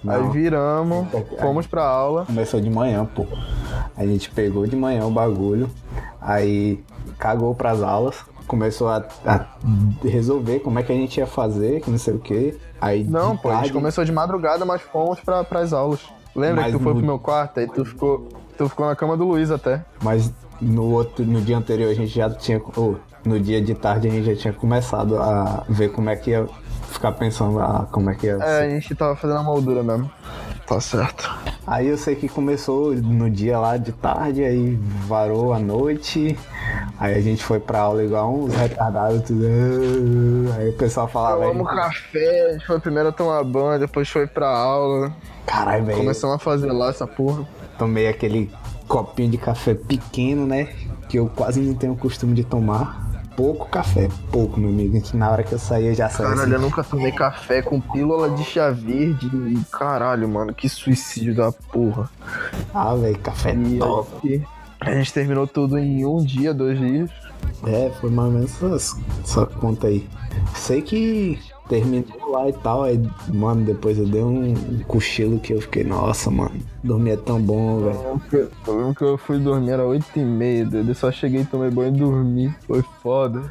aí 0.06 0.22
Não. 0.22 0.30
viramos, 0.30 1.08
fomos 1.40 1.66
pra 1.66 1.82
aula. 1.84 2.26
Começou 2.26 2.60
de 2.60 2.70
manhã, 2.70 3.04
pô. 3.04 3.26
A 3.96 4.06
gente 4.06 4.30
pegou 4.30 4.66
de 4.66 4.76
manhã 4.76 5.04
o 5.04 5.10
bagulho, 5.10 5.68
aí 6.20 6.84
cagou 7.18 7.54
pras 7.56 7.82
aulas, 7.82 8.16
começou 8.46 8.88
a, 8.88 9.04
a 9.26 9.44
resolver 10.02 10.60
como 10.60 10.78
é 10.78 10.82
que 10.82 10.92
a 10.92 10.94
gente 10.96 11.18
ia 11.18 11.26
fazer, 11.26 11.80
que 11.80 11.90
não 11.90 11.98
sei 11.98 12.14
o 12.14 12.18
que. 12.18 12.56
Aí 12.80 13.04
Não, 13.04 13.36
pô, 13.36 13.48
a 13.48 13.52
gente 13.52 13.60
tarde- 13.62 13.72
começou 13.72 14.04
de 14.04 14.12
madrugada, 14.12 14.64
mas 14.64 14.80
fomos 14.82 15.20
pra, 15.20 15.42
pras 15.44 15.72
aulas. 15.72 16.00
Lembra 16.34 16.62
Mas 16.62 16.72
que 16.72 16.78
tu 16.78 16.82
foi 16.82 16.92
no- 16.92 16.98
pro 16.98 17.06
meu 17.06 17.18
quarto, 17.18 17.60
aí 17.60 17.66
tu 17.66 17.84
ficou, 17.84 18.28
tu 18.58 18.68
ficou 18.68 18.86
na 18.86 18.94
cama 18.94 19.16
do 19.16 19.24
Luiz 19.24 19.50
até. 19.50 19.82
Mas 20.02 20.30
no 20.60 20.84
outro, 20.92 21.24
no 21.24 21.40
dia 21.40 21.56
anterior 21.56 21.90
a 21.90 21.94
gente 21.94 22.14
já 22.14 22.28
tinha. 22.30 22.60
ou, 22.76 22.96
no 23.24 23.40
dia 23.40 23.60
de 23.60 23.74
tarde 23.74 24.06
a 24.06 24.10
gente 24.10 24.26
já 24.26 24.36
tinha 24.36 24.52
começado 24.52 25.16
a 25.18 25.64
ver 25.68 25.90
como 25.90 26.08
é 26.10 26.14
que 26.16 26.30
ia 26.30 26.46
ficar 26.90 27.10
pensando 27.12 27.58
ah, 27.58 27.86
como 27.90 28.08
é 28.10 28.14
que 28.14 28.26
ia 28.26 28.34
É, 28.40 28.66
a 28.66 28.68
gente 28.70 28.94
tava 28.94 29.16
fazendo 29.16 29.38
a 29.38 29.42
moldura 29.42 29.82
mesmo. 29.82 30.10
Tá 30.66 30.80
certo. 30.80 31.30
Aí 31.66 31.86
eu 31.88 31.96
sei 31.96 32.16
que 32.16 32.28
começou 32.28 32.92
no 32.94 33.30
dia 33.30 33.58
lá 33.58 33.76
de 33.76 33.92
tarde, 33.92 34.42
aí 34.44 34.76
varou 35.06 35.52
a 35.52 35.58
noite, 35.60 36.36
aí 36.98 37.14
a 37.14 37.20
gente 37.20 37.42
foi 37.44 37.60
pra 37.60 37.80
aula 37.80 38.02
igual 38.02 38.34
uns 38.34 38.52
retardados, 38.54 39.22
tudo. 39.22 39.44
"Ah", 40.52 40.56
Aí 40.58 40.68
o 40.70 40.72
pessoal 40.72 41.06
falava. 41.06 41.44
Eu 41.44 41.50
amo 41.50 41.64
café, 41.64 42.46
a 42.48 42.52
gente 42.54 42.66
foi 42.66 42.80
primeiro 42.80 43.08
a 43.10 43.12
tomar 43.12 43.42
banho, 43.44 43.78
depois 43.78 44.08
foi 44.08 44.26
pra 44.26 44.48
aula. 44.48 45.12
Caralho, 45.44 45.84
velho. 45.84 45.98
Começamos 45.98 46.34
a 46.36 46.38
fazer 46.38 46.70
lá 46.72 46.88
essa 46.90 47.06
porra. 47.06 47.46
Tomei 47.78 48.08
aquele 48.08 48.50
copinho 48.88 49.30
de 49.30 49.38
café 49.38 49.74
pequeno, 49.74 50.46
né? 50.46 50.68
Que 51.08 51.18
eu 51.18 51.28
quase 51.34 51.60
não 51.60 51.74
tenho 51.74 51.92
o 51.92 51.96
costume 51.96 52.34
de 52.34 52.42
tomar. 52.42 53.05
Pouco 53.36 53.68
café, 53.68 54.08
pouco, 54.32 54.58
meu 54.58 54.70
amigo. 54.70 54.98
Na 55.14 55.30
hora 55.30 55.42
que 55.42 55.52
eu 55.52 55.58
saía 55.58 55.94
já 55.94 56.08
saía. 56.08 56.30
Caralho, 56.30 56.42
assim. 56.44 56.52
eu 56.54 56.60
nunca 56.60 56.82
tomei 56.82 57.12
café 57.12 57.60
com 57.60 57.80
pílula 57.80 58.30
de 58.30 58.42
chá 58.44 58.70
verde. 58.70 59.28
Caralho, 59.70 60.26
mano, 60.28 60.54
que 60.54 60.68
suicídio 60.68 61.34
da 61.34 61.52
porra. 61.52 62.08
Ah, 62.72 62.94
velho, 62.94 63.18
café 63.18 63.54
E 63.54 63.78
top. 63.78 64.42
a 64.80 64.90
gente 64.92 65.12
terminou 65.12 65.46
tudo 65.46 65.76
em 65.78 66.06
um 66.06 66.24
dia, 66.24 66.54
dois 66.54 66.78
dias. 66.78 67.10
É, 67.66 67.90
foi 68.00 68.10
mais 68.10 68.28
ou 68.28 68.34
menos 68.34 68.62
essa, 68.62 68.96
essa 69.22 69.46
conta 69.46 69.88
aí. 69.88 70.08
Sei 70.54 70.80
que 70.80 71.38
terminou 71.68 72.30
lá 72.30 72.48
e 72.48 72.52
tal, 72.52 72.82
aí, 72.84 73.00
mano, 73.28 73.64
depois 73.64 73.98
eu 73.98 74.06
dei 74.06 74.22
um, 74.22 74.54
cochilo 74.86 75.38
que 75.38 75.52
eu 75.52 75.60
fiquei, 75.60 75.84
nossa, 75.84 76.30
mano, 76.30 76.52
dormir 76.82 77.10
é 77.12 77.16
tão 77.16 77.40
bom, 77.40 77.80
velho. 77.80 77.94
Eu 77.96 78.02
lembro 78.12 78.20
que- 78.30 78.70
Eu 78.70 78.76
lembro 78.78 78.94
que 78.94 79.02
eu 79.04 79.18
fui 79.18 79.38
dormir, 79.38 79.70
era 79.70 79.84
8 79.84 80.06
e 80.18 80.24
meia, 80.24 80.64
doido. 80.64 80.90
Eu 80.90 80.94
só 80.94 81.10
cheguei, 81.10 81.44
tomei 81.44 81.70
banho 81.70 81.94
e 81.94 81.98
dormi. 81.98 82.54
Foi 82.66 82.82
foda. 83.02 83.42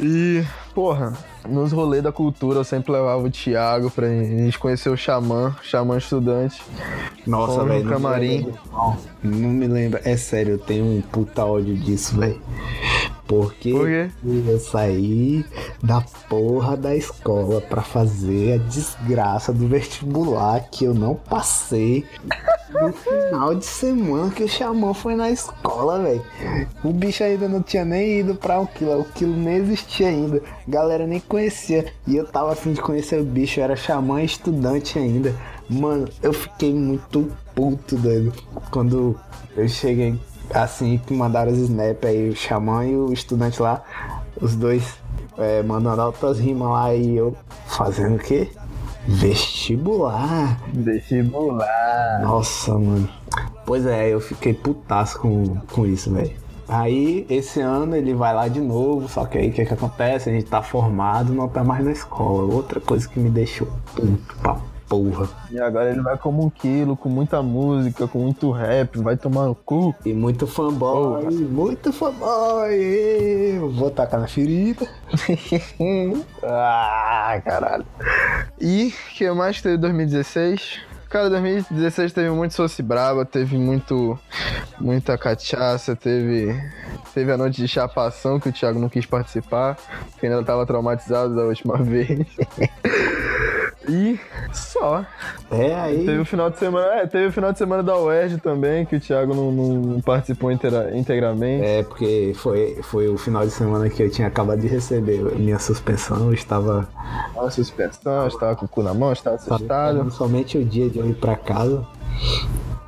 E, 0.00 0.42
porra, 0.74 1.12
nos 1.48 1.70
rolês 1.72 2.02
da 2.02 2.10
cultura 2.10 2.58
eu 2.60 2.64
sempre 2.64 2.92
levava 2.92 3.22
o 3.22 3.30
Thiago 3.30 3.90
pra 3.90 4.08
gente 4.08 4.58
conhecer 4.58 4.88
o 4.90 4.96
Xamã, 4.96 5.54
Xamã 5.62 5.96
estudante. 5.98 6.60
Nossa, 7.26 7.64
velho. 7.64 7.84
no 7.84 7.90
camarim. 7.90 8.52
Não, 8.72 8.96
não 9.22 9.50
me 9.50 9.66
lembra. 9.66 10.00
É 10.04 10.16
sério, 10.16 10.54
eu 10.54 10.58
tenho 10.58 10.84
um 10.84 11.00
puta 11.00 11.44
ódio 11.44 11.76
disso, 11.76 12.18
velho. 12.18 12.40
Porque 13.26 13.72
Por 13.72 13.88
eu 13.88 14.58
saí 14.58 15.44
da 15.82 16.02
porra 16.28 16.76
da 16.76 16.94
escola 16.94 17.60
pra 17.60 17.80
fazer 17.80 18.54
a 18.54 18.68
desgraça 18.68 19.50
do 19.50 19.66
vestibular 19.66 20.60
que 20.70 20.84
eu 20.84 20.92
não 20.92 21.14
passei 21.14 22.04
no 22.70 22.92
final 22.92 23.54
de 23.54 23.64
semana 23.64 24.30
que 24.30 24.44
o 24.44 24.48
Xamã 24.48 24.92
foi 24.92 25.14
na 25.14 25.30
escola, 25.30 26.02
velho. 26.02 26.22
O 26.84 26.92
bicho 26.92 27.24
ainda 27.24 27.48
não 27.48 27.62
tinha 27.62 27.84
nem 27.84 28.20
ido 28.20 28.34
pra 28.34 28.60
um 28.60 28.66
quilo, 28.66 29.00
o 29.00 29.04
quilo 29.04 29.34
nem 29.34 29.56
existia 29.56 30.08
ainda. 30.08 30.42
Galera 30.68 31.06
nem 31.06 31.20
conhecia. 31.20 31.86
E 32.06 32.16
eu 32.16 32.26
tava 32.26 32.52
afim 32.52 32.74
de 32.74 32.82
conhecer 32.82 33.18
o 33.18 33.24
bicho, 33.24 33.58
eu 33.58 33.64
era 33.64 33.76
Xamã 33.76 34.22
estudante 34.22 34.98
ainda. 34.98 35.34
Mano, 35.68 36.08
eu 36.22 36.32
fiquei 36.32 36.74
muito 36.74 37.30
puto, 37.54 37.96
doido. 37.96 38.32
Quando 38.70 39.18
eu 39.56 39.68
cheguei 39.68 40.18
assim, 40.52 40.98
que 40.98 41.14
mandaram 41.14 41.52
os 41.52 41.58
snap 41.58 42.04
aí, 42.04 42.28
o 42.28 42.36
Xamã 42.36 42.84
e 42.84 42.96
o 42.96 43.12
estudante 43.12 43.60
lá, 43.62 43.82
os 44.40 44.54
dois 44.54 44.98
é, 45.38 45.62
mandando 45.62 46.02
altas 46.02 46.38
rimas 46.38 46.68
lá 46.68 46.94
e 46.94 47.16
eu 47.16 47.36
fazendo 47.66 48.16
o 48.16 48.18
quê? 48.18 48.50
Vestibular. 49.06 50.60
Vestibular. 50.72 52.20
Nossa, 52.22 52.72
mano. 52.74 53.08
Pois 53.66 53.86
é, 53.86 54.08
eu 54.08 54.20
fiquei 54.20 54.54
putaço 54.54 55.18
com, 55.18 55.56
com 55.72 55.86
isso, 55.86 56.12
velho. 56.12 56.32
Aí, 56.66 57.26
esse 57.28 57.60
ano 57.60 57.94
ele 57.94 58.14
vai 58.14 58.32
lá 58.34 58.48
de 58.48 58.60
novo, 58.60 59.06
só 59.08 59.26
que 59.26 59.36
aí 59.36 59.50
o 59.50 59.52
que, 59.52 59.66
que 59.66 59.74
acontece? 59.74 60.30
A 60.30 60.32
gente 60.32 60.46
tá 60.46 60.62
formado, 60.62 61.34
não 61.34 61.46
tá 61.46 61.62
mais 61.62 61.84
na 61.84 61.92
escola. 61.92 62.54
Outra 62.54 62.80
coisa 62.80 63.06
que 63.06 63.20
me 63.20 63.28
deixou 63.28 63.68
puto 63.94 64.36
pra 64.40 64.56
porra. 64.88 65.28
E 65.50 65.58
agora 65.58 65.90
ele 65.90 66.00
vai 66.00 66.16
como 66.16 66.44
um 66.44 66.50
quilo, 66.50 66.96
com 66.96 67.08
muita 67.08 67.42
música, 67.42 68.06
com 68.06 68.18
muito 68.20 68.50
rap, 68.50 68.98
vai 68.98 69.16
tomar 69.16 69.46
no 69.46 69.54
cu. 69.54 69.94
E 70.04 70.12
muito 70.12 70.46
fanboy, 70.46 71.24
muito 71.30 71.92
fanboy. 71.92 73.58
Vou 73.72 73.90
tacar 73.90 74.20
na 74.20 74.28
ferida. 74.28 74.86
ah, 76.42 77.40
caralho. 77.44 77.86
E 78.60 78.88
o 78.88 79.14
que 79.14 79.30
mais 79.32 79.60
teve 79.60 79.76
em 79.76 79.80
2016? 79.80 80.93
Cara, 81.14 81.30
2016 81.30 82.12
teve 82.12 82.28
muito 82.30 82.54
Soci 82.54 82.82
Braba, 82.82 83.24
teve 83.24 83.56
muito. 83.56 84.18
muita 84.80 85.16
cachaça, 85.16 85.94
teve. 85.94 86.52
Teve 87.14 87.30
a 87.30 87.36
noite 87.36 87.62
de 87.62 87.68
chapação 87.68 88.40
que 88.40 88.48
o 88.48 88.52
Thiago 88.52 88.80
não 88.80 88.88
quis 88.88 89.06
participar, 89.06 89.76
porque 90.10 90.26
ainda 90.26 90.42
tava 90.42 90.66
traumatizado 90.66 91.36
da 91.36 91.42
última 91.44 91.76
vez. 91.84 92.26
e 93.88 94.18
só. 94.52 95.04
É, 95.52 95.74
aí. 95.76 96.04
Teve 96.04 96.18
o 96.18 96.24
final 96.24 96.50
de 96.50 96.58
semana. 96.58 96.86
É, 96.94 97.06
teve 97.06 97.26
o 97.26 97.32
final 97.32 97.52
de 97.52 97.58
semana 97.58 97.82
da 97.84 97.96
UERJ 97.96 98.38
também, 98.38 98.84
que 98.84 98.96
o 98.96 99.00
Thiago 99.00 99.32
não, 99.34 99.52
não 99.52 100.00
participou 100.00 100.50
inteira- 100.50 100.96
integralmente. 100.96 101.64
É, 101.64 101.82
porque 101.84 102.32
foi, 102.34 102.80
foi 102.82 103.08
o 103.08 103.16
final 103.16 103.44
de 103.44 103.52
semana 103.52 103.88
que 103.88 104.02
eu 104.02 104.10
tinha 104.10 104.26
acabado 104.26 104.58
de 104.60 104.66
receber 104.66 105.22
minha 105.36 105.60
suspensão. 105.60 106.26
Eu 106.26 106.34
estava 106.34 106.88
Tava 107.34 107.50
suspensão, 107.50 108.26
estava 108.26 108.56
com 108.56 108.64
o 108.64 108.68
cu 108.68 108.82
na 108.82 108.94
mão, 108.94 109.12
estava 109.12 109.36
assustado. 109.36 110.10
Somente 110.10 110.58
o 110.58 110.64
dia 110.64 110.88
de 110.90 110.98
eu 111.04 111.10
ir 111.10 111.14
pra 111.14 111.36
casa. 111.36 111.84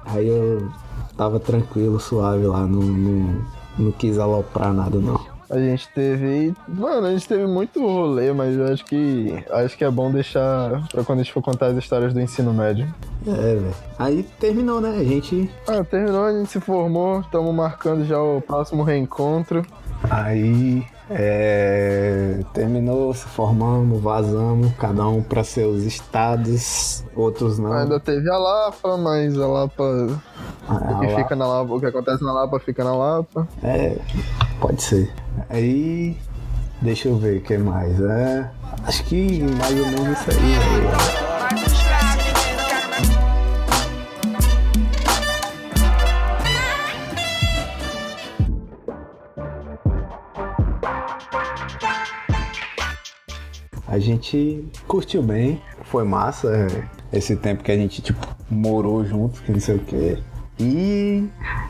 Aí 0.04 0.28
eu 0.28 0.68
tava 1.16 1.40
tranquilo, 1.40 1.98
suave 1.98 2.46
lá, 2.46 2.60
não, 2.60 2.82
não, 2.82 3.44
não 3.78 3.92
quis 3.92 4.18
aloprar 4.18 4.72
nada 4.72 4.98
não. 4.98 5.36
A 5.48 5.58
gente 5.58 5.88
teve. 5.90 6.52
Mano, 6.66 7.06
a 7.06 7.12
gente 7.12 7.28
teve 7.28 7.46
muito 7.46 7.80
rolê, 7.80 8.32
mas 8.32 8.56
eu 8.56 8.66
acho 8.66 8.84
que. 8.84 9.32
Acho 9.50 9.76
que 9.76 9.84
é 9.84 9.90
bom 9.90 10.10
deixar 10.10 10.88
pra 10.88 11.04
quando 11.04 11.20
a 11.20 11.22
gente 11.22 11.32
for 11.32 11.42
contar 11.42 11.66
as 11.66 11.76
histórias 11.76 12.12
do 12.12 12.20
ensino 12.20 12.52
médio. 12.52 12.92
É, 13.26 13.30
velho. 13.30 13.74
Aí 13.96 14.24
terminou, 14.40 14.80
né? 14.80 14.98
A 14.98 15.04
gente. 15.04 15.48
Ah, 15.68 15.84
terminou, 15.84 16.24
a 16.24 16.32
gente 16.32 16.50
se 16.50 16.60
formou, 16.60 17.20
estamos 17.20 17.54
marcando 17.54 18.04
já 18.04 18.20
o 18.20 18.40
próximo 18.40 18.82
reencontro. 18.82 19.64
Aí 20.10 20.84
É, 21.08 22.40
terminou, 22.52 23.14
se 23.14 23.24
formamos, 23.26 24.02
vazamos, 24.02 24.72
cada 24.76 25.06
um 25.06 25.22
para 25.22 25.44
seus 25.44 25.82
estados, 25.84 27.04
outros 27.14 27.58
não. 27.58 27.72
Ainda 27.72 28.00
teve 28.00 28.28
a 28.28 28.36
Lapa, 28.36 28.96
mas 28.96 29.38
a 29.38 29.46
Lapa. 29.46 30.20
Ah, 30.68 30.94
o 30.94 31.00
que 31.00 31.14
fica 31.14 31.36
na 31.36 31.46
Lapa, 31.46 31.74
o 31.74 31.80
que 31.80 31.86
acontece 31.86 32.24
na 32.24 32.32
Lapa 32.32 32.58
fica 32.58 32.82
na 32.82 32.94
Lapa. 32.94 33.46
É, 33.62 33.96
pode 34.60 34.82
ser. 34.82 35.12
Aí, 35.48 36.16
deixa 36.82 37.08
eu 37.08 37.16
ver 37.16 37.38
o 37.38 37.42
que 37.42 37.56
mais. 37.56 38.00
É, 38.00 38.50
acho 38.84 39.04
que 39.04 39.42
mais 39.42 39.78
ou 39.78 39.86
menos 39.86 40.18
isso 40.18 40.30
aí. 40.30 40.36
velho. 40.36 41.35
A 53.96 53.98
gente 53.98 54.62
curtiu 54.86 55.22
bem, 55.22 55.58
foi 55.84 56.04
massa 56.04 56.54
é, 56.54 57.16
esse 57.16 57.34
tempo 57.34 57.64
que 57.64 57.72
a 57.72 57.76
gente, 57.76 58.02
tipo, 58.02 58.20
morou 58.50 59.02
junto, 59.02 59.40
que 59.40 59.50
não 59.50 59.58
sei 59.58 59.76
o 59.76 59.78
quê. 59.78 60.18
E 60.60 61.26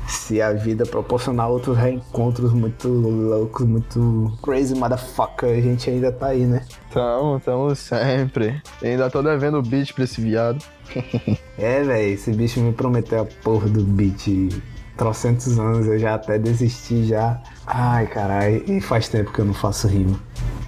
se 0.08 0.42
a 0.42 0.52
vida 0.52 0.84
proporcionar 0.84 1.48
outros 1.48 1.78
reencontros 1.78 2.52
muito 2.52 2.88
loucos, 2.88 3.64
muito 3.64 4.36
crazy 4.42 4.74
motherfucker, 4.74 5.50
a 5.50 5.60
gente 5.60 5.88
ainda 5.88 6.10
tá 6.10 6.26
aí, 6.26 6.44
né? 6.44 6.64
Tamo, 6.92 7.38
tamo 7.38 7.72
sempre. 7.76 8.60
Ainda 8.82 9.08
tô 9.08 9.22
devendo 9.22 9.58
o 9.58 9.62
beat 9.62 9.92
pra 9.94 10.02
esse 10.02 10.20
viado. 10.20 10.58
É, 11.58 11.82
velho, 11.82 12.12
esse 12.12 12.32
bicho 12.32 12.60
me 12.60 12.70
prometeu 12.72 13.22
a 13.22 13.24
porra 13.42 13.66
do 13.66 13.82
beat 13.82 14.52
trocentos 14.96 15.58
anos, 15.58 15.86
eu 15.86 15.98
já 15.98 16.16
até 16.16 16.38
desisti 16.38 17.06
já. 17.06 17.40
Ai, 17.66 18.06
caralho, 18.08 18.62
e 18.70 18.80
faz 18.80 19.08
tempo 19.08 19.32
que 19.32 19.38
eu 19.38 19.44
não 19.44 19.54
faço 19.54 19.86
rima. 19.88 20.20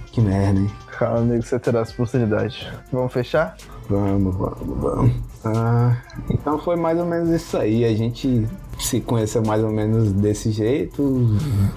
Que 0.07 0.19
merda, 0.19 0.59
hein? 0.59 0.69
Calma, 0.99 1.19
amigo, 1.19 1.41
você 1.41 1.57
terá 1.57 1.79
essa 1.79 1.93
oportunidade. 1.93 2.69
Vamos 2.91 3.13
fechar? 3.13 3.55
Vamos, 3.89 4.35
vamos, 4.35 4.81
vamos. 4.81 5.15
Ah, 5.45 5.95
então 6.29 6.59
foi 6.59 6.75
mais 6.75 6.99
ou 6.99 7.05
menos 7.05 7.29
isso 7.29 7.57
aí. 7.57 7.85
A 7.85 7.95
gente 7.95 8.45
se 8.77 8.99
conheceu 8.99 9.41
mais 9.41 9.63
ou 9.63 9.71
menos 9.71 10.11
desse 10.11 10.51
jeito. 10.51 11.01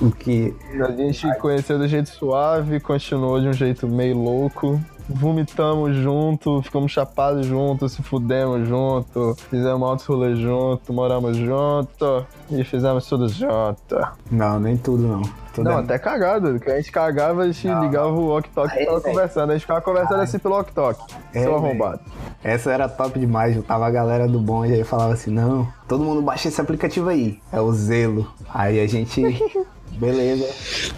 O 0.01 0.11
que. 0.11 0.53
A 0.85 0.91
gente 0.91 1.39
conheceu 1.39 1.79
do 1.79 1.87
jeito 1.87 2.09
suave, 2.09 2.81
continuou 2.81 3.41
de 3.41 3.47
um 3.47 3.53
jeito 3.53 3.87
meio 3.87 4.19
louco. 4.19 4.81
Vomitamos 5.09 5.97
junto, 5.97 6.63
ficamos 6.63 6.91
chapados 6.93 7.47
junto, 7.47 7.89
se 7.89 8.03
fudemos 8.03 8.67
junto, 8.69 9.35
fizemos 9.51 9.89
altos 9.89 10.07
rolês 10.07 10.39
junto, 10.39 10.93
moramos 10.93 11.37
junto 11.37 12.27
e 12.51 12.63
fizemos 12.65 13.07
tudo 13.07 13.29
junto. 13.29 13.97
Não, 14.31 14.59
nem 14.61 14.77
tudo 14.77 15.03
não. 15.07 15.23
Tudo 15.53 15.69
Não, 15.69 15.79
é- 15.79 15.83
até 15.83 15.99
cagado. 15.99 16.59
Que 16.59 16.71
a 16.71 16.77
gente 16.77 16.91
cagava, 16.91 17.43
a 17.43 17.47
gente 17.53 17.69
ligava 17.69 18.09
o 18.09 18.29
walk-talk 18.29 18.73
e 18.75 18.87
velho. 18.87 19.01
conversando. 19.03 19.51
A 19.51 19.53
gente 19.53 19.63
ficava 19.63 19.83
conversando 19.83 20.21
assim 20.23 20.39
pelo 20.39 20.55
walk-talk. 20.55 20.99
É, 21.35 21.43
Seu 21.43 21.55
arrombado. 21.55 22.01
Essa 22.43 22.73
era 22.73 22.89
top 22.89 23.19
demais. 23.21 23.63
Tava 23.67 23.87
a 23.87 23.91
galera 23.91 24.27
do 24.27 24.41
bom 24.41 24.65
e 24.65 24.73
aí 24.73 24.83
falava 24.83 25.13
assim: 25.13 25.31
não, 25.31 25.69
todo 25.87 26.03
mundo 26.05 26.23
baixa 26.23 26.49
esse 26.49 26.59
aplicativo 26.59 27.11
aí. 27.11 27.39
É 27.53 27.61
o 27.61 27.71
Zelo. 27.71 28.27
Aí 28.53 28.81
a 28.81 28.87
gente. 28.87 29.23
Beleza. 29.99 30.47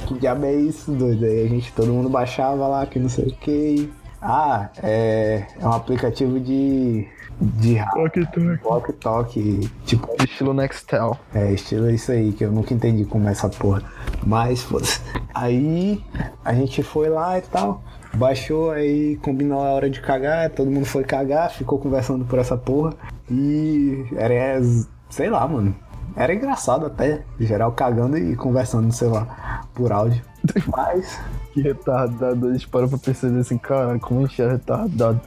Que 0.07 0.19
diabo 0.19 0.47
é 0.47 0.55
isso, 0.55 0.93
doido? 0.93 1.25
Aí 1.25 1.45
a 1.45 1.49
gente, 1.49 1.73
todo 1.73 1.93
mundo 1.93 2.09
baixava 2.09 2.67
lá, 2.67 2.87
que 2.87 2.99
não 2.99 3.09
sei 3.09 3.27
o 3.27 3.37
que. 3.37 3.91
Ah, 4.21 4.71
é, 4.83 5.45
é 5.61 5.67
um 5.67 5.73
aplicativo 5.73 6.41
de. 6.41 7.07
de 7.39 7.77
Walk-talk. 7.95 8.61
walk-talk. 8.65 9.71
Tipo, 9.85 10.09
Estilo 10.25 10.55
Nextel. 10.55 11.19
É, 11.35 11.53
estilo 11.53 11.91
isso 11.91 12.11
aí, 12.11 12.33
que 12.33 12.45
eu 12.45 12.51
nunca 12.51 12.73
entendi 12.73 13.05
como 13.05 13.29
é 13.29 13.33
essa 13.33 13.51
porra. 13.51 13.83
Mas, 14.25 14.63
foda-se. 14.63 15.01
Aí, 15.35 16.03
a 16.43 16.55
gente 16.55 16.83
foi 16.83 17.11
lá 17.11 17.39
e 17.39 17.43
tal. 17.43 17.83
Baixou, 18.15 18.71
aí 18.71 19.17
combinou 19.17 19.61
a 19.61 19.73
hora 19.73 19.91
de 19.91 20.01
cagar. 20.01 20.49
Todo 20.49 20.71
mundo 20.71 20.87
foi 20.87 21.05
cagar, 21.05 21.51
ficou 21.51 21.79
conversando 21.79 22.25
por 22.25 22.39
essa 22.39 22.57
porra. 22.57 22.95
E 23.31 24.07
era, 24.17 24.63
sei 25.11 25.29
lá, 25.29 25.47
mano. 25.47 25.75
Era 26.17 26.35
engraçado 26.35 26.87
até. 26.87 27.23
Geral 27.41 27.73
cagando 27.73 28.17
e 28.17 28.37
conversando, 28.37 28.93
sei 28.93 29.09
lá, 29.09 29.63
por 29.75 29.93
áudio. 29.93 30.23
Mas, 30.69 31.19
Que 31.53 31.63
retardado. 31.63 32.49
A 32.49 32.53
gente 32.53 32.69
parou 32.69 32.89
pra 32.89 32.99
perceber 32.99 33.41
assim, 33.41 33.59
cara, 33.59 33.99
como 33.99 34.21
a 34.21 34.27
gente 34.27 34.41
é 34.43 34.49
retardado. 34.51 35.21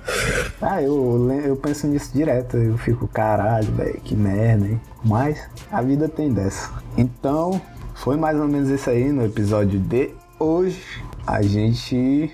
ah, 0.61 0.81
eu, 0.81 1.29
eu 1.43 1.55
penso 1.55 1.87
nisso 1.87 2.11
direto. 2.13 2.57
Eu 2.57 2.77
fico, 2.77 3.07
caralho, 3.07 3.71
velho, 3.73 3.99
que 4.01 4.15
merda, 4.15 4.67
hein? 4.67 4.81
Mas 5.03 5.49
a 5.71 5.81
vida 5.81 6.07
tem 6.07 6.31
dessa. 6.31 6.69
Então, 6.97 7.61
foi 7.95 8.15
mais 8.15 8.39
ou 8.39 8.47
menos 8.47 8.69
isso 8.69 8.89
aí 8.89 9.11
no 9.11 9.25
episódio 9.25 9.79
de 9.79 10.13
hoje. 10.39 10.81
A 11.25 11.41
gente 11.41 12.31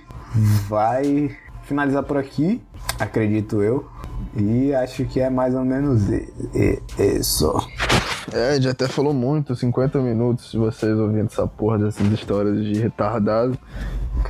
vai 0.68 1.36
finalizar 1.64 2.04
por 2.04 2.18
aqui, 2.18 2.62
acredito 3.00 3.62
eu. 3.62 3.88
E 4.36 4.74
acho 4.74 5.06
que 5.06 5.20
é 5.20 5.30
mais 5.30 5.54
ou 5.56 5.66
menos 5.66 6.04
isso. 7.20 7.56
É, 8.32 8.52
a 8.52 8.56
gente 8.56 8.70
até 8.70 8.88
falou 8.88 9.14
muito, 9.14 9.56
50 9.56 10.00
minutos 10.00 10.52
de 10.52 10.58
vocês 10.58 10.98
ouvindo 10.98 11.26
essa 11.26 11.46
porra 11.48 11.78
dessas 11.78 12.08
histórias 12.08 12.64
de 12.64 12.80
retardado. 12.80 13.58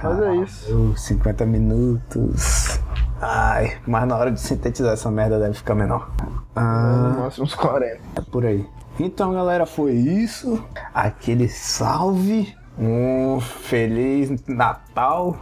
Mas 0.02 0.20
é 0.20 0.36
isso. 0.38 0.66
Caralho, 0.68 0.98
50 0.98 1.46
minutos. 1.46 2.80
Ai, 3.22 3.78
mas 3.86 4.08
na 4.08 4.18
hora 4.18 4.32
de 4.32 4.40
sintetizar 4.40 4.94
essa 4.94 5.10
merda 5.12 5.40
deve 5.40 5.54
ficar 5.54 5.76
menor. 5.76 6.12
Ah, 6.56 7.16
Mostra 7.18 7.44
uns 7.44 7.56
40. 7.56 8.00
É 8.16 8.22
por 8.22 8.46
aí. 8.46 8.66
Então, 9.00 9.34
galera, 9.34 9.66
foi 9.66 9.94
isso. 9.94 10.64
Aquele 10.94 11.48
salve. 11.48 12.54
Um 12.78 13.40
feliz 13.40 14.32
Natal. 14.48 15.38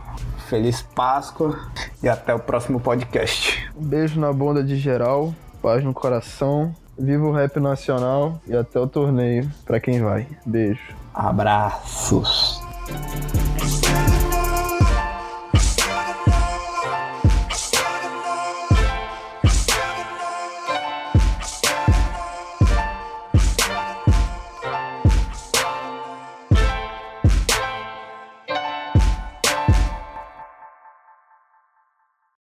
Feliz 0.47 0.81
Páscoa. 0.81 1.57
E 2.03 2.09
até 2.09 2.35
o 2.35 2.39
próximo 2.39 2.79
podcast. 2.79 3.71
Um 3.75 3.83
beijo 3.83 4.19
na 4.19 4.31
bunda 4.31 4.63
de 4.63 4.75
geral, 4.75 5.33
paz 5.61 5.83
no 5.83 5.93
coração. 5.93 6.75
Viva 7.01 7.25
o 7.25 7.31
rap 7.31 7.59
nacional 7.59 8.39
e 8.47 8.55
até 8.55 8.79
o 8.79 8.85
torneio 8.85 9.49
para 9.65 9.79
quem 9.79 10.01
vai. 10.01 10.27
Beijo. 10.45 10.95
Abraços. 11.11 12.61